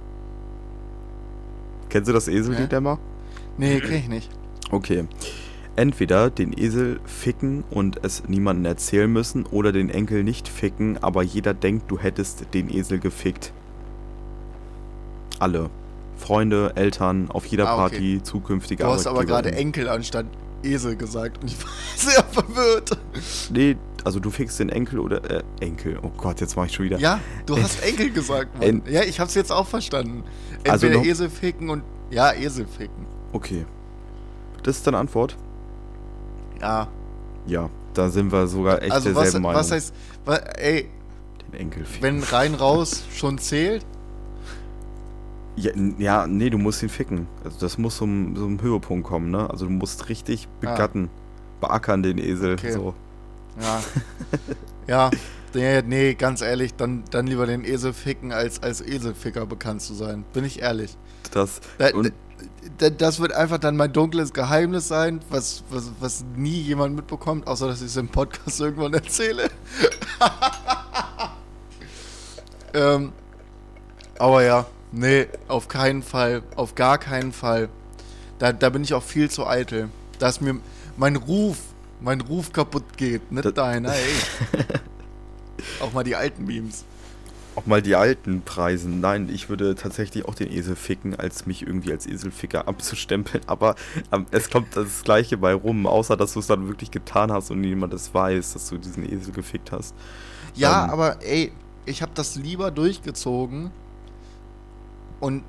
Kennst 1.89 2.09
du 2.09 2.13
das 2.13 2.27
Eseldilemma? 2.27 2.99
Nee, 3.59 3.79
kenn 3.79 3.93
ich 3.95 4.07
nicht. 4.09 4.29
Okay. 4.71 5.05
Entweder 5.75 6.29
den 6.29 6.51
Esel 6.57 6.99
ficken 7.05 7.63
und 7.69 8.03
es 8.03 8.27
niemandem 8.27 8.65
erzählen 8.65 9.11
müssen 9.11 9.45
oder 9.45 9.71
den 9.71 9.89
Enkel 9.89 10.23
nicht 10.23 10.47
ficken, 10.47 10.97
aber 11.01 11.23
jeder 11.23 11.53
denkt, 11.53 11.89
du 11.89 11.97
hättest 11.97 12.53
den 12.53 12.69
Esel 12.69 12.99
gefickt. 12.99 13.53
Alle. 15.39 15.69
Freunde, 16.17 16.73
Eltern, 16.75 17.31
auf 17.31 17.45
jeder 17.45 17.69
Ah, 17.69 17.85
okay. 17.85 17.95
Party, 17.95 18.23
zukünftige 18.23 18.83
Du 18.83 18.89
hast 18.89 19.07
aber 19.07 19.23
gerade. 19.25 19.53
Enkel 19.53 19.87
anstatt 19.87 20.25
Esel 20.63 20.97
gesagt 20.97 21.41
und 21.41 21.49
ich 21.49 21.57
war 21.63 21.69
sehr 21.95 22.23
verwirrt. 22.25 22.97
Nee, 23.53 23.77
also 24.03 24.19
du 24.19 24.29
fickst 24.29 24.59
den 24.59 24.67
Enkel 24.67 24.99
oder. 24.99 25.23
Äh, 25.31 25.43
Enkel. 25.61 25.97
Oh 26.01 26.11
Gott, 26.17 26.41
jetzt 26.41 26.57
mach 26.57 26.65
ich 26.65 26.73
schon 26.73 26.85
wieder. 26.85 26.99
Ja, 26.99 27.21
du 27.45 27.57
hast 27.57 27.81
Enkel 27.85 28.11
gesagt, 28.11 28.59
Mann. 28.59 28.81
Ja, 28.89 29.03
ich 29.03 29.21
hab's 29.21 29.33
jetzt 29.35 29.51
auch 29.51 29.65
verstanden. 29.67 30.23
Entweder 30.65 30.71
Also 30.73 30.87
noch- 30.89 31.05
Esel 31.05 31.29
ficken 31.29 31.69
und. 31.69 31.83
Ja, 32.11 32.33
Esel 32.33 32.65
ficken. 32.67 33.05
Okay. 33.31 33.65
Das 34.63 34.77
ist 34.77 34.87
deine 34.87 34.97
Antwort? 34.97 35.37
Ja. 36.61 36.87
Ja, 37.47 37.69
da 37.93 38.09
sind 38.09 38.31
wir 38.31 38.47
sogar 38.47 38.81
echt 38.81 38.91
also 38.91 39.13
derselben 39.13 39.33
was, 39.35 39.41
Meinung. 39.41 39.55
was 39.59 39.71
heißt. 39.71 39.93
wa- 40.25 40.35
Ey, 40.35 40.89
den 41.51 41.59
Enkel 41.59 41.85
ficken. 41.85 42.03
wenn 42.03 42.23
rein 42.23 42.53
raus 42.53 43.03
schon 43.13 43.37
zählt? 43.37 43.85
Ja, 45.55 45.71
ja, 45.97 46.27
nee, 46.27 46.49
du 46.49 46.57
musst 46.57 46.81
ihn 46.83 46.89
ficken. 46.89 47.27
Also 47.43 47.57
das 47.59 47.77
muss 47.77 47.97
so 47.97 48.05
einem 48.05 48.59
Höhepunkt 48.61 49.05
kommen, 49.07 49.29
ne? 49.31 49.49
Also 49.49 49.65
du 49.65 49.71
musst 49.71 50.07
richtig 50.09 50.47
begatten, 50.61 51.09
beackern 51.59 52.01
den 52.03 52.17
Esel. 52.17 52.51
Ah. 52.51 52.53
Okay. 52.53 52.71
So. 52.71 52.93
Ja. 53.59 53.81
ja. 54.87 55.11
Nee, 55.53 55.81
nee, 55.81 56.13
ganz 56.13 56.41
ehrlich, 56.41 56.75
dann, 56.75 57.03
dann 57.09 57.25
lieber 57.25 57.47
den 57.47 57.65
Esel 57.65 57.91
ficken, 57.91 58.31
als 58.31 58.61
als 58.61 58.81
Eselficker 58.81 59.47
bekannt 59.47 59.81
zu 59.81 59.95
sein. 59.95 60.23
Bin 60.31 60.45
ich 60.45 60.61
ehrlich. 60.61 60.95
Das, 61.31 61.59
Da, 61.79 61.89
und, 61.89 62.13
das 62.97 63.19
wird 63.19 63.33
einfach 63.33 63.57
dann 63.57 63.75
mein 63.77 63.91
dunkles 63.93 64.33
Geheimnis 64.33 64.87
sein, 64.87 65.21
was, 65.29 65.63
was, 65.69 65.91
was 65.99 66.23
nie 66.35 66.59
jemand 66.61 66.95
mitbekommt, 66.95 67.47
außer 67.47 67.67
dass 67.67 67.81
ich 67.81 67.87
es 67.87 67.95
im 67.97 68.09
Podcast 68.09 68.59
irgendwann 68.59 68.93
erzähle. 68.93 69.49
ähm, 72.73 73.11
aber 74.17 74.43
ja, 74.43 74.65
nee, 74.91 75.27
auf 75.47 75.67
keinen 75.67 76.03
Fall, 76.03 76.43
auf 76.55 76.75
gar 76.75 76.97
keinen 76.97 77.31
Fall. 77.31 77.69
Da, 78.37 78.53
da 78.53 78.69
bin 78.69 78.83
ich 78.83 78.93
auch 78.93 79.03
viel 79.03 79.29
zu 79.29 79.47
eitel. 79.47 79.89
Dass 80.19 80.41
mir 80.41 80.59
mein 80.97 81.15
Ruf, 81.15 81.57
mein 82.01 82.21
Ruf 82.21 82.51
kaputt 82.51 82.97
geht, 82.97 83.31
nicht 83.31 83.45
Das- 83.45 83.53
deiner, 83.53 83.93
ey. 83.95 84.13
auch 85.81 85.93
mal 85.93 86.03
die 86.03 86.15
alten 86.15 86.45
Memes. 86.45 86.83
Auch 87.59 87.65
mal 87.65 87.81
die 87.81 87.95
alten 87.95 88.41
Preisen. 88.41 89.01
Nein, 89.01 89.29
ich 89.31 89.49
würde 89.49 89.75
tatsächlich 89.75 90.25
auch 90.25 90.35
den 90.35 90.51
Esel 90.51 90.75
ficken, 90.75 91.15
als 91.15 91.45
mich 91.45 91.61
irgendwie 91.65 91.91
als 91.91 92.07
Eselficker 92.07 92.67
abzustempeln. 92.67 93.43
Aber 93.47 93.75
ähm, 94.11 94.25
es 94.31 94.49
kommt 94.49 94.75
das 94.75 95.03
Gleiche 95.03 95.37
bei 95.37 95.53
rum, 95.53 95.85
außer 95.85 96.15
dass 96.15 96.33
du 96.33 96.39
es 96.39 96.47
dann 96.47 96.67
wirklich 96.67 96.91
getan 96.91 97.31
hast 97.31 97.51
und 97.51 97.59
niemand 97.59 97.93
es 97.93 98.13
weiß, 98.13 98.53
dass 98.53 98.69
du 98.69 98.77
diesen 98.77 99.03
Esel 99.03 99.33
gefickt 99.33 99.71
hast. 99.71 99.93
Ja, 100.55 100.85
Ähm, 100.85 100.89
aber 100.91 101.23
ey, 101.23 101.51
ich 101.85 102.01
habe 102.01 102.11
das 102.15 102.35
lieber 102.35 102.71
durchgezogen 102.71 103.71
und 105.19 105.43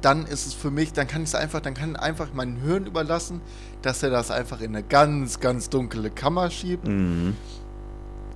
dann 0.00 0.26
ist 0.26 0.46
es 0.46 0.54
für 0.54 0.70
mich, 0.70 0.92
dann 0.92 1.06
kann 1.06 1.22
ich 1.22 1.28
es 1.28 1.34
einfach, 1.34 1.60
dann 1.60 1.74
kann 1.74 1.94
einfach 1.96 2.28
mein 2.34 2.56
Hirn 2.56 2.86
überlassen, 2.86 3.40
dass 3.82 4.02
er 4.02 4.10
das 4.10 4.30
einfach 4.30 4.60
in 4.60 4.74
eine 4.74 4.82
ganz, 4.82 5.38
ganz 5.38 5.68
dunkle 5.68 6.10
Kammer 6.10 6.50
schiebt 6.50 6.88
Mhm. 6.88 7.36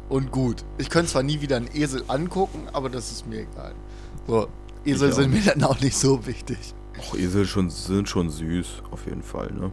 Und 0.09 0.31
gut. 0.31 0.65
Ich 0.79 0.91
könnte 0.91 1.11
zwar 1.13 1.23
nie 1.23 1.41
wieder 1.41 1.57
einen 1.57 1.71
Esel 1.75 2.05
angucken, 2.09 2.69
aber 2.73 2.89
das 2.91 3.11
ist 3.11 3.27
mir 3.27 3.41
egal. 3.41 3.75
So, 4.27 4.49
Esel 4.85 5.11
auch 5.11 5.15
sind 5.15 5.33
mir 5.33 5.43
dann 5.43 5.63
auch 5.65 5.81
nicht 5.81 5.97
so 5.97 6.27
wichtig. 6.27 6.59
Och, 6.99 7.15
Esel 7.19 7.47
schon, 7.47 7.71
sind 7.71 8.09
schon 8.09 8.31
süß, 8.31 8.83
auf 8.91 9.07
jeden 9.07 9.23
Fall, 9.23 9.53
ne? 9.53 9.71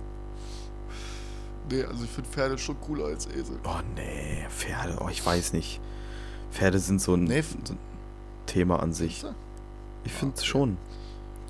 Nee, 1.72 1.84
also 1.84 2.04
ich 2.04 2.10
finde 2.10 2.30
Pferde 2.30 2.58
schon 2.58 2.80
cooler 2.82 3.06
als 3.06 3.26
Esel. 3.28 3.58
Oh 3.64 3.80
nee, 3.96 4.46
Pferde, 4.50 4.98
oh, 5.00 5.08
ich 5.10 5.26
weiß 5.26 5.54
nicht. 5.54 5.80
Pferde 6.52 6.80
sind 6.80 7.02
so 7.02 7.16
ein, 7.16 7.24
Nee. 7.24 7.42
so 7.42 7.74
ein 7.74 7.80
Thema 8.46 8.82
an 8.82 8.94
sich. 8.94 9.24
Ich 10.04 10.12
finde 10.12 10.36
es 10.36 10.42
okay. 10.42 10.50
schon. 10.50 10.78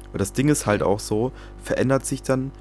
Aber 0.10 0.20
das 0.20 0.34
Ding 0.34 0.50
ist 0.50 0.66
halt 0.68 0.84
auch 0.84 1.00
so, 1.00 1.32
verändert 1.64 2.06
sich 2.06 2.22
dann. 2.22 2.52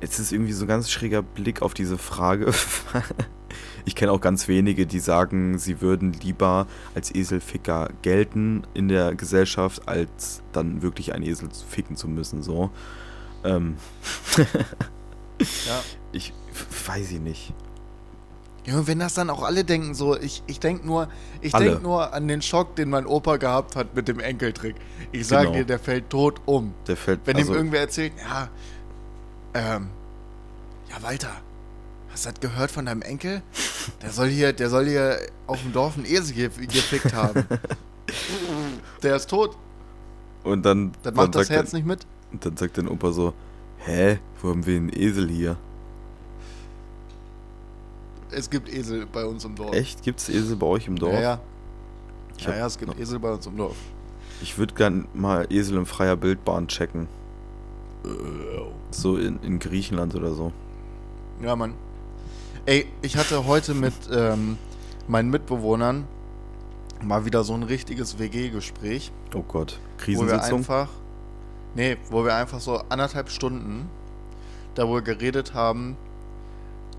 Jetzt 0.00 0.18
ist 0.18 0.32
irgendwie 0.32 0.52
so 0.52 0.64
ein 0.64 0.68
ganz 0.68 0.90
schräger 0.90 1.22
Blick 1.22 1.62
auf 1.62 1.74
diese 1.74 1.98
Frage. 1.98 2.52
ich 3.84 3.94
kenne 3.94 4.12
auch 4.12 4.20
ganz 4.20 4.48
wenige, 4.48 4.86
die 4.86 5.00
sagen, 5.00 5.58
sie 5.58 5.80
würden 5.80 6.12
lieber 6.12 6.66
als 6.94 7.14
Eselficker 7.14 7.90
gelten 8.02 8.66
in 8.74 8.88
der 8.88 9.14
Gesellschaft, 9.14 9.88
als 9.88 10.42
dann 10.52 10.82
wirklich 10.82 11.14
einen 11.14 11.24
Esel 11.24 11.48
ficken 11.68 11.96
zu 11.96 12.08
müssen. 12.08 12.42
So. 12.42 12.70
Ähm, 13.44 13.76
Ja. 15.66 15.80
ich 16.12 16.32
weiß 16.86 17.12
ich 17.12 17.20
nicht. 17.20 17.52
Ja, 18.66 18.86
wenn 18.86 18.98
das 18.98 19.14
dann 19.14 19.30
auch 19.30 19.42
alle 19.44 19.64
denken, 19.64 19.94
so, 19.94 20.14
ich, 20.18 20.42
ich 20.46 20.60
denke 20.60 20.86
nur, 20.86 21.08
ich 21.40 21.52
denk 21.52 21.82
nur 21.82 22.12
an 22.12 22.28
den 22.28 22.42
Schock, 22.42 22.76
den 22.76 22.90
mein 22.90 23.06
Opa 23.06 23.38
gehabt 23.38 23.76
hat 23.76 23.94
mit 23.96 24.08
dem 24.08 24.20
Enkeltrick. 24.20 24.76
Ich 25.10 25.26
sage 25.26 25.46
Genau. 25.46 25.58
dir, 25.58 25.64
der 25.64 25.78
fällt 25.78 26.10
tot 26.10 26.42
um. 26.44 26.74
Der 26.86 26.98
fällt 26.98 27.20
Wenn 27.24 27.36
also, 27.36 27.52
ihm 27.52 27.56
irgendwer 27.56 27.80
erzählt, 27.80 28.12
ja, 28.18 28.48
ähm, 29.54 29.88
ja, 30.90 31.02
Walter, 31.02 31.30
hast 32.26 32.36
du 32.38 32.40
das 32.40 32.50
gehört 32.50 32.70
von 32.70 32.86
deinem 32.86 33.02
Enkel? 33.02 33.42
Der 34.02 34.10
soll 34.10 34.28
hier, 34.28 34.52
der 34.52 34.68
soll 34.70 34.86
hier 34.86 35.18
auf 35.46 35.60
dem 35.62 35.72
Dorf 35.72 35.96
einen 35.96 36.06
Esel 36.06 36.34
ge- 36.34 36.48
gefickt 36.66 37.12
haben. 37.14 37.44
Der 39.02 39.16
ist 39.16 39.28
tot. 39.28 39.56
und 40.44 40.64
dann, 40.64 40.92
Das 40.92 41.02
dann 41.02 41.14
macht 41.14 41.34
das 41.34 41.46
sagt 41.48 41.50
Herz 41.50 41.70
der, 41.70 41.78
nicht 41.80 41.86
mit. 41.86 42.06
Und 42.32 42.44
dann 42.44 42.56
sagt 42.56 42.78
dein 42.78 42.88
Opa 42.88 43.12
so, 43.12 43.34
hä, 43.78 44.18
wo 44.40 44.48
haben 44.50 44.64
wir 44.66 44.76
einen 44.76 44.88
Esel 44.90 45.28
hier? 45.28 45.56
Es 48.30 48.48
gibt 48.50 48.68
Esel 48.72 49.06
bei 49.06 49.24
uns 49.24 49.44
im 49.44 49.54
Dorf. 49.54 49.74
Echt? 49.74 50.02
Gibt's 50.02 50.28
Esel 50.28 50.56
bei 50.56 50.66
euch 50.66 50.86
im 50.86 50.96
Dorf? 50.96 51.14
Ja, 51.14 51.20
ja. 51.20 51.40
Ich 52.36 52.44
Ja, 52.44 52.56
ja, 52.56 52.66
es 52.66 52.78
gibt 52.78 52.90
noch- 52.92 52.98
Esel 52.98 53.18
bei 53.18 53.30
uns 53.32 53.46
im 53.46 53.56
Dorf. 53.56 53.76
Ich 54.42 54.56
würde 54.58 54.74
gern 54.74 55.06
mal 55.14 55.46
Esel 55.50 55.76
in 55.78 55.86
freier 55.86 56.16
Bildbahn 56.16 56.68
checken. 56.68 57.08
So 58.90 59.16
in, 59.16 59.38
in 59.42 59.58
Griechenland 59.58 60.14
oder 60.14 60.32
so. 60.34 60.52
Ja, 61.42 61.56
Mann. 61.56 61.74
Ey, 62.68 62.84
ich 63.00 63.16
hatte 63.16 63.46
heute 63.46 63.72
mit 63.72 63.94
ähm, 64.12 64.58
meinen 65.06 65.30
Mitbewohnern 65.30 66.06
mal 67.00 67.24
wieder 67.24 67.42
so 67.42 67.54
ein 67.54 67.62
richtiges 67.62 68.18
WG-Gespräch, 68.18 69.10
Oh 69.34 69.40
Gott. 69.42 69.78
wo 69.80 69.96
wir 69.96 70.04
Krisensitzung? 70.04 70.58
einfach, 70.58 70.90
nee, 71.74 71.96
wo 72.10 72.26
wir 72.26 72.34
einfach 72.34 72.60
so 72.60 72.76
anderthalb 72.90 73.30
Stunden 73.30 73.88
darüber 74.74 75.00
geredet 75.00 75.54
haben, 75.54 75.96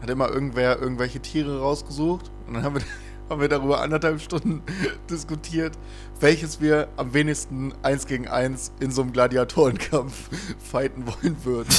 hat 0.01 0.09
immer 0.09 0.29
irgendwer 0.29 0.79
irgendwelche 0.79 1.19
Tiere 1.19 1.59
rausgesucht 1.59 2.31
und 2.47 2.55
dann 2.55 2.63
haben 2.63 2.73
wir, 2.77 2.81
haben 3.29 3.39
wir 3.39 3.47
darüber 3.47 3.81
anderthalb 3.81 4.21
Stunden 4.21 4.63
diskutiert, 5.11 5.77
welches 6.19 6.61
wir 6.61 6.87
am 6.97 7.13
wenigsten 7.13 7.75
eins 7.83 8.07
gegen 8.07 8.27
eins 8.27 8.71
in 8.79 8.89
so 8.89 9.03
einem 9.03 9.13
Gladiatorenkampf 9.13 10.31
fighten 10.71 11.05
wollen 11.05 11.37
würden. 11.45 11.69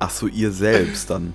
Ach 0.00 0.10
so, 0.10 0.26
ihr 0.26 0.50
selbst 0.50 1.10
dann. 1.10 1.32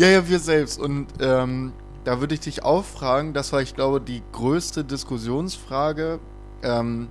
Ja, 0.00 0.08
ja, 0.08 0.26
wir 0.26 0.38
selbst. 0.38 0.80
Und 0.80 1.08
ähm, 1.20 1.74
da 2.04 2.20
würde 2.20 2.32
ich 2.32 2.40
dich 2.40 2.64
auch 2.64 2.86
fragen, 2.86 3.34
das 3.34 3.52
war, 3.52 3.60
ich 3.60 3.74
glaube, 3.74 4.00
die 4.00 4.22
größte 4.32 4.82
Diskussionsfrage. 4.82 6.20
Ähm, 6.62 7.08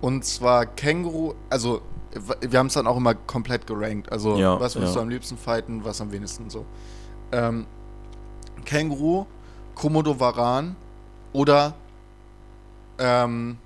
und 0.00 0.24
zwar 0.24 0.66
Känguru, 0.66 1.34
also 1.50 1.82
wir 2.40 2.58
haben 2.58 2.66
es 2.66 2.74
dann 2.74 2.88
auch 2.88 2.96
immer 2.96 3.14
komplett 3.14 3.68
gerankt. 3.68 4.10
Also 4.10 4.36
Ja, 4.38 4.58
was 4.58 4.74
würdest 4.74 4.96
ja. 4.96 5.02
du 5.02 5.02
am 5.02 5.08
liebsten 5.08 5.38
fighten, 5.38 5.84
was 5.84 6.00
am 6.00 6.10
wenigsten 6.10 6.50
so. 6.50 6.66
Ähm, 7.30 7.64
Känguru, 8.64 9.26
Komodo 9.76 10.18
Varan 10.18 10.74
oder 11.32 11.74
ähm, 12.98 13.56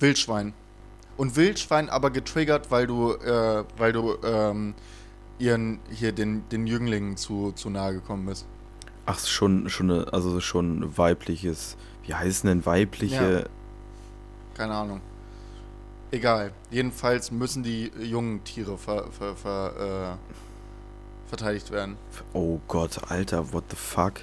Wildschwein. 0.00 0.52
Und 1.16 1.34
Wildschwein 1.34 1.88
aber 1.88 2.10
getriggert, 2.10 2.70
weil 2.70 2.86
du, 2.86 3.12
äh, 3.12 3.64
weil 3.78 3.94
du 3.94 4.16
ähm, 4.22 4.74
ihren 5.38 5.80
hier 5.90 6.12
den, 6.12 6.48
den 6.48 6.66
Jünglingen 6.66 7.16
zu, 7.16 7.52
zu 7.52 7.70
nahe 7.70 7.94
gekommen 7.94 8.26
bist. 8.26 8.46
Ach, 9.06 9.18
schon, 9.18 9.68
schon, 9.68 9.90
eine, 9.90 10.12
also 10.12 10.40
schon 10.40 10.96
weibliches. 10.96 11.76
Wie 12.04 12.14
heißen 12.14 12.48
denn 12.48 12.64
weibliche? 12.64 13.48
Keine 14.54 14.74
Ahnung. 14.74 15.00
Egal. 16.10 16.52
Jedenfalls 16.70 17.30
müssen 17.30 17.62
die 17.62 17.90
jungen 18.00 18.44
Tiere 18.44 18.78
ver, 18.78 19.10
ver, 19.10 19.34
ver, 19.34 20.18
äh, 20.18 21.28
verteidigt 21.28 21.70
werden. 21.70 21.96
Oh 22.32 22.60
Gott, 22.68 23.10
Alter, 23.10 23.52
what 23.52 23.64
the 23.70 23.76
fuck? 23.76 24.20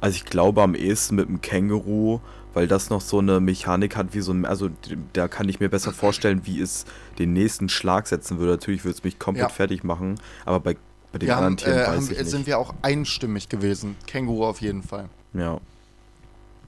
Also 0.00 0.16
ich 0.16 0.24
glaube 0.24 0.62
am 0.62 0.74
ehesten 0.74 1.16
mit 1.16 1.28
dem 1.28 1.40
Känguru, 1.40 2.20
weil 2.54 2.66
das 2.66 2.90
noch 2.90 3.00
so 3.00 3.18
eine 3.18 3.38
Mechanik 3.40 3.96
hat 3.96 4.12
wie 4.14 4.20
so 4.20 4.32
ein, 4.32 4.44
also 4.44 4.70
da 5.12 5.28
kann 5.28 5.48
ich 5.48 5.60
mir 5.60 5.68
besser 5.68 5.92
vorstellen, 5.92 6.42
wie 6.44 6.60
es 6.60 6.84
den 7.18 7.32
nächsten 7.32 7.68
Schlag 7.68 8.06
setzen 8.06 8.38
würde. 8.38 8.52
Natürlich 8.52 8.84
würde 8.84 8.96
es 8.98 9.04
mich 9.04 9.18
komplett 9.18 9.48
Ja. 9.48 9.54
fertig 9.54 9.84
machen, 9.84 10.18
aber 10.44 10.58
bei, 10.60 10.76
bei 11.12 11.18
den 11.18 11.28
Wir 11.28 11.36
anderen 11.36 11.52
haben, 11.52 11.56
Tieren 11.58 11.78
äh, 11.78 11.80
weiß 11.82 11.88
haben, 11.88 12.12
ich 12.12 12.18
nicht. 12.18 12.30
sind 12.30 12.46
wir 12.46 12.58
auch 12.58 12.74
einstimmig 12.82 13.48
gewesen. 13.48 13.96
Känguru 14.06 14.44
auf 14.46 14.60
jeden 14.60 14.82
Fall. 14.82 15.08
ja. 15.32 15.58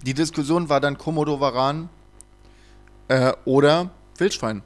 Die 0.04 0.14
Diskussion 0.14 0.68
war 0.68 0.80
dann 0.80 0.98
Komodo-Varan 0.98 1.88
äh, 3.06 3.32
oder 3.44 3.90
Wildschwein. 4.18 4.62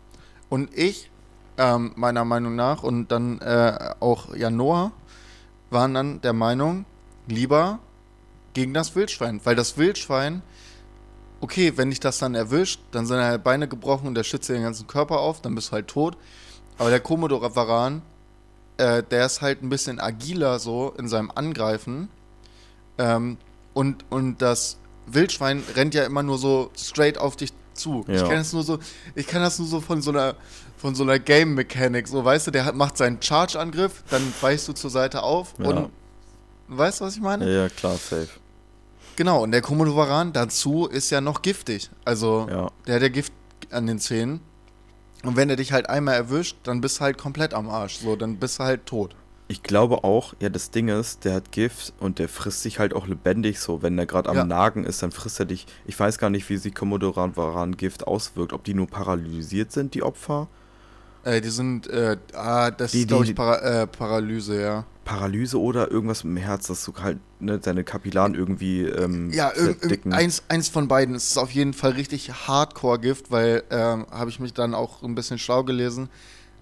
Und 0.49 0.71
ich, 0.75 1.11
ähm, 1.59 1.93
meiner 1.95 2.25
Meinung 2.25 2.57
nach, 2.57 2.83
und 2.83 3.09
dann 3.12 3.39
äh, 3.43 3.95
auch 4.01 4.35
Jan 4.35 4.57
Noah, 4.57 4.93
waren 5.69 5.93
dann 5.93 6.21
der 6.23 6.33
Meinung, 6.33 6.87
lieber 7.29 7.81
gegen 8.57 8.73
das 8.75 8.97
Wildschwein. 8.97 9.41
Weil 9.45 9.55
das 9.55 9.77
Wildschwein, 9.77 10.43
okay, 11.41 11.75
wenn 11.77 11.91
dich 11.91 12.01
das 12.01 12.19
dann 12.19 12.35
erwischt, 12.35 12.81
dann 12.91 13.07
sind 13.07 13.19
halt 13.19 13.45
Beine 13.45 13.69
gebrochen 13.69 14.07
und 14.09 14.15
der 14.15 14.25
schützt 14.25 14.49
dir 14.49 14.55
den 14.55 14.63
ganzen 14.63 14.87
Körper 14.87 15.21
auf, 15.21 15.43
dann 15.43 15.55
bist 15.55 15.69
du 15.69 15.73
halt 15.73 15.89
tot. 15.89 16.17
Aber 16.79 16.91
der 16.91 17.01
Komodo-Varan, 17.01 18.03
äh, 18.79 19.03
der 19.03 19.27
ist 19.27 19.43
halt 19.43 19.63
ein 19.63 19.69
bisschen 19.69 20.01
agiler 20.01 20.59
so 20.59 20.95
in 20.99 21.07
seinem 21.09 21.31
Angreifen. 21.35 22.09
Ähm, 22.99 23.37
und, 23.75 24.05
und 24.11 24.41
das 24.41 24.79
Wildschwein 25.07 25.63
rennt 25.75 25.95
ja 25.95 26.05
immer 26.05 26.23
nur 26.23 26.39
so 26.39 26.71
straight 26.77 27.19
auf 27.19 27.37
dich 27.37 27.53
zu. 27.75 28.05
Ich 28.09 28.15
Ja. 28.21 28.27
kann 28.29 28.39
das 28.39 28.55
nur 28.55 28.63
so, 28.63 28.79
ich 29.15 29.27
kann 29.27 29.43
das 29.43 29.59
nur 29.59 29.69
so 29.69 29.81
von 29.83 30.01
so 30.01 30.11
einer 30.11 30.35
von 30.79 30.95
so 30.95 31.03
einer 31.05 31.19
Game 31.19 31.55
Mechanik, 31.55 32.07
so 32.07 32.23
weißt 32.23 32.47
du, 32.47 32.51
der 32.51 32.65
hat, 32.67 32.75
macht 32.75 32.97
seinen 32.99 33.21
Charge 33.23 33.59
Angriff, 33.59 34.03
dann 34.11 34.33
weichst 34.43 34.69
du 34.69 34.73
zur 34.75 34.91
Seite 34.91 35.23
auf 35.23 35.55
Ja. 35.59 35.69
und 35.69 35.91
weißt 36.69 37.01
du, 37.01 37.05
was 37.07 37.15
ich 37.17 37.21
meine? 37.23 37.51
ja, 37.51 37.69
klar, 37.71 37.95
safe. 37.97 38.29
Genau, 39.17 39.43
und 39.43 39.51
der 39.53 39.62
Komodo 39.62 39.97
Varan 39.97 40.33
dazu 40.33 40.87
ist 40.87 41.11
ja 41.11 41.21
noch 41.21 41.43
giftig. 41.43 41.91
Also, 42.05 42.47
Ja. 42.51 42.71
der 42.87 42.97
hat 42.97 43.03
ja 43.03 43.09
Gift 43.09 43.33
an 43.71 43.87
den 43.87 43.99
Zähnen. 43.99 44.41
Und 45.25 45.37
wenn 45.37 45.49
er 45.51 45.57
dich 45.57 45.73
halt 45.73 45.89
einmal 45.89 46.14
erwischt, 46.14 46.57
dann 46.64 46.81
bist 46.81 46.99
du 46.99 47.01
halt 47.05 47.19
komplett 47.19 47.55
am 47.55 47.69
Arsch. 47.69 47.99
So, 47.99 48.14
dann 48.17 48.37
bist 48.37 48.59
du 48.59 48.64
halt 48.64 48.87
tot. 48.87 49.17
Ich 49.49 49.62
glaube 49.62 50.05
auch, 50.05 50.35
ja, 50.41 50.49
das 50.49 50.71
Ding 50.71 50.89
ist, 50.89 51.25
der 51.25 51.35
hat 51.35 51.53
Gift 51.53 51.95
und 52.01 52.19
der 52.19 52.29
frisst 52.29 52.62
sich 52.62 52.79
halt 52.79 52.93
auch 52.95 53.07
lebendig 53.07 53.61
so. 53.61 53.81
Wenn 53.81 53.97
der 53.97 54.05
gerade 54.07 54.29
am 54.29 54.37
Ja. 54.37 54.45
Nagen 54.45 54.85
ist, 54.85 55.03
dann 55.03 55.12
frisst 55.12 55.39
er 55.41 55.47
dich. 55.47 55.67
Ich 55.87 55.99
weiß 55.99 56.19
gar 56.19 56.31
nicht, 56.31 56.49
wie 56.51 56.57
sich 56.57 56.75
Komodoran-Varan-Gift 56.75 58.07
auswirkt. 58.07 58.53
Ob 58.53 58.64
die 58.64 58.75
nur 58.75 58.89
paralysiert 58.89 59.73
sind, 59.73 59.95
die 59.95 60.03
Opfer? 60.03 60.49
Äh, 61.25 61.41
die 61.41 61.49
sind, 61.51 61.87
äh, 61.89 62.17
ah, 62.35 62.71
das 62.71 62.93
Die- 62.93 63.01
ist, 63.03 63.09
glaube 63.09 63.25
ich, 63.25 63.35
Para 63.35 63.59
äh, 63.83 63.87
Paralyse, 63.87 64.61
ja. 64.61 64.85
Paralyse 65.07 65.59
oder 65.59 65.91
irgendwas 65.91 66.25
mit 66.25 66.37
dem 66.37 66.43
Herz, 66.45 66.67
dass 66.67 66.85
du 66.85 66.93
halt 67.01 67.19
ne, 67.41 67.59
deine 67.59 67.85
Kapillaren 67.85 68.35
irgendwie 68.35 68.83
ähm, 68.83 69.31
Ja, 69.33 69.51
verdicken. 69.51 70.13
eins, 70.13 70.43
eins 70.49 70.69
von 70.69 70.89
beiden. 70.89 71.15
Es 71.15 71.29
ist 71.31 71.39
auf 71.39 71.53
jeden 71.53 71.73
Fall 71.73 71.93
richtig 71.93 72.31
Hardcore-Gift, 72.49 73.31
weil, 73.31 73.63
ähm, 73.71 74.05
habe 74.11 74.29
ich 74.31 74.41
mich 74.41 74.53
dann 74.53 74.75
auch 74.75 75.03
ein 75.03 75.15
bisschen 75.15 75.39
schlau 75.39 75.63
gelesen. 75.65 76.09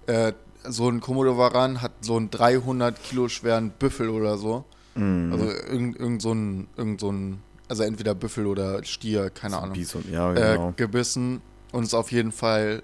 Äh, 0.07 0.35
so 0.69 0.89
ein 0.89 1.01
Komodo-Varan 1.01 1.81
hat 1.83 1.93
so 2.03 2.17
einen 2.17 2.31
300 2.31 3.03
Kilo 3.03 3.29
schweren 3.29 3.71
Büffel 3.71 4.11
oder 4.11 4.37
so. 4.39 4.65
Mhm. 4.95 5.33
Also 5.33 5.45
irgend, 5.47 5.99
irgend 5.99 6.23
so 6.23 6.33
ein, 6.33 6.69
irgend 6.77 7.01
so 7.01 7.11
ein, 7.11 7.41
also 7.69 7.83
entweder 7.83 8.15
Büffel 8.15 8.47
oder 8.47 8.85
Stier, 8.85 9.31
keine 9.31 9.57
Ahnung. 9.57 9.73
Bison, 9.73 10.05
ja, 10.13 10.33
Äh, 10.33 10.57
genau. 10.57 10.73
gebissen 10.77 11.41
und 11.73 11.85
ist 11.85 11.95
auf 11.95 12.13
jeden 12.13 12.31
Fall, 12.31 12.83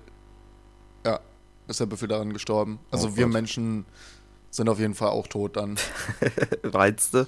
ja, 1.05 1.21
ist 1.69 1.81
der 1.81 1.87
Büffel 1.87 2.09
daran 2.09 2.33
gestorben. 2.33 2.79
Also 2.91 3.09
Oh 3.09 3.17
wir 3.17 3.25
Gott. 3.27 3.35
Menschen 3.35 3.85
sind 4.51 4.69
auf 4.69 4.79
jeden 4.79 4.95
Fall 4.95 5.09
auch 5.11 5.27
tot 5.27 5.57
dann. 5.57 5.77
Reizte. 6.65 7.27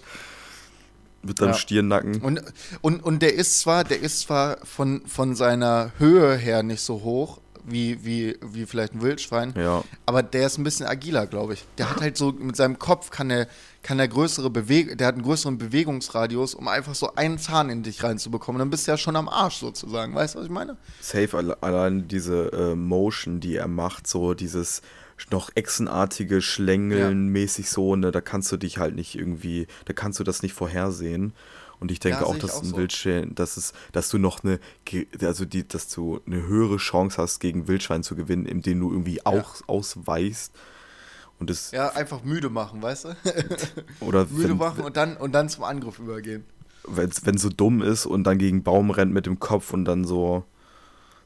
Mit 1.25 1.41
deinem 1.41 1.51
Ja. 1.51 1.55
Stirnnacken. 1.55 2.21
Und, 2.21 2.43
und, 2.81 3.03
und 3.05 3.23
der 3.23 3.35
ist 3.35 3.61
zwar, 3.61 3.85
der 3.85 4.01
ist 4.01 4.21
zwar 4.23 4.59
von, 4.65 5.03
von 5.07 5.37
seiner 5.37 5.93
Höhe 5.99 6.37
her 6.37 6.63
nicht 6.65 6.81
so 6.81 7.03
hoch 7.03 7.41
wie, 7.65 8.05
wie, 8.05 8.37
wie 8.43 8.67
vielleicht 8.67 8.93
ein 8.95 9.03
Wildschwein, 9.03 9.55
Ja. 9.57 9.85
aber 10.05 10.25
der 10.25 10.47
ist 10.49 10.59
ein 10.59 10.65
bisschen 10.65 10.85
agiler, 10.85 11.29
glaube 11.29 11.55
ich. 11.55 11.65
Der 11.79 11.89
hat 11.91 12.01
halt 12.01 12.17
so, 12.17 12.33
mit 12.33 12.57
seinem 12.57 12.81
Kopf 12.81 13.11
kann 13.11 13.31
er, 13.31 13.47
kann 13.85 14.01
er 14.01 14.09
größere 14.09 14.51
Beweg 14.51 14.99
der 14.99 15.07
hat 15.07 15.15
einen 15.15 15.23
größeren 15.23 15.59
Bewegungsradius, 15.59 16.57
um 16.57 16.67
einfach 16.67 16.97
so 16.97 17.15
einen 17.15 17.39
Zahn 17.39 17.71
in 17.71 17.85
dich 17.85 18.03
reinzubekommen. 18.03 18.59
Dann 18.59 18.71
bist 18.71 18.89
du 18.89 18.91
ja 18.91 18.97
schon 18.99 19.15
am 19.15 19.29
Arsch 19.29 19.59
sozusagen. 19.59 20.13
Weißt 20.13 20.35
du, 20.35 20.41
was 20.41 20.47
ich 20.47 20.51
meine? 20.51 20.77
Safe 21.01 21.37
alle- 21.37 21.63
allein 21.63 22.09
diese 22.09 22.51
äh, 22.53 22.75
Motion, 22.75 23.39
die 23.39 23.55
er 23.55 23.69
macht, 23.69 24.09
so 24.09 24.35
dieses 24.35 24.83
noch 25.31 25.51
echsenartige 25.55 26.43
Schlängeln 26.43 27.29
mäßig 27.29 27.71
so, 27.71 27.97
ne, 27.97 28.11
da 28.13 28.21
kannst 28.21 28.51
du 28.53 28.57
dich 28.57 28.79
halt 28.79 28.95
nicht 28.95 29.15
irgendwie, 29.15 29.67
da 29.85 29.93
kannst 29.93 30.19
du 30.21 30.25
das 30.25 30.43
nicht 30.43 30.53
vorhersehen. 30.55 31.33
Und 31.81 31.91
ich 31.91 31.99
denke 31.99 32.21
Ja, 32.21 32.27
auch, 32.27 32.37
dass 32.39 32.53
auch 32.53 32.63
ein 32.63 32.69
so. 32.69 32.77
Wildschwein, 32.77 33.35
dass 33.35 33.57
es, 33.57 33.73
dass 33.91 34.09
du 34.09 34.19
noch 34.19 34.45
eine, 34.45 34.61
also 35.21 35.45
die, 35.45 35.67
dass 35.67 35.89
du 35.89 36.21
eine 36.27 36.47
höhere 36.47 36.77
Chance 36.77 37.21
hast, 37.21 37.41
gegen 37.41 37.67
Wildschwein 37.67 38.03
zu 38.05 38.15
gewinnen, 38.15 38.47
indem 38.47 38.81
du 38.81 38.91
irgendwie 38.93 39.25
auch 39.27 39.57
ausweichst. 39.67 40.53
Und 41.39 41.51
es, 41.51 41.73
Ja, 41.73 41.89
einfach 41.91 42.23
müde 42.23 42.51
machen, 42.51 42.83
weißt 42.83 43.05
du? 43.07 43.17
oder 44.01 44.27
müde 44.27 44.51
wenn, 44.51 44.57
machen 44.59 44.85
und 44.85 44.97
dann, 44.97 45.17
und 45.17 45.33
dann 45.33 45.49
zum 45.49 45.65
Angriff 45.65 45.99
übergehen. 45.99 46.45
wenn 46.85 47.39
so 47.39 47.49
dumm 47.49 47.83
ist 47.83 48.07
und 48.07 48.25
dann 48.25 48.39
gegen 48.39 48.63
Baum 48.63 48.91
rennt 48.91 49.13
mit 49.13 49.27
dem 49.27 49.39
Kopf 49.39 49.73
und 49.73 49.85
dann 49.85 50.05
so, 50.05 50.45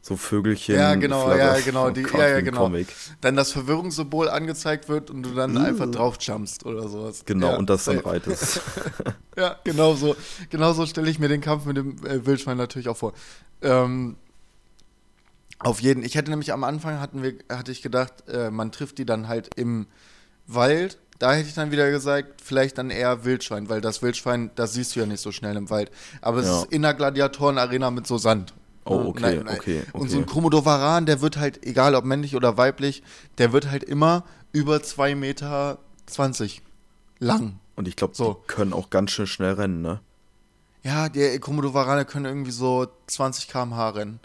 so 0.07 0.17
Vögelchen. 0.17 0.77
Ja, 0.77 0.95
genau, 0.95 1.25
flattern. 1.27 1.57
ja, 1.57 1.61
genau, 1.61 1.87
Oh 1.89 1.91
die, 1.91 2.03
Gott, 2.03 2.21
ja, 2.21 2.29
ja, 2.29 2.41
genau. 2.41 2.61
Comic. 2.61 2.87
Dann 3.21 3.35
das 3.35 3.51
Verwirrungssymbol 3.51 4.29
angezeigt 4.29 4.89
wird 4.89 5.11
und 5.11 5.25
du 5.25 5.31
dann 5.35 5.57
einfach 5.59 5.91
drauf 5.91 6.17
jumpst 6.21 6.65
oder 6.65 6.89
sowas. 6.89 7.25
Genau, 7.25 7.51
ja, 7.51 7.57
und 7.57 7.69
das 7.69 7.85
dann 7.85 7.99
reitest. 7.99 8.61
Ja, 9.37 9.57
genau 9.65 9.95
so. 9.95 10.17
Genau 10.49 10.73
so 10.73 10.87
stelle 10.87 11.11
ich 11.11 11.19
mir 11.19 11.29
den 11.29 11.43
Kampf 11.43 11.67
mit 11.67 11.77
dem 11.77 11.99
äh, 12.07 12.25
Wildschwein 12.25 12.57
natürlich 12.57 12.89
auch 12.89 12.97
vor. 12.97 13.13
Ähm, 13.61 14.17
auf 15.59 15.81
jeden. 15.81 16.03
Ich 16.05 16.15
hätte 16.15 16.31
nämlich 16.31 16.53
am 16.55 16.65
Anfang 16.65 17.01
hatten 17.01 17.23
wir, 17.23 17.35
hatte 17.51 17.71
ich 17.73 17.83
gedacht, 17.83 18.13
äh, 18.29 18.51
man 18.51 18.73
trifft 18.73 18.97
die 18.99 19.05
dann 19.05 19.29
halt 19.29 19.51
im 19.57 19.87
Wald. 20.47 20.99
Da 21.19 21.33
hätte 21.33 21.49
ich 21.49 21.55
dann 21.55 21.71
wieder 21.71 21.91
gesagt, 21.91 22.41
vielleicht 22.43 22.79
dann 22.79 22.91
eher 22.91 23.25
Wildschwein, 23.25 23.69
weil 23.69 23.81
das 23.81 24.03
Wildschwein, 24.03 24.51
das 24.55 24.75
siehst 24.75 24.95
du 24.97 25.01
ja 25.01 25.07
nicht 25.07 25.21
so 25.21 25.33
schnell 25.33 25.57
im 25.57 25.69
Wald. 25.71 25.91
Aber 26.21 26.39
es 26.41 26.47
Ja. 26.47 26.63
ist 26.63 26.73
in 26.73 26.83
der 26.83 26.95
Gladiatoren-Arena 26.95 27.91
mit 27.91 28.07
so 28.07 28.19
Sand. 28.19 28.55
Oh, 28.89 29.03
Ne? 29.03 29.09
okay, 29.09 29.41
okay, 29.41 29.82
Und 29.93 30.09
so 30.11 30.16
ein 30.18 30.22
okay. 30.24 30.32
Komodowaran, 30.32 31.07
der 31.07 31.20
wird 31.20 31.37
halt, 31.37 31.64
egal 31.66 31.95
ob 31.95 32.05
männlich 32.05 32.37
oder 32.37 32.57
weiblich, 32.57 33.03
der 33.39 33.53
wird 33.53 33.70
halt 33.70 33.82
immer 33.84 34.24
über 34.53 34.76
2,20 34.76 35.14
Meter 35.16 35.78
lang. 37.18 37.59
Und 37.74 37.89
ich 37.89 37.97
glaube, 37.97 38.14
So. 38.14 38.34
die 38.34 38.47
können 38.47 38.72
auch 38.72 38.91
ganz 38.91 39.11
schön 39.11 39.26
schnell 39.26 39.55
rennen, 39.55 39.82
ne? 39.82 40.01
Ja, 40.82 41.09
die 41.09 41.39
Komodo-Warane 41.41 42.05
können 42.05 42.26
irgendwie 42.26 42.53
so 42.53 42.87
20 43.09 43.49
km/h 43.49 43.91
rennen. 43.91 44.20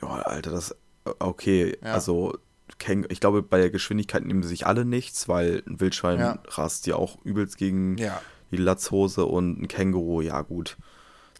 Ja, 0.00 0.08
Alter, 0.08 0.50
das. 0.50 0.74
Okay, 1.18 1.76
Ja. 1.82 1.94
also. 1.94 2.36
Ich 3.08 3.20
glaube, 3.20 3.42
bei 3.42 3.58
der 3.58 3.70
Geschwindigkeit 3.70 4.24
nehmen 4.24 4.42
sie 4.42 4.48
sich 4.48 4.66
alle 4.66 4.84
nichts, 4.84 5.28
weil 5.28 5.62
ein 5.68 5.78
Wildschwein 5.78 6.18
Ja. 6.18 6.38
rast 6.48 6.86
ja 6.88 6.96
auch 6.96 7.18
übelst 7.22 7.56
gegen 7.56 7.96
Ja. 7.98 8.20
die 8.50 8.56
Latzhose 8.56 9.24
und 9.26 9.62
ein 9.62 9.68
Känguru, 9.68 10.20
ja 10.22 10.40
gut. 10.40 10.76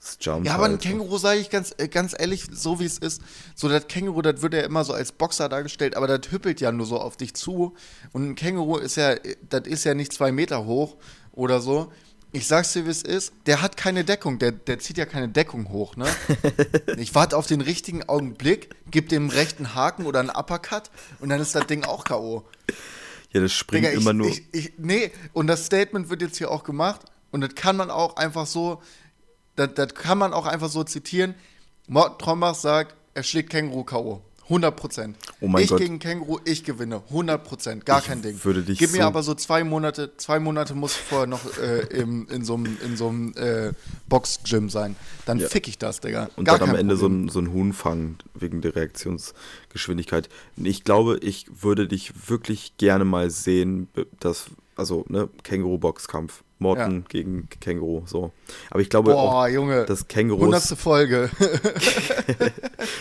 Das 0.03 0.18
jumpt 0.20 0.46
Ja, 0.46 0.55
aber 0.55 0.64
ein 0.64 0.72
halt. 0.72 0.82
Känguru, 0.82 1.16
sage 1.16 1.40
ich 1.40 1.48
ganz, 1.48 1.74
äh, 1.78 1.86
ganz 1.86 2.14
ehrlich, 2.18 2.46
so 2.50 2.80
wie 2.80 2.84
es 2.84 2.98
ist, 2.98 3.22
so 3.55 3.68
das 3.68 3.86
Känguru, 3.86 4.20
das 4.20 4.42
wird 4.42 4.55
ja 4.55 4.62
immer 4.62 4.84
so 4.84 4.92
als 4.92 5.12
Boxer 5.12 5.48
dargestellt, 5.48 5.96
aber 5.96 6.09
das 6.09 6.32
hüppelt 6.32 6.61
ja 6.61 6.72
nur 6.72 6.86
so 6.86 6.98
auf 6.98 7.16
dich 7.16 7.34
zu. 7.34 7.74
Und 8.12 8.30
ein 8.30 8.34
Känguru 8.34 8.78
ist 8.78 8.96
ja, 8.96 9.14
das 9.48 9.66
ist 9.66 9.84
ja 9.84 9.94
nicht 9.94 10.12
zwei 10.12 10.32
Meter 10.32 10.64
hoch 10.64 10.96
oder 11.30 11.61
so. 11.61 11.92
Ich 12.32 12.46
sag's 12.46 12.72
dir, 12.72 12.86
wie 12.86 12.90
es 12.90 13.03
ist, 13.03 13.32
der 13.46 13.62
hat 13.62 13.76
keine 13.76 14.05
Deckung, 14.05 14.38
der, 14.38 14.53
der 14.53 14.78
zieht 14.78 14.96
ja 14.96 15.05
keine 15.05 15.28
Deckung 15.28 15.68
hoch, 15.68 15.96
ne? 15.96 16.07
ich 16.96 17.14
warte 17.14 17.36
auf 17.36 17.46
den 17.46 17.61
richtigen 17.61 18.09
Augenblick, 18.09 18.74
gib 18.90 19.11
dem 19.11 19.28
rechten 19.28 19.74
Haken 19.74 20.07
oder 20.07 20.20
einen 20.20 20.30
Uppercut 20.30 20.90
und 21.20 21.28
dann 21.28 21.40
ist 21.40 21.55
das 21.55 21.66
Ding 21.66 21.84
auch 21.84 22.05
K.O. 22.05 22.42
Ja, 23.32 23.40
das 23.40 23.53
springt 23.53 23.84
Digga, 23.84 23.94
ich, 23.94 24.00
immer 24.00 24.14
nur. 24.14 24.28
Ich, 24.28 24.42
ich, 24.53 24.72
nee, 24.78 25.12
und 25.34 25.46
das 25.46 25.66
Statement 25.66 26.09
wird 26.09 26.22
jetzt 26.22 26.38
hier 26.38 26.50
auch 26.50 26.64
gemacht 26.64 27.03
und 27.32 27.42
das 27.42 27.55
kann 27.55 27.76
man 27.76 27.90
auch 27.90 28.16
einfach 28.16 28.46
so, 28.46 28.80
das, 29.57 29.74
das 29.74 29.94
kann 29.94 30.18
man 30.18 30.32
auch 30.32 30.46
einfach 30.46 30.68
so 30.68 30.84
zitieren. 30.84 31.34
Morten 31.88 32.18
Trombach 32.18 32.55
sagt, 32.55 32.94
er 33.14 33.22
schlägt 33.22 33.50
Känguru 33.50 33.84
K.O. 33.84 34.22
100 34.44 34.76
Prozent. 34.76 35.16
Oh 35.40 35.46
mein 35.48 35.62
ich 35.64 35.70
Gott. 35.70 35.78
gegen 35.78 35.98
Känguru, 35.98 36.38
ich 36.44 36.62
gewinne. 36.64 37.03
100 37.09 37.42
Prozent. 37.44 37.86
Gar 37.86 38.00
Ich 38.00 38.07
kein 38.07 38.20
Ding. 38.22 38.38
würde 38.44 38.62
dich 38.62 38.78
Gib 38.78 38.90
mir 38.92 38.98
so- 38.98 39.03
aber 39.05 39.22
so 39.22 39.34
zwei 39.34 39.64
Monate, 39.64 40.14
zwei 40.18 40.40
Monate 40.40 40.74
muss 40.74 40.92
ich 40.96 41.00
vorher 41.03 41.26
noch 41.26 41.40
äh, 41.59 41.80
im, 41.86 42.28
in 42.28 42.44
so 42.44 42.55
einem 42.55 42.76
in 42.84 42.96
so 42.96 43.09
einem, 43.09 43.32
äh, 43.36 43.72
Box-Gym 44.09 44.68
sein. 44.68 44.96
Dann 45.26 45.38
Ja. 45.38 45.48
fick 45.48 45.68
ich 45.68 45.78
das, 45.78 46.00
Digga. 46.00 46.28
Und 46.36 46.44
Gar 46.44 46.59
dann 46.59 46.70
am 46.70 46.76
Ende 46.76 46.96
so 46.96 47.07
ein, 47.07 47.28
so 47.28 47.38
ein 47.38 47.53
Huhn 47.53 47.72
fangen 47.72 48.18
wegen 48.34 48.61
der 48.61 48.74
Reaktionsgeschwindigkeit. 48.76 50.28
Ich 50.57 50.84
glaube, 50.84 51.18
ich 51.22 51.46
würde 51.62 51.88
dich 51.88 52.28
wirklich 52.28 52.76
gerne 52.76 53.05
mal 53.05 53.30
sehen, 53.30 53.88
das, 54.20 54.46
also, 54.76 55.05
ne, 55.09 55.28
Känguru-Boxkampf. 55.44 56.42
Morten 56.62 56.92
Ja. 57.00 57.04
gegen 57.08 57.48
Känguru, 57.60 58.02
so. 58.06 58.32
Aber 58.70 58.80
ich 58.80 58.88
glaube 58.88 59.12
Boah, 59.12 59.44
auch, 59.44 59.48
Junge. 59.48 59.84
das 59.84 60.08
Kängurus 60.08 60.42
100. 60.42 60.78
Folge. 60.78 61.30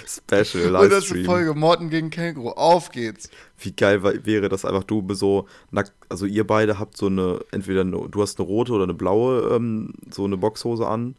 Special 0.05 0.76
100. 0.76 0.91
Livestream. 0.91 1.26
Folge. 1.26 1.53
Morten 1.53 1.89
gegen 1.89 2.09
Känguru. 2.09 2.49
Auf 2.49 2.91
geht's. 2.91 3.30
Wie 3.59 3.72
geil 3.72 4.03
wäre 4.26 4.49
das 4.49 4.66
einfach, 4.66 4.84
du 4.84 5.05
so 5.14 5.47
nackt, 5.70 5.93
also 6.09 6.26
ihr 6.26 6.45
beide 6.45 6.80
habt 6.80 6.97
so 6.97 7.07
eine, 7.07 7.39
entweder 7.51 7.82
eine, 7.82 8.09
du 8.09 8.22
hast 8.22 8.39
eine 8.39 8.47
rote 8.47 8.74
oder 8.74 8.84
eine 8.84 8.93
blaue, 8.93 9.55
ähm, 9.55 9.93
so 10.09 10.26
eine 10.26 10.38
Boxhose 10.38 10.88
an 10.88 11.16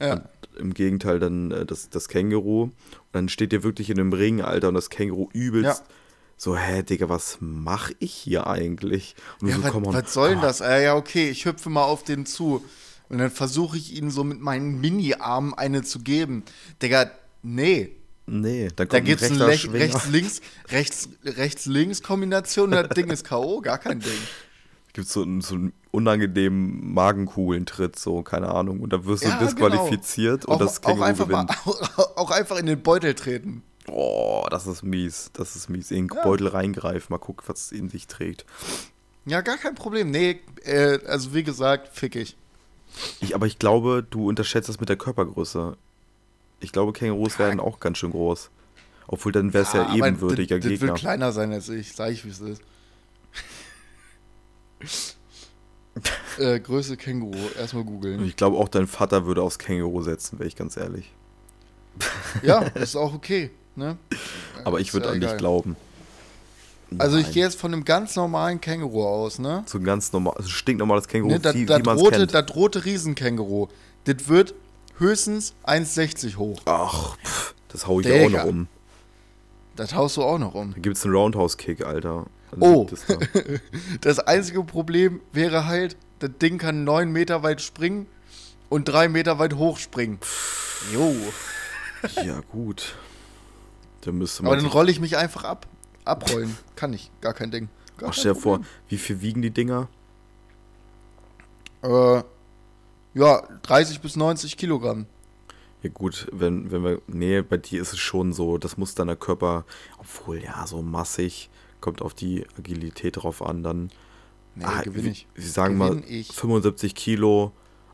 Ja. 0.00 0.14
Und 0.14 0.22
im 0.58 0.74
Gegenteil 0.74 1.18
dann 1.18 1.50
äh, 1.50 1.64
das, 1.66 1.88
das 1.90 2.08
Känguru. 2.08 2.62
Und 2.64 2.72
dann 3.12 3.28
steht 3.28 3.52
ihr 3.52 3.62
wirklich 3.62 3.90
in 3.90 3.98
einem 3.98 4.12
Ring, 4.12 4.42
Alter, 4.42 4.68
und 4.68 4.74
das 4.74 4.90
Känguru 4.90 5.28
übelst. 5.32 5.80
Ja. 5.80 5.86
So, 6.40 6.56
hä, 6.56 6.84
Digga, 6.84 7.08
was 7.08 7.38
mach 7.40 7.90
ich 7.98 8.12
hier 8.14 8.46
eigentlich? 8.46 9.16
Und 9.42 9.48
Ja, 9.48 9.56
so, 9.56 9.64
was, 9.64 9.70
komm 9.72 9.86
was 9.86 10.14
soll 10.14 10.28
denn 10.30 10.38
Ah, 10.38 10.42
das? 10.42 10.60
Äh, 10.60 10.84
ja, 10.84 10.94
okay, 10.94 11.28
ich 11.30 11.44
hüpfe 11.44 11.68
mal 11.68 11.82
auf 11.82 12.04
den 12.04 12.26
zu. 12.26 12.64
Und 13.08 13.18
dann 13.18 13.30
versuche 13.30 13.76
ich 13.76 13.96
ihnen 13.96 14.10
so 14.12 14.22
mit 14.22 14.40
meinen 14.40 14.80
Mini-Armen 14.80 15.52
eine 15.54 15.82
zu 15.82 15.98
geben. 15.98 16.44
Digga, 16.80 17.10
nee. 17.42 17.90
Nee, 18.26 18.68
dann 18.76 18.86
kommt 18.88 18.92
Da 18.92 19.00
gibt 19.00 19.20
es 19.22 19.30
eine 19.32 19.46
rechter 19.48 19.48
Lech- 19.48 19.60
Schwinger. 19.72 19.84
rechts-links, 19.94 20.40
rechts, 20.70 21.08
rechts-links-Kombination. 21.24 22.70
Das 22.70 22.88
Ding 22.90 23.08
ist 23.10 23.24
K.O., 23.24 23.60
gar 23.60 23.78
kein 23.78 24.00
Ding. 24.00 24.10
gibt 24.92 25.08
so, 25.08 25.22
einen- 25.22 25.40
so 25.40 25.54
einen 25.54 25.72
unangenehmen 25.92 26.92
Magenkuhlentritt, 26.92 27.98
so, 27.98 28.22
keine 28.22 28.48
Ahnung. 28.48 28.80
Und 28.80 28.92
dann 28.92 29.04
wirst 29.06 29.24
du 29.24 29.28
Ja, 29.28 29.38
disqualifiziert 29.38 30.42
genau. 30.42 30.52
und 30.54 30.60
das 30.60 30.78
auch, 30.78 30.82
auch, 30.82 30.86
Känguru 30.86 31.04
einfach 31.04 31.26
mal, 31.28 31.46
auch, 31.64 32.16
auch 32.16 32.30
einfach 32.30 32.58
in 32.58 32.66
den 32.66 32.82
Beutel 32.82 33.14
treten. 33.14 33.62
Oh, 33.90 34.46
das 34.50 34.66
ist 34.66 34.82
mies. 34.82 35.30
Das 35.32 35.56
ist 35.56 35.68
mies. 35.68 35.90
In 35.90 36.08
den 36.08 36.16
Ja. 36.16 36.22
Beutel 36.22 36.48
reingreifen, 36.48 37.06
mal 37.10 37.18
gucken, 37.18 37.44
was 37.46 37.66
es 37.66 37.72
in 37.72 37.88
sich 37.88 38.06
trägt. 38.06 38.44
Ja, 39.24 39.40
gar 39.42 39.58
kein 39.58 39.74
Problem. 39.74 40.10
Nee, 40.10 40.40
äh, 40.64 40.98
also 41.06 41.34
wie 41.34 41.42
gesagt, 41.42 41.88
fick 41.88 42.16
ich. 42.16 42.36
Ich, 43.20 43.34
aber 43.34 43.46
ich 43.46 43.58
glaube, 43.58 44.06
du 44.08 44.28
unterschätzt 44.28 44.68
das 44.68 44.80
mit 44.80 44.88
der 44.88 44.96
Körpergröße. 44.96 45.76
Ich 46.60 46.72
glaube, 46.72 46.92
Kängurus 46.92 47.38
werden 47.38 47.60
auch 47.60 47.78
ganz 47.80 47.98
schön 47.98 48.10
groß. 48.10 48.50
Obwohl, 49.06 49.32
dann 49.32 49.52
wäre 49.52 49.64
es 49.64 49.72
ja, 49.72 49.86
aber 49.86 49.94
ebenwürdiger 49.96 50.56
das, 50.56 50.64
das 50.64 50.70
Gegner. 50.70 50.88
wird 50.88 50.98
kleiner 50.98 51.32
sein 51.32 51.52
als 51.52 51.68
ich, 51.68 51.92
sag 51.94 52.10
ich, 52.12 52.24
wie 52.24 52.30
es 52.30 52.40
ist. 52.40 52.62
äh, 56.38 56.60
Größe 56.60 56.96
Känguru, 56.96 57.38
erstmal 57.58 57.84
googeln. 57.84 58.24
ich 58.24 58.36
glaube, 58.36 58.56
auch 58.56 58.68
dein 58.68 58.86
Vater 58.86 59.26
würde 59.26 59.42
aufs 59.42 59.58
Känguru 59.58 60.02
setzen, 60.02 60.38
wäre 60.38 60.48
ich 60.48 60.56
ganz 60.56 60.76
ehrlich. 60.76 61.12
Ja, 62.42 62.60
ist 62.74 62.96
auch 62.96 63.14
okay. 63.14 63.50
Ne? 63.78 63.96
Aber 64.64 64.80
ich 64.80 64.92
würde 64.92 65.08
an 65.08 65.20
dich 65.20 65.36
glauben. 65.36 65.76
Also 66.98 67.16
ich 67.18 67.24
Nein. 67.24 67.32
gehe 67.34 67.44
jetzt 67.44 67.58
von 67.60 67.72
einem 67.72 67.84
ganz 67.84 68.16
normalen 68.16 68.60
Känguru 68.60 69.04
aus, 69.06 69.38
ne? 69.38 69.62
So 69.66 69.78
ein 69.78 69.84
ganz 69.84 70.12
normal, 70.12 70.34
also 70.36 70.48
stinknormales 70.48 71.06
Känguru, 71.06 71.32
ne 71.34 71.40
das, 71.40 71.54
wie, 71.54 71.66
das, 71.66 71.80
wie 71.84 71.88
rote, 71.90 72.18
kennt. 72.18 72.34
das 72.34 72.54
rote 72.56 72.84
Riesenkänguru, 72.84 73.68
das 74.04 74.26
wird 74.28 74.54
höchstens 74.98 75.54
1,60 75.66 76.36
hoch. 76.36 76.58
Ach, 76.64 77.16
pff, 77.18 77.54
das 77.68 77.86
hau 77.86 78.00
ich 78.00 78.06
ja 78.06 78.14
auch 78.14 78.26
Digga. 78.28 78.38
noch 78.44 78.48
um. 78.50 78.68
Das 79.76 79.94
haust 79.94 80.16
du 80.16 80.22
auch 80.24 80.38
noch 80.38 80.54
um. 80.54 80.72
Da 80.74 80.80
gibt 80.80 80.96
es 80.96 81.04
einen 81.04 81.14
Roundhouse-Kick, 81.14 81.84
Alter. 81.84 82.24
Dann 82.50 82.62
Oh. 82.62 82.80
liegt 82.90 82.92
es 82.94 83.04
da. 83.06 83.16
Das 84.00 84.18
einzige 84.18 84.64
Problem 84.64 85.20
wäre 85.32 85.66
halt, 85.66 85.96
das 86.20 86.30
Ding 86.40 86.56
kann 86.58 86.84
9 86.84 87.12
Meter 87.12 87.42
weit 87.42 87.60
springen 87.60 88.06
und 88.70 88.86
3 88.86 89.08
Meter 89.08 89.38
weit 89.38 89.54
hoch 89.54 89.76
springen. 89.76 90.18
Jo. 90.92 91.14
ja, 92.24 92.40
gut. 92.50 92.96
Dann 94.02 94.16
müsste 94.16 94.40
Aber 94.40 94.50
man. 94.50 94.58
dann 94.58 94.64
sich- 94.66 94.74
rolle 94.74 94.90
ich 94.90 95.00
mich 95.00 95.16
einfach 95.16 95.44
ab. 95.44 95.66
Abrollen. 96.04 96.56
Kann 96.76 96.92
ich. 96.92 97.10
Gar 97.20 97.34
kein 97.34 97.50
Ding. 97.50 97.68
Gar 97.98 98.10
Ach, 98.10 98.14
stell 98.14 98.32
dir 98.34 98.40
vor, 98.40 98.60
wie 98.88 98.96
viel 98.98 99.20
wiegen 99.20 99.42
die 99.42 99.50
Dinger? 99.50 99.88
Äh, 101.82 102.22
ja, 103.14 103.42
30 103.62 104.00
bis 104.00 104.16
90 104.16 104.56
Kilogramm. 104.56 105.06
Ja 105.82 105.90
gut, 105.90 106.26
wenn, 106.32 106.70
wenn 106.70 106.82
wir. 106.82 107.00
Nee, 107.06 107.42
bei 107.42 107.56
dir 107.56 107.80
ist 107.82 107.92
es 107.92 107.98
schon 107.98 108.32
so, 108.32 108.58
das 108.58 108.76
muss 108.76 108.94
dann 108.94 109.06
der 109.08 109.16
Körper, 109.16 109.64
obwohl 109.98 110.42
ja, 110.42 110.66
so 110.66 110.82
massig, 110.82 111.50
kommt 111.80 112.02
auf 112.02 112.14
die 112.14 112.46
Agilität 112.58 113.16
drauf 113.16 113.42
an, 113.42 113.62
dann. 113.62 113.90
Nee, 114.56 114.64
Ah, 114.64 114.82
gewinne 114.82 115.10
ich. 115.10 115.28
Sie 115.36 115.48
sagen 115.48 115.76
mal 115.78 115.90
Gewinn 115.90 116.04
ich. 116.08 116.32
75 116.32 116.94
Kilo, 116.96 117.52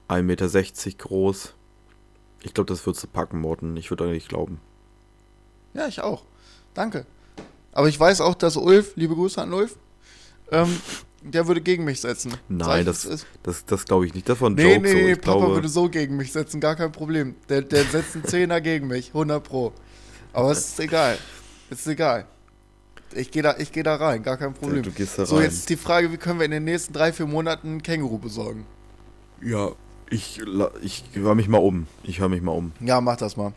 1,60 0.09 0.23
Meter 0.23 0.91
groß. 1.05 1.55
Ich 2.43 2.55
glaube, 2.55 2.69
das 2.69 2.87
würdest 2.87 3.05
du 3.05 3.09
packen, 3.09 3.41
Morten. 3.41 3.77
Ich 3.77 3.91
würde 3.91 4.07
nicht 4.07 4.29
glauben. 4.31 4.61
Ja, 5.75 5.87
ich 5.87 6.01
auch. 6.01 6.25
Danke. 6.73 7.05
Aber 7.73 7.89
ich 7.89 7.99
weiß 7.99 8.21
auch, 8.21 8.35
dass 8.35 8.57
Ulf, 8.57 8.93
liebe 8.97 9.15
Grüße 9.15 9.41
an 9.43 9.53
Ulf, 9.53 9.77
ähm, 10.51 10.77
der 11.23 11.47
würde 11.49 11.61
gegen 11.61 11.85
mich 11.85 12.01
setzen. 12.01 12.35
Nein, 12.49 12.85
das, 12.85 13.05
ist. 13.05 13.27
das, 13.43 13.65
das 13.65 13.85
glaube 13.85 14.07
ich 14.07 14.15
nicht. 14.15 14.29
Das 14.29 14.41
war 14.41 14.51
ein 14.51 14.55
Nee, 14.55 14.75
Joke. 14.75 14.83
nee, 14.83 14.91
so. 14.93 14.97
nee, 14.97 15.13
Ich 15.13 15.21
Papa 15.21 15.39
glaube, 15.39 15.55
würde 15.55 15.69
so 15.69 15.89
gegen 15.89 16.17
mich 16.17 16.33
setzen, 16.33 16.61
gar 16.61 16.77
kein 16.77 16.93
Problem. 16.93 17.35
Der, 17.49 17.63
der 17.63 17.85
setzt 17.85 18.15
einen 18.15 18.25
Zehner 18.25 18.61
gegen 18.61 18.87
mich, 18.87 19.09
100 19.09 19.43
pro. 19.43 19.73
Aber 20.33 20.51
es 20.53 20.69
ist 20.69 20.81
egal. 20.81 21.19
Es 21.71 21.81
ist 21.81 21.87
egal. 21.89 22.27
Ich 23.15 23.31
gehe 23.31 23.43
da, 23.43 23.57
ich 23.59 23.71
geh 23.73 23.83
da 23.83 23.95
rein, 23.97 24.23
gar 24.23 24.37
kein 24.37 24.55
Problem. 24.55 24.83
du 24.83 24.91
gehst 24.91 25.19
da 25.19 25.25
so, 25.27 25.37
rein. 25.37 25.45
jetzt 25.45 25.55
ist 25.55 25.69
die 25.71 25.77
Frage, 25.77 26.11
wie 26.13 26.17
können 26.17 26.39
wir 26.41 26.45
in 26.47 26.51
den 26.51 26.65
nächsten 26.65 26.93
drei, 26.93 27.13
vier 27.13 27.27
Monaten 27.27 27.69
einen 27.69 27.83
Känguru 27.83 28.19
besorgen? 28.19 28.67
Ja, 29.41 29.71
ich, 30.11 30.41
ich 30.83 31.05
höre 31.15 31.35
mich 31.35 31.49
mal 31.49 31.59
um. 31.59 31.87
Ich 32.03 32.21
höre 32.21 32.29
mich 32.29 32.43
mal 32.43 32.53
um. 32.53 32.73
Ja, 32.81 33.01
mach 33.01 33.17
das 33.17 33.37
mal. 33.37 33.53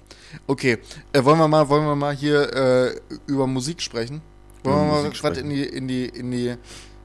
Okay, 0.48 0.78
äh, 1.14 1.24
wollen 1.24 1.38
wir 1.40 1.48
mal, 1.48 1.68
wollen 1.70 1.86
wir 1.86 1.96
mal 1.96 2.16
hier 2.16 2.54
äh, 2.54 3.00
über 3.28 3.48
Musik 3.48 3.82
sprechen? 3.82 4.22
Wollen 4.64 4.76
Über 4.76 4.86
wir 4.86 4.92
mal 4.92 5.04
Musik 5.04 5.24
was 5.24 5.38
in 5.38 5.50
die, 5.50 5.64
in, 5.64 5.88
die, 5.88 6.06
in 6.06 6.32
die 6.32 6.56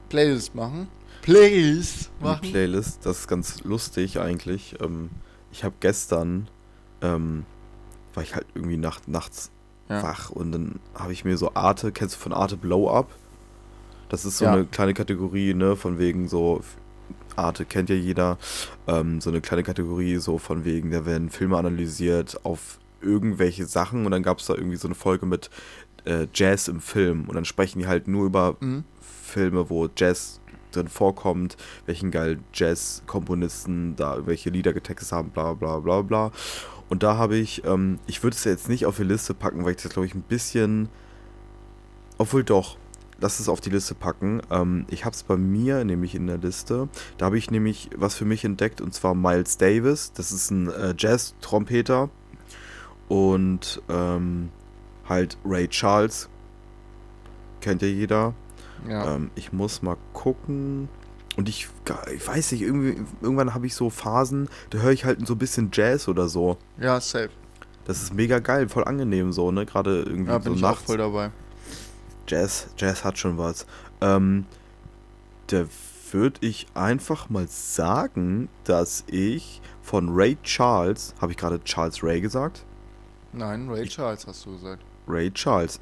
Playlist 0.09 0.55
machen? 0.55 0.87
Playlist 1.21 2.09
machen? 2.19 2.41
Playlist, 2.51 3.05
das 3.05 3.19
ist 3.21 3.27
ganz 3.27 3.63
lustig 3.63 4.19
eigentlich. 4.19 4.75
Ähm, 4.81 5.09
ich 5.51 5.63
habe 5.63 5.75
gestern, 5.79 6.49
ähm, 7.01 7.45
war 8.13 8.23
ich 8.23 8.35
halt 8.35 8.45
irgendwie 8.55 8.77
nacht, 8.77 9.07
nachts 9.07 9.51
Ja. 9.89 10.03
wach 10.03 10.29
und 10.29 10.51
dann 10.51 10.79
habe 10.95 11.13
ich 11.13 11.23
mir 11.25 11.37
so 11.37 11.53
Arte, 11.53 11.91
kennst 11.91 12.15
du 12.15 12.19
von 12.19 12.33
Arte 12.33 12.57
Blow 12.57 12.89
Up? 12.89 13.09
Das 14.09 14.25
ist 14.25 14.37
so 14.37 14.45
Ja. 14.45 14.51
eine 14.53 14.65
kleine 14.65 14.93
Kategorie, 14.93 15.53
ne, 15.53 15.75
von 15.75 15.97
wegen 15.97 16.27
so, 16.27 16.61
Arte 17.37 17.65
kennt 17.65 17.89
ja 17.89 17.95
jeder, 17.95 18.37
ähm, 18.87 19.21
so 19.21 19.29
eine 19.29 19.41
kleine 19.41 19.63
Kategorie, 19.63 20.17
so 20.17 20.37
von 20.37 20.65
wegen, 20.65 20.91
da 20.91 21.05
werden 21.05 21.29
Filme 21.29 21.57
analysiert 21.57 22.45
auf 22.45 22.79
irgendwelche 23.01 23.65
Sachen 23.65 24.05
und 24.05 24.11
dann 24.11 24.23
gab 24.23 24.39
es 24.39 24.45
da 24.47 24.55
irgendwie 24.55 24.77
so 24.77 24.87
eine 24.87 24.95
Folge 24.95 25.25
mit 25.25 25.49
äh, 26.05 26.27
Jazz 26.33 26.67
im 26.67 26.79
Film 26.79 27.25
und 27.27 27.35
dann 27.35 27.45
sprechen 27.45 27.79
die 27.79 27.87
halt 27.87 28.07
nur 28.07 28.25
über 28.25 28.55
Mhm. 28.59 28.83
Filme, 29.01 29.69
wo 29.69 29.89
Jazz 29.95 30.39
drin 30.71 30.87
vorkommt, 30.87 31.57
welchen 31.85 32.11
geilen 32.11 32.43
Jazz-Komponisten 32.53 33.95
da 33.95 34.13
irgendwelche 34.15 34.49
Lieder 34.49 34.73
getextet 34.73 35.11
haben, 35.11 35.29
bla 35.29 35.53
bla 35.53 35.79
bla 35.79 36.01
bla. 36.01 36.31
Und 36.89 37.03
da 37.03 37.17
habe 37.17 37.37
ich, 37.37 37.63
ähm, 37.65 37.99
ich 38.07 38.23
würde 38.23 38.35
es 38.35 38.43
jetzt 38.43 38.69
nicht 38.69 38.85
auf 38.85 38.97
die 38.97 39.03
Liste 39.03 39.33
packen, 39.33 39.63
weil 39.65 39.71
ich 39.71 39.81
das 39.81 39.91
glaube 39.91 40.05
ich 40.05 40.13
ein 40.15 40.21
bisschen, 40.21 40.89
obwohl 42.17 42.43
doch, 42.43 42.77
lass 43.19 43.39
es 43.39 43.49
auf 43.49 43.61
die 43.61 43.69
Liste 43.69 43.95
packen. 43.95 44.41
Ähm, 44.51 44.85
ich 44.89 45.05
habe 45.05 45.15
es 45.15 45.23
bei 45.23 45.37
mir 45.37 45.83
nämlich 45.85 46.15
in 46.15 46.27
der 46.27 46.37
Liste, 46.37 46.89
da 47.17 47.25
habe 47.27 47.37
ich 47.37 47.51
nämlich 47.51 47.89
was 47.95 48.15
für 48.15 48.25
mich 48.25 48.43
entdeckt 48.45 48.81
und 48.81 48.93
zwar 48.93 49.15
Miles 49.15 49.57
Davis, 49.57 50.11
das 50.13 50.31
ist 50.31 50.51
ein 50.51 50.69
äh, 50.69 50.93
Jazz-Trompeter 50.97 52.09
und 53.07 53.81
ähm, 53.89 54.49
halt 55.07 55.37
Ray 55.45 55.67
Charles, 55.67 56.29
kennt 57.61 57.81
ja 57.81 57.87
jeder. 57.87 58.33
Ja. 58.87 59.15
Ähm, 59.15 59.31
ich 59.35 59.53
muss 59.53 59.81
mal 59.81 59.97
gucken. 60.13 60.89
Und 61.35 61.49
ich, 61.49 61.67
ich 62.13 62.27
weiß 62.27 62.51
nicht, 62.51 62.61
irgendwie, 62.61 63.01
irgendwann 63.21 63.55
habe 63.55 63.65
ich 63.65 63.73
so 63.73 63.89
Phasen, 63.89 64.49
da 64.69 64.79
höre 64.79 64.91
ich 64.91 65.03
halt 65.03 65.25
so 65.25 65.33
ein 65.33 65.39
bisschen 65.39 65.71
Jazz 65.73 66.07
oder 66.07 66.27
so. 66.27 66.57
ja, 66.79 66.99
safe. 67.01 67.29
Das 67.85 68.01
ist 68.01 68.13
mega 68.13 68.39
geil, 68.39 68.69
voll 68.69 68.85
angenehm 68.85 69.33
so, 69.33 69.51
ne? 69.51 69.65
Gerade 69.65 70.03
irgendwie 70.03 70.31
Ja, 70.31 70.39
so 70.39 70.43
bin 70.45 70.53
ich 70.53 70.63
auch 70.63 70.69
nachts. 70.69 70.83
voll 70.85 70.97
dabei. 70.97 71.31
Jazz, 72.27 72.67
Jazz 72.77 73.03
hat 73.03 73.17
schon 73.17 73.37
was. 73.37 73.65
Ähm, 74.01 74.45
da 75.47 75.65
würde 76.11 76.45
ich 76.45 76.67
einfach 76.73 77.29
mal 77.29 77.47
sagen, 77.47 78.49
dass 78.63 79.03
ich 79.07 79.61
von 79.81 80.09
Ray 80.09 80.37
Charles, 80.43 81.13
habe 81.19 81.31
ich 81.31 81.37
gerade 81.37 81.63
Charles 81.63 82.03
Ray 82.03 82.21
gesagt? 82.21 82.65
Nein, 83.33 83.67
Ray 83.69 83.87
Charles 83.87 84.27
hast 84.27 84.45
du 84.45 84.53
gesagt. 84.53 84.83
Ray 85.07 85.31
Charles. 85.31 85.79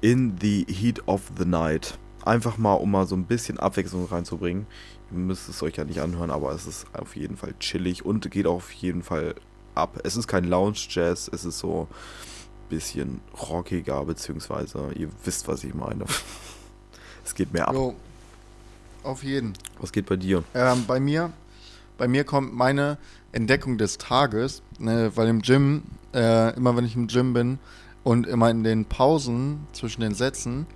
In 0.00 0.36
the 0.40 0.66
Heat 0.68 1.06
of 1.06 1.30
the 1.38 1.44
Night. 1.44 1.98
Einfach 2.24 2.58
mal, 2.58 2.74
um 2.74 2.90
mal 2.90 3.06
so 3.06 3.14
ein 3.14 3.24
bisschen 3.24 3.58
Abwechslung 3.58 4.06
reinzubringen. 4.06 4.66
Ihr 5.10 5.18
müsst 5.18 5.48
es 5.48 5.62
euch 5.62 5.76
ja 5.76 5.84
nicht 5.84 6.00
anhören, 6.00 6.30
aber 6.30 6.52
es 6.52 6.66
ist 6.66 6.86
auf 6.92 7.16
jeden 7.16 7.36
Fall 7.36 7.54
chillig 7.58 8.04
und 8.04 8.30
geht 8.30 8.46
auf 8.46 8.70
jeden 8.72 9.02
Fall 9.02 9.34
ab. 9.74 10.00
Es 10.04 10.16
ist 10.16 10.26
kein 10.26 10.44
Lounge-Jazz, 10.44 11.30
es 11.32 11.44
ist 11.44 11.58
so 11.58 11.88
bisschen 12.70 13.20
rockiger, 13.50 14.04
beziehungsweise 14.04 14.90
ihr 14.94 15.08
wisst, 15.24 15.46
was 15.48 15.64
ich 15.64 15.74
meine. 15.74 16.04
es 17.24 17.34
geht 17.34 17.52
mehr 17.52 17.68
ab. 17.68 17.74
Jo, 17.74 17.94
auf 19.02 19.22
jeden. 19.22 19.52
Was 19.78 19.92
geht 19.92 20.06
bei 20.06 20.16
dir? 20.16 20.42
Ähm, 20.54 20.84
bei 20.86 21.00
mir, 21.00 21.32
bei 21.98 22.08
mir 22.08 22.24
kommt 22.24 22.54
meine 22.54 22.96
Entdeckung 23.32 23.76
des 23.76 23.98
Tages, 23.98 24.62
ne, 24.78 25.12
weil 25.14 25.28
im 25.28 25.42
Gym, 25.42 25.82
äh, 26.14 26.54
immer 26.56 26.76
wenn 26.76 26.84
ich 26.84 26.96
im 26.96 27.06
Gym 27.06 27.34
bin 27.34 27.58
und 28.02 28.26
immer 28.26 28.50
in 28.50 28.64
den 28.64 28.86
Pausen 28.86 29.66
zwischen 29.72 30.00
den 30.00 30.14
Sätzen, 30.14 30.66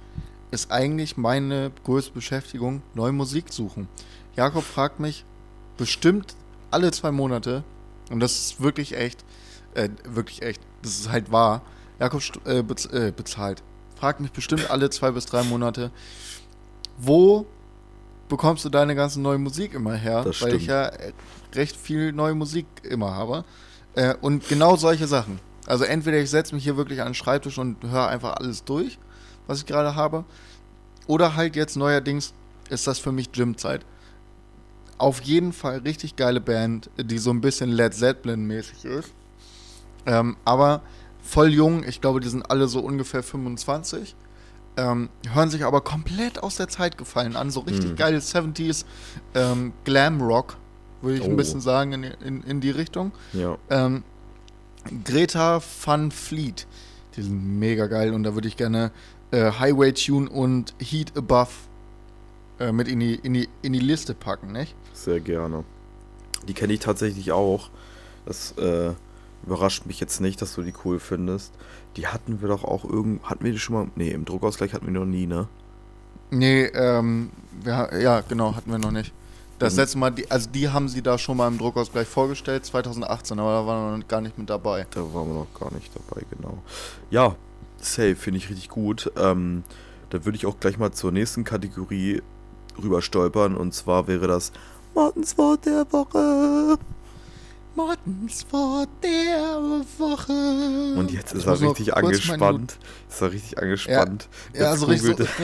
ist 0.51 0.71
eigentlich 0.71 1.17
meine 1.17 1.73
größte 1.85 2.13
Beschäftigung 2.13 2.83
neue 2.95 3.13
Musik 3.13 3.53
suchen. 3.53 3.89
Jakob 4.37 4.65
fragt 4.65 5.01
mich 5.01 5.25
bestimmt 5.77 6.37
alle 6.71 6.91
zwei 6.93 7.11
Monate, 7.11 7.65
und 8.11 8.21
das 8.21 8.33
ist 8.33 8.61
wirklich 8.61 8.97
echt, 8.97 9.25
äh, 9.75 9.89
wirklich 10.05 10.43
echt, 10.43 10.61
das 10.83 10.99
ist 10.99 11.11
halt 11.11 11.33
wahr. 11.33 11.63
Jakob 11.99 12.23
äh, 12.45 12.63
bez 12.63 12.87
äh, 12.87 13.13
bezahlt. 13.15 13.63
Fragt 13.97 14.21
mich 14.21 14.33
bestimmt 14.33 14.71
alle 14.71 14.91
zwei 14.91 15.11
bis 15.11 15.27
drei 15.27 15.43
Monate, 15.45 15.91
wo 16.99 17.47
bekommst 18.29 18.65
du 18.65 18.69
deine 18.69 18.95
ganze 18.95 19.21
neue 19.21 19.39
Musik 19.39 19.75
immer 19.75 19.95
her? 19.95 20.25
Das 20.25 20.43
weil 20.43 20.49
stimmt. 20.49 20.63
ich 20.63 20.67
ja 20.67 20.87
äh, 20.87 21.13
recht 21.55 21.77
viel 21.77 22.13
neue 22.13 22.35
Musik 22.35 22.67
immer 22.83 23.15
habe. 23.15 23.45
Äh, 23.95 24.15
und 24.21 24.49
genau 24.49 24.77
solche 24.77 25.07
Sachen. 25.07 25.39
Also 25.67 25.85
entweder 25.85 26.19
ich 26.19 26.31
setze 26.31 26.55
mich 26.55 26.65
hier 26.65 26.77
wirklich 26.77 27.01
an 27.01 27.09
den 27.09 27.15
Schreibtisch 27.15 27.59
und 27.59 27.83
höre 27.85 28.09
einfach 28.09 28.37
alles 28.37 28.65
durch, 28.65 28.99
was 29.47 29.59
ich 29.59 29.67
gerade 29.67 29.95
habe. 29.95 30.25
Oder 31.07 31.37
halt 31.37 31.57
jetzt 31.57 31.77
neuerdings 31.77 32.35
ist 32.71 32.87
das 32.87 32.99
für 32.99 33.13
mich 33.13 33.33
Gymzeit. 33.33 33.85
Auf 34.99 35.23
jeden 35.23 35.53
Fall 35.53 35.79
richtig 35.79 36.17
geile 36.17 36.41
Band, 36.41 36.91
die 36.99 37.19
so 37.19 37.31
ein 37.31 37.41
bisschen 37.41 37.71
Led 37.71 37.95
Zeppelin-mäßig 37.95 38.85
ist. 38.85 39.13
Ähm, 40.07 40.37
aber 40.45 40.83
voll 41.25 41.49
jung, 41.53 41.83
ich 41.85 42.01
glaube, 42.01 42.21
die 42.21 42.29
sind 42.29 42.49
alle 42.51 42.69
so 42.69 42.79
ungefähr 42.81 43.23
25. 43.25 44.15
Ähm, 44.77 45.09
hören 45.33 45.51
sich 45.51 45.65
aber 45.65 45.81
komplett 45.83 46.43
aus 46.43 46.57
der 46.57 46.69
Zeit 46.69 46.99
gefallen 46.99 47.35
an. 47.37 47.51
So 47.51 47.61
richtig 47.61 47.91
Hm. 47.91 47.97
geile 47.97 48.19
70s 48.19 48.85
ähm, 49.35 49.73
Glam 49.85 50.21
Rock, 50.21 50.57
würde 51.01 51.17
ich 51.19 51.23
Oh. 51.23 51.27
ein 51.31 51.37
bisschen 51.37 51.61
sagen, 51.61 51.93
in, 51.93 52.03
in, 52.05 52.43
in 52.43 52.61
die 52.61 52.71
Richtung. 52.71 53.13
Ja. 53.33 53.57
Ähm, 53.71 54.03
Greta 55.05 55.63
Van 55.85 56.11
Fleet. 56.11 56.67
Die 57.17 57.23
sind 57.23 57.59
mega 57.59 57.87
geil 57.87 58.13
und 58.13 58.25
da 58.25 58.35
würde 58.35 58.49
ich 58.49 58.57
gerne 58.57 58.91
äh, 59.31 59.53
Highway 59.53 59.93
Tune 59.93 60.29
und 60.29 60.75
Heat 60.81 61.17
Above 61.17 61.51
äh, 62.59 62.73
mit 62.73 62.89
in 62.89 63.01
die, 63.01 63.15
in, 63.15 63.35
die, 63.35 63.49
in 63.63 63.73
die 63.73 63.79
Liste 63.81 64.15
packen, 64.15 64.53
nicht? 64.53 64.75
Sehr 64.93 65.21
gerne. 65.21 65.65
Die 66.49 66.55
kenne 66.55 66.73
ich 66.73 66.81
tatsächlich 66.81 67.31
auch. 67.33 67.71
Das 68.27 68.53
äh, 68.59 68.91
überrascht 69.47 69.87
mich 69.87 70.01
jetzt 70.01 70.21
nicht, 70.21 70.41
dass 70.43 70.55
du 70.55 70.63
die 70.63 70.75
cool 70.85 70.99
findest. 71.01 71.53
Die 71.97 72.07
hatten 72.09 72.41
wir 72.41 72.49
doch 72.49 72.65
auch 72.65 72.85
irgend. 72.85 73.23
Hatten 73.25 73.45
wir 73.45 73.53
die 73.53 73.59
schon 73.59 73.75
mal. 73.75 73.87
Nee, 73.97 74.11
im 74.11 74.25
Druckausgleich 74.25 74.73
hatten 74.73 74.87
wir 74.87 74.93
die 74.93 74.99
noch 74.99 75.07
nie, 75.07 75.27
ne? 75.27 75.49
Nee, 76.31 76.65
ähm, 76.67 77.31
wir, 77.63 77.91
ja, 78.01 78.21
genau, 78.23 78.55
hatten 78.57 78.71
wir 78.71 78.79
noch 78.79 78.91
nicht. 78.91 79.13
Das 79.59 79.75
Mhm. 79.75 79.79
letzte 79.81 79.99
Mal, 79.99 80.11
die, 80.11 80.31
also 80.31 80.51
die 80.51 80.69
haben 80.69 80.89
sie 80.89 81.01
da 81.03 81.17
schon 81.17 81.37
mal 81.37 81.47
im 81.49 81.59
Druckausgleich 81.59 82.09
vorgestellt, 82.09 82.65
2018, 82.67 83.39
aber 83.39 83.51
da 83.53 83.67
waren 83.67 83.93
wir 83.93 83.99
noch 83.99 84.09
gar 84.09 84.21
nicht 84.21 84.37
mit 84.37 84.51
dabei. 84.51 84.87
Da 84.91 85.01
waren 85.15 85.29
wir 85.29 85.35
noch 85.35 85.61
gar 85.61 85.73
nicht 85.73 85.91
dabei, 85.95 86.23
genau. 86.31 86.59
Ja, 87.11 87.37
safe, 87.79 88.17
finde 88.17 88.39
ich 88.39 88.49
richtig 88.51 88.69
gut. 88.69 89.13
Ähm, 89.17 89.63
da 90.11 90.25
würde 90.25 90.37
ich 90.37 90.47
auch 90.47 90.59
gleich 90.59 90.79
mal 90.79 90.91
zur 90.93 91.13
nächsten 91.13 91.45
Kategorie 91.45 92.21
rüber 92.83 93.01
stolpern. 93.03 93.57
Und 93.57 93.75
zwar 93.75 94.09
wäre 94.09 94.27
das 94.27 94.51
Martins 94.95 95.39
Wort 95.39 95.67
der 95.67 95.87
Woche. 95.93 96.77
Martins 97.77 98.47
Wort 98.51 98.89
der 99.03 99.61
Woche. 99.99 100.95
Und 100.99 101.11
jetzt 101.11 101.33
ist 101.35 101.47
er 101.47 101.61
richtig 101.61 101.95
angespannt. 101.97 102.79
Ist 103.09 103.21
er 103.21 103.33
richtig 103.33 103.59
angespannt. 103.59 104.29
Ja, 104.53 104.71
Jetzt 104.71 104.81
so 104.81 104.87
richtig 104.87 105.17
so. 105.19 105.25
googelt 105.25 105.41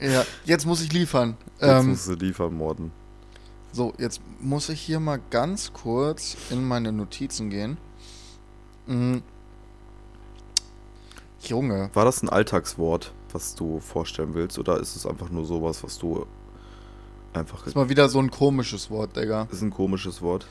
Äh, 0.00 0.12
ja, 0.12 0.24
jetzt 0.44 0.66
muss 0.66 0.80
ich 0.82 0.92
liefern. 0.92 1.36
er- 1.58 1.68
Jetzt 1.76 1.82
Ähm, 1.84 1.90
musst 1.90 2.08
du 2.08 2.12
liefern, 2.14 2.54
Morten. 2.54 2.92
so, 3.72 3.92
jetzt 3.98 4.20
muss 4.40 4.68
ich 4.68 4.80
hier 4.80 5.00
mal 5.00 5.20
ganz 5.30 5.72
kurz 5.72 6.36
in 6.50 6.66
meine 6.66 6.92
Notizen 6.92 7.50
gehen. 7.50 7.76
Mhm. 8.86 9.22
Junge, 11.44 11.90
War 11.94 12.04
das 12.04 12.22
ein 12.22 12.28
Alltagswort, 12.28 13.12
was 13.32 13.54
du 13.56 13.80
vorstellen 13.80 14.34
willst? 14.34 14.58
Oder 14.60 14.78
ist 14.78 14.94
es 14.94 15.06
einfach 15.06 15.28
nur 15.30 15.44
sowas, 15.44 15.82
was 15.82 15.98
du 15.98 16.24
einfach. 17.32 17.66
ist 17.66 17.74
mal 17.74 17.88
wieder 17.88 18.08
so 18.08 18.20
ein 18.20 18.30
komisches 18.30 18.90
Wort, 18.90 19.16
Digga. 19.16 19.48
Ist 19.50 19.62
ein 19.62 19.70
komisches 19.70 20.22
Wort. 20.22 20.46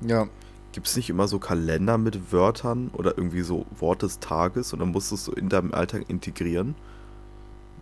Ja, 0.00 0.28
Gibt 0.72 0.86
es 0.86 0.96
nicht 0.96 1.08
immer 1.10 1.26
so 1.28 1.38
Kalender 1.38 1.96
mit 1.98 2.30
Wörtern 2.30 2.90
oder 2.92 3.16
irgendwie 3.16 3.40
so 3.40 3.64
Wort 3.78 4.02
des 4.02 4.20
Tages 4.20 4.72
und 4.72 4.78
dann 4.80 4.90
musst 4.90 5.10
du 5.10 5.14
es 5.16 5.24
so 5.24 5.32
in 5.32 5.48
deinem 5.48 5.72
Alltag 5.74 6.04
integrieren? 6.08 6.74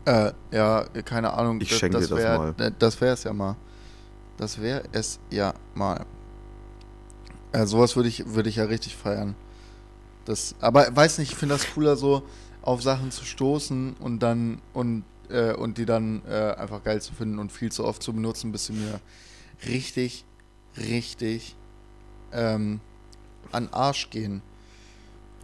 äh, 0.04 0.32
ja, 0.52 0.84
keine 1.04 1.32
Ahnung. 1.34 1.60
Ich 1.60 1.68
das- 1.70 1.78
schenke 1.78 1.98
dir 1.98 2.06
das 2.06 2.18
wär- 2.18 2.38
mal. 2.38 2.54
äh, 2.58 2.70
Das 2.78 3.00
wäre 3.00 3.14
es 3.14 3.24
ja 3.24 3.32
mal. 3.32 3.56
Das 4.36 4.60
wäre 4.60 4.84
es 4.92 5.18
ja 5.30 5.52
mal. 5.74 6.06
Äh, 7.52 7.66
sowas 7.66 7.96
würde 7.96 8.08
ich, 8.08 8.24
würde 8.34 8.48
ich 8.48 8.56
ja 8.56 8.64
richtig 8.64 8.94
feiern. 8.96 9.34
Das, 10.24 10.54
aber 10.60 10.86
weiß 10.94 11.18
nicht, 11.18 11.32
ich 11.32 11.36
finde 11.36 11.54
das 11.56 11.66
cooler, 11.74 11.96
so 11.96 12.22
auf 12.62 12.82
Sachen 12.82 13.10
zu 13.10 13.24
stoßen 13.24 13.94
und 14.00 14.20
dann 14.20 14.60
und, 14.72 15.04
äh, 15.28 15.52
und 15.54 15.78
die 15.78 15.86
dann 15.86 16.22
äh, 16.28 16.54
einfach 16.56 16.82
geil 16.84 17.00
zu 17.02 17.12
finden 17.14 17.38
und 17.40 17.50
viel 17.52 17.72
zu 17.72 17.84
oft 17.84 18.00
zu 18.02 18.12
benutzen, 18.12 18.52
bis 18.52 18.66
sie 18.66 18.72
mir 18.74 19.00
richtig, 19.66 20.24
richtig 20.76 21.56
ähm, 22.32 22.80
an 23.52 23.68
Arsch 23.72 24.10
gehen. 24.10 24.42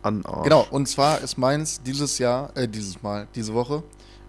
An 0.02 0.24
Arsch. 0.26 0.44
Genau, 0.44 0.66
und 0.70 0.88
zwar 0.88 1.20
ist 1.20 1.38
meins 1.38 1.80
dieses 1.82 2.18
Jahr, 2.18 2.50
äh, 2.56 2.66
dieses 2.68 3.02
Mal, 3.02 3.28
diese 3.34 3.54
Woche, 3.54 3.82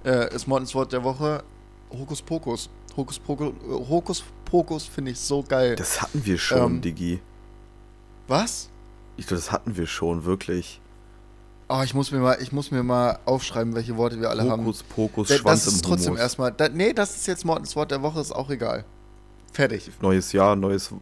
äh, 0.05 0.33
ist 0.35 0.47
Mortens 0.47 0.73
Wort 0.75 0.91
der 0.93 1.03
Woche 1.03 1.43
Hokus 1.91 2.21
Pokus. 2.21 2.69
Hokus 2.95 3.17
Pokus, 3.19 3.49
äh, 3.49 3.71
Hokus 3.89 4.23
Pokus 4.45 4.85
finde 4.85 5.11
ich 5.11 5.19
so 5.19 5.43
geil. 5.43 5.75
Das 5.75 6.01
hatten 6.01 6.23
wir 6.25 6.37
schon, 6.37 6.75
Ähm, 6.75 6.81
Digi. 6.81 7.19
Was? 8.27 8.69
Ich 9.17 9.27
glaube, 9.27 9.41
das 9.41 9.51
hatten 9.51 9.75
wir 9.75 9.85
schon, 9.87 10.25
wirklich. 10.25 10.79
Oh, 11.69 11.81
ich 11.83 11.93
muss 11.93 12.11
mir 12.11 12.19
mal, 12.19 12.37
ich 12.41 12.51
muss 12.51 12.71
mir 12.71 12.83
mal 12.83 13.17
aufschreiben, 13.25 13.73
welche 13.73 13.95
Worte 13.97 14.19
wir 14.19 14.29
alle 14.29 14.49
haben. 14.49 14.63
Hokus 14.63 14.83
Pokus, 14.83 15.27
Da- 15.29 15.35
Schwanz 15.37 15.65
das 15.65 15.75
ist 15.75 15.85
trotzdem 15.85 16.17
erstmal. 16.17 16.51
Da, 16.51 16.69
nee, 16.69 16.93
das 16.93 17.15
ist 17.15 17.27
jetzt 17.27 17.45
Mortens 17.45 17.75
Wort 17.75 17.89
der 17.91 18.01
Woche, 18.01 18.19
ist 18.19 18.31
auch 18.31 18.49
egal. 18.49 18.85
Fertig. 19.51 19.89
Neues 20.01 20.31
Jahr, 20.33 20.55
neues, 20.55 20.93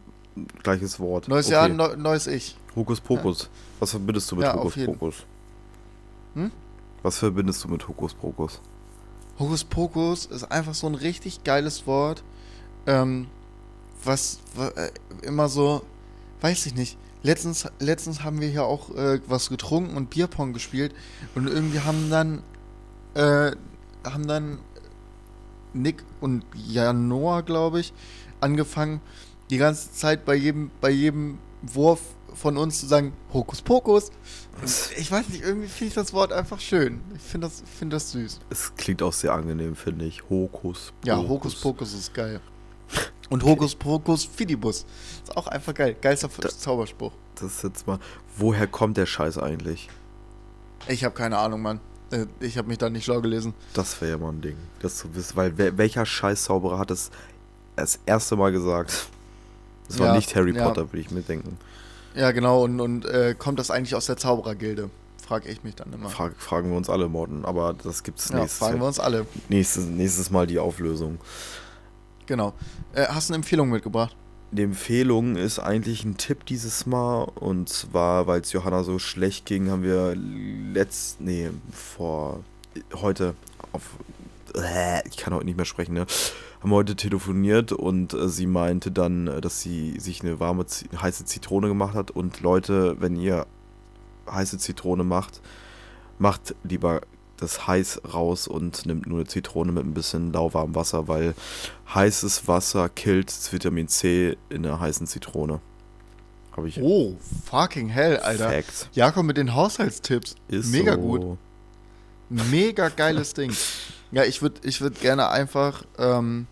gleiches 0.62 0.98
Wort. 1.00 1.28
Neues 1.28 1.46
Okay. 1.46 1.54
Jahr, 1.54 1.68
neu, 1.68 1.96
neues 1.96 2.26
Ich. 2.26 2.56
Hokus 2.74 3.00
Pokus. 3.00 3.48
Was 3.80 3.90
verbindest 3.90 4.30
du 4.30 4.36
mit 4.36 4.44
Ja, 4.44 4.54
Hokus. 4.54 4.74
Pokus? 4.84 5.14
Hm? 6.34 6.50
Was 7.02 7.18
verbindest 7.18 7.62
du 7.64 7.68
mit 7.68 7.86
Hokus 7.88 8.14
Pokus? 8.14 8.60
Hokus 9.38 9.64
Pokus 9.64 10.26
ist 10.26 10.44
einfach 10.44 10.74
so 10.74 10.86
ein 10.86 10.94
richtig 10.94 11.42
geiles 11.44 11.86
Wort, 11.86 12.22
ähm, 12.86 13.26
was, 14.04 14.38
wa- 14.54 14.68
äh, 14.68 14.90
immer 15.22 15.48
so, 15.48 15.82
weiß 16.40 16.66
ich 16.66 16.74
nicht. 16.74 16.96
Letztens, 17.22 17.66
letztens 17.78 18.24
haben 18.24 18.40
wir 18.40 18.48
hier 18.48 18.64
auch 18.64 18.90
äh, 18.96 19.20
was 19.28 19.48
getrunken 19.48 19.96
und 19.96 20.10
Bierpong 20.10 20.52
gespielt 20.52 20.94
und 21.34 21.46
irgendwie 21.46 21.80
haben 21.80 22.10
dann, 22.10 22.42
äh, 23.14 23.52
haben 24.04 24.26
dann 24.26 24.58
Nick 25.72 26.02
und 26.20 26.44
Janoa, 26.54 27.40
glaube 27.42 27.80
ich, 27.80 27.92
angefangen, 28.40 29.00
die 29.52 29.58
ganze 29.58 29.92
Zeit 29.92 30.24
bei 30.24 30.34
jedem, 30.34 30.70
bei 30.80 30.88
jedem 30.90 31.38
Wurf 31.60 32.00
von 32.34 32.56
uns 32.56 32.80
zu 32.80 32.86
sagen, 32.86 33.12
Hokus 33.32 33.60
Pokus. 33.60 34.10
Ich 34.96 35.12
weiß 35.12 35.28
nicht, 35.28 35.42
irgendwie 35.44 35.68
finde 35.68 35.88
ich 35.88 35.94
das 35.94 36.14
Wort 36.14 36.32
einfach 36.32 36.58
schön. 36.58 37.02
Ich 37.14 37.20
finde 37.22 37.46
das, 37.48 37.62
finde 37.78 37.96
das 37.96 38.10
süß. 38.12 38.40
Es 38.48 38.74
klingt 38.74 39.02
auch 39.02 39.12
sehr 39.12 39.34
angenehm, 39.34 39.76
finde 39.76 40.06
ich. 40.06 40.28
Hokus 40.30 40.92
Ja, 41.04 41.18
Hokus 41.18 41.54
Pokus 41.60 41.92
ist 41.92 42.14
geil. 42.14 42.40
Und 43.28 43.44
Hokus 43.44 43.74
Pokus 43.74 44.24
Fidibus. 44.24 44.86
Ist 45.22 45.36
auch 45.36 45.46
einfach 45.48 45.74
geil. 45.74 45.96
Geilster 46.00 46.28
Da- 46.40 46.48
Zauberspruch. 46.48 47.12
Das 47.34 47.44
ist 47.56 47.62
jetzt 47.64 47.86
mal. 47.86 47.98
Woher 48.38 48.66
kommt 48.66 48.96
der 48.96 49.06
Scheiß 49.06 49.36
eigentlich? 49.36 49.88
Ich 50.88 51.04
habe 51.04 51.14
keine 51.14 51.36
Ahnung, 51.38 51.60
Mann. 51.60 51.80
Äh, 52.10 52.26
Ich 52.40 52.56
habe 52.56 52.68
mich 52.68 52.78
da 52.78 52.88
nicht 52.88 53.04
schlau 53.04 53.20
gelesen. 53.20 53.52
Das 53.74 54.00
wäre 54.00 54.12
ja 54.12 54.18
mal 54.18 54.30
ein 54.30 54.40
Ding, 54.40 54.56
das 54.80 54.96
zu 54.96 55.14
wissen. 55.14 55.36
Weil 55.36 55.56
welcher 55.78 56.06
Scheiß-Zauberer 56.06 56.78
hat 56.78 56.90
es 56.90 57.10
das 57.76 57.98
erste 58.06 58.36
Mal 58.36 58.52
gesagt? 58.52 59.08
Das 59.92 60.00
war 60.00 60.08
Ja, 60.08 60.14
nicht 60.16 60.34
Harry 60.34 60.54
ja. 60.54 60.66
Potter, 60.66 60.90
würde 60.92 61.00
ich 61.00 61.10
mir 61.10 61.20
denken. 61.22 61.58
Ja, 62.14 62.30
genau. 62.32 62.64
Und, 62.64 62.80
und 62.80 63.04
äh, 63.04 63.34
kommt 63.38 63.58
das 63.58 63.70
eigentlich 63.70 63.94
aus 63.94 64.06
der 64.06 64.16
Zauberergilde? 64.16 64.90
Frage 65.24 65.48
ich 65.48 65.62
mich 65.62 65.74
dann 65.76 65.92
immer. 65.92 66.08
Frag, 66.08 66.34
fragen 66.36 66.70
wir 66.70 66.76
uns 66.76 66.90
alle, 66.90 67.08
Morden. 67.08 67.44
Aber 67.44 67.74
das 67.74 68.02
gibt's 68.02 68.30
ja, 68.30 68.40
nächstes, 68.40 68.58
fragen 68.58 68.80
wir 68.80 68.86
uns 68.86 68.98
alle. 68.98 69.26
nächstes, 69.48 69.86
nächstes 69.86 70.30
Mal 70.30 70.46
die 70.46 70.58
Auflösung. 70.58 71.18
Genau. 72.26 72.54
Äh, 72.94 73.06
hast 73.08 73.28
du 73.28 73.32
eine 73.34 73.36
Empfehlung 73.42 73.70
mitgebracht? 73.70 74.16
Die 74.50 74.62
Empfehlung 74.62 75.36
ist 75.36 75.58
eigentlich 75.58 76.04
ein 76.04 76.16
Tipp 76.16 76.44
dieses 76.46 76.86
Mal. 76.86 77.24
Und 77.24 77.68
zwar, 77.68 78.26
weil 78.26 78.40
es 78.40 78.52
Johanna 78.52 78.82
so 78.82 78.98
schlecht 78.98 79.46
ging, 79.46 79.70
haben 79.70 79.82
wir 79.82 80.14
letzt. 80.14 81.20
Nee, 81.20 81.50
vor. 81.72 82.40
Heute 82.94 83.34
auf. 83.72 83.82
Äh, 84.54 85.06
Ich 85.08 85.16
kann 85.16 85.32
heute 85.34 85.46
nicht 85.46 85.56
mehr 85.56 85.66
sprechen, 85.66 85.94
ne? 85.94 86.06
Haben 86.62 86.70
heute 86.70 86.94
telefoniert 86.94 87.72
und 87.72 88.14
äh, 88.14 88.28
sie 88.28 88.46
meinte 88.46 88.92
dann, 88.92 89.26
äh, 89.26 89.40
dass 89.40 89.60
sie 89.60 89.98
sich 89.98 90.22
eine 90.22 90.38
warme, 90.38 90.64
heiße 91.00 91.24
Zitrone 91.24 91.68
gemacht 91.68 91.94
hat. 91.94 92.10
Und 92.12 92.40
Leute, 92.40 93.00
wenn 93.00 93.16
ihr 93.16 93.46
heiße 94.30 94.58
Zitrone 94.58 95.02
macht, 95.02 95.40
macht 96.18 96.54
lieber 96.62 97.00
das 97.36 97.66
heiß 97.66 98.02
raus 98.14 98.46
und 98.46 98.86
nimmt 98.86 99.08
nur 99.08 99.18
eine 99.18 99.26
Zitrone 99.26 99.72
mit 99.72 99.84
ein 99.84 99.94
bisschen 99.94 100.32
lauwarmem 100.32 100.76
Wasser, 100.76 101.08
weil 101.08 101.34
heißes 101.92 102.46
Wasser 102.46 102.88
killt 102.88 103.28
das 103.28 103.52
Vitamin 103.52 103.88
C 103.88 104.36
in 104.48 104.62
der 104.62 104.78
heißen 104.78 105.08
Zitrone. 105.08 105.60
Habe 106.56 106.68
ich 106.68 106.80
Oh, 106.80 107.16
fucking 107.44 107.88
hell, 107.88 108.18
Alter. 108.18 108.50
Fact. 108.50 108.88
Jakob 108.92 109.24
mit 109.24 109.36
den 109.36 109.54
Haushaltstipps. 109.54 110.36
Ist 110.48 110.70
Mega 110.70 110.94
so. 110.94 111.00
gut. 111.00 111.38
Mega 112.28 112.88
geiles 112.88 113.34
Ding. 113.34 113.52
Ja, 114.14 114.24
ich 114.24 114.42
würde 114.42 114.60
ich 114.62 114.82
würd 114.82 115.00
gerne 115.00 115.30
einfach 115.30 115.84
ähm, 115.96 116.46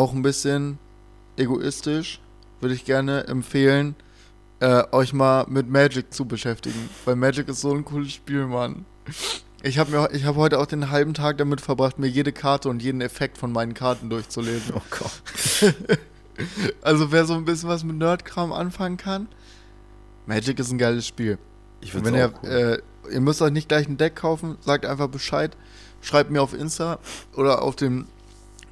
auch 0.00 0.14
ein 0.14 0.22
bisschen 0.22 0.78
egoistisch, 1.36 2.20
würde 2.60 2.74
ich 2.74 2.86
gerne 2.86 3.26
empfehlen, 3.26 3.94
äh, 4.60 4.82
euch 4.92 5.12
mal 5.12 5.44
mit 5.48 5.68
Magic 5.68 6.12
zu 6.14 6.24
beschäftigen. 6.24 6.88
Weil 7.04 7.16
Magic 7.16 7.48
ist 7.48 7.60
so 7.60 7.74
ein 7.74 7.84
cooles 7.84 8.12
Spiel, 8.12 8.46
Mann. 8.46 8.86
Ich 9.62 9.78
habe 9.78 9.98
habe 9.98 10.36
heute 10.36 10.58
auch 10.58 10.64
den 10.64 10.90
halben 10.90 11.12
Tag 11.12 11.36
damit 11.36 11.60
verbracht, 11.60 11.98
mir 11.98 12.06
jede 12.06 12.32
Karte 12.32 12.70
und 12.70 12.80
jeden 12.82 13.02
Effekt 13.02 13.36
von 13.36 13.52
meinen 13.52 13.74
Karten 13.74 14.08
durchzulesen. 14.08 14.74
Oh 14.74 14.82
Gott. 14.90 15.74
Also 16.80 17.12
wer 17.12 17.26
so 17.26 17.34
ein 17.34 17.44
bisschen 17.44 17.68
was 17.68 17.84
mit 17.84 17.96
Nerdkram 17.96 18.50
anfangen 18.50 18.96
kann, 18.96 19.28
Magic 20.24 20.58
ist 20.58 20.72
ein 20.72 20.78
geiles 20.78 21.06
Spiel. 21.06 21.36
Ich 21.82 21.92
finde 21.92 22.16
ihr, 22.16 22.32
cool. 22.42 22.48
äh, 22.48 23.12
ihr 23.12 23.20
müsst 23.20 23.42
euch 23.42 23.52
nicht 23.52 23.68
gleich 23.68 23.86
ein 23.86 23.98
Deck 23.98 24.16
kaufen, 24.16 24.56
sagt 24.62 24.86
einfach 24.86 25.08
Bescheid, 25.08 25.54
schreibt 26.00 26.30
mir 26.30 26.40
auf 26.40 26.54
Insta 26.54 26.98
oder 27.36 27.60
auf 27.60 27.76
dem 27.76 28.06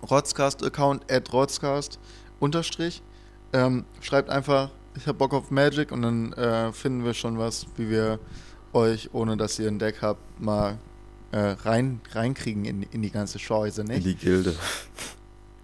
Rotzcast-Account, 0.08 1.10
at 1.10 1.32
Rotzcast, 1.32 1.98
unterstrich. 2.40 3.02
Ähm, 3.52 3.84
schreibt 4.00 4.30
einfach, 4.30 4.70
ich 4.96 5.06
hab 5.06 5.18
Bock 5.18 5.32
auf 5.32 5.50
Magic 5.50 5.92
und 5.92 6.02
dann 6.02 6.32
äh, 6.34 6.72
finden 6.72 7.04
wir 7.04 7.14
schon 7.14 7.38
was, 7.38 7.66
wie 7.76 7.88
wir 7.88 8.18
euch, 8.72 9.10
ohne 9.14 9.36
dass 9.36 9.58
ihr 9.58 9.68
ein 9.68 9.78
Deck 9.78 10.02
habt, 10.02 10.40
mal 10.40 10.78
äh, 11.32 11.38
rein, 11.38 12.00
reinkriegen 12.12 12.64
in, 12.64 12.82
in 12.82 13.02
die 13.02 13.10
ganze 13.10 13.38
Scheiße, 13.38 13.82
In 13.82 13.86
nicht? 13.88 14.06
die 14.06 14.14
Gilde. 14.14 14.54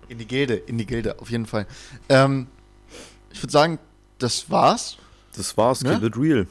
In 0.08 0.18
die 0.18 0.26
Gilde, 0.26 0.54
in 0.54 0.78
die 0.78 0.86
Gilde, 0.86 1.18
auf 1.20 1.30
jeden 1.30 1.46
Fall. 1.46 1.66
Ähm, 2.08 2.46
ich 3.32 3.42
würde 3.42 3.52
sagen, 3.52 3.78
das 4.18 4.50
war's. 4.50 4.96
Das 5.36 5.56
war's. 5.56 5.82
Ne? 5.82 5.94
Keep 5.94 6.04
it 6.04 6.16
real. 6.16 6.46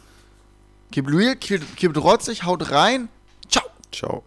Keep 0.91 1.07
it 1.07 1.15
real, 1.15 1.35
keep, 1.35 1.75
keep 1.75 1.91
it 1.91 2.03
rotzig, 2.03 2.43
haut 2.43 2.71
rein. 2.71 3.09
Ciao. 3.49 3.63
Ciao. 3.91 4.23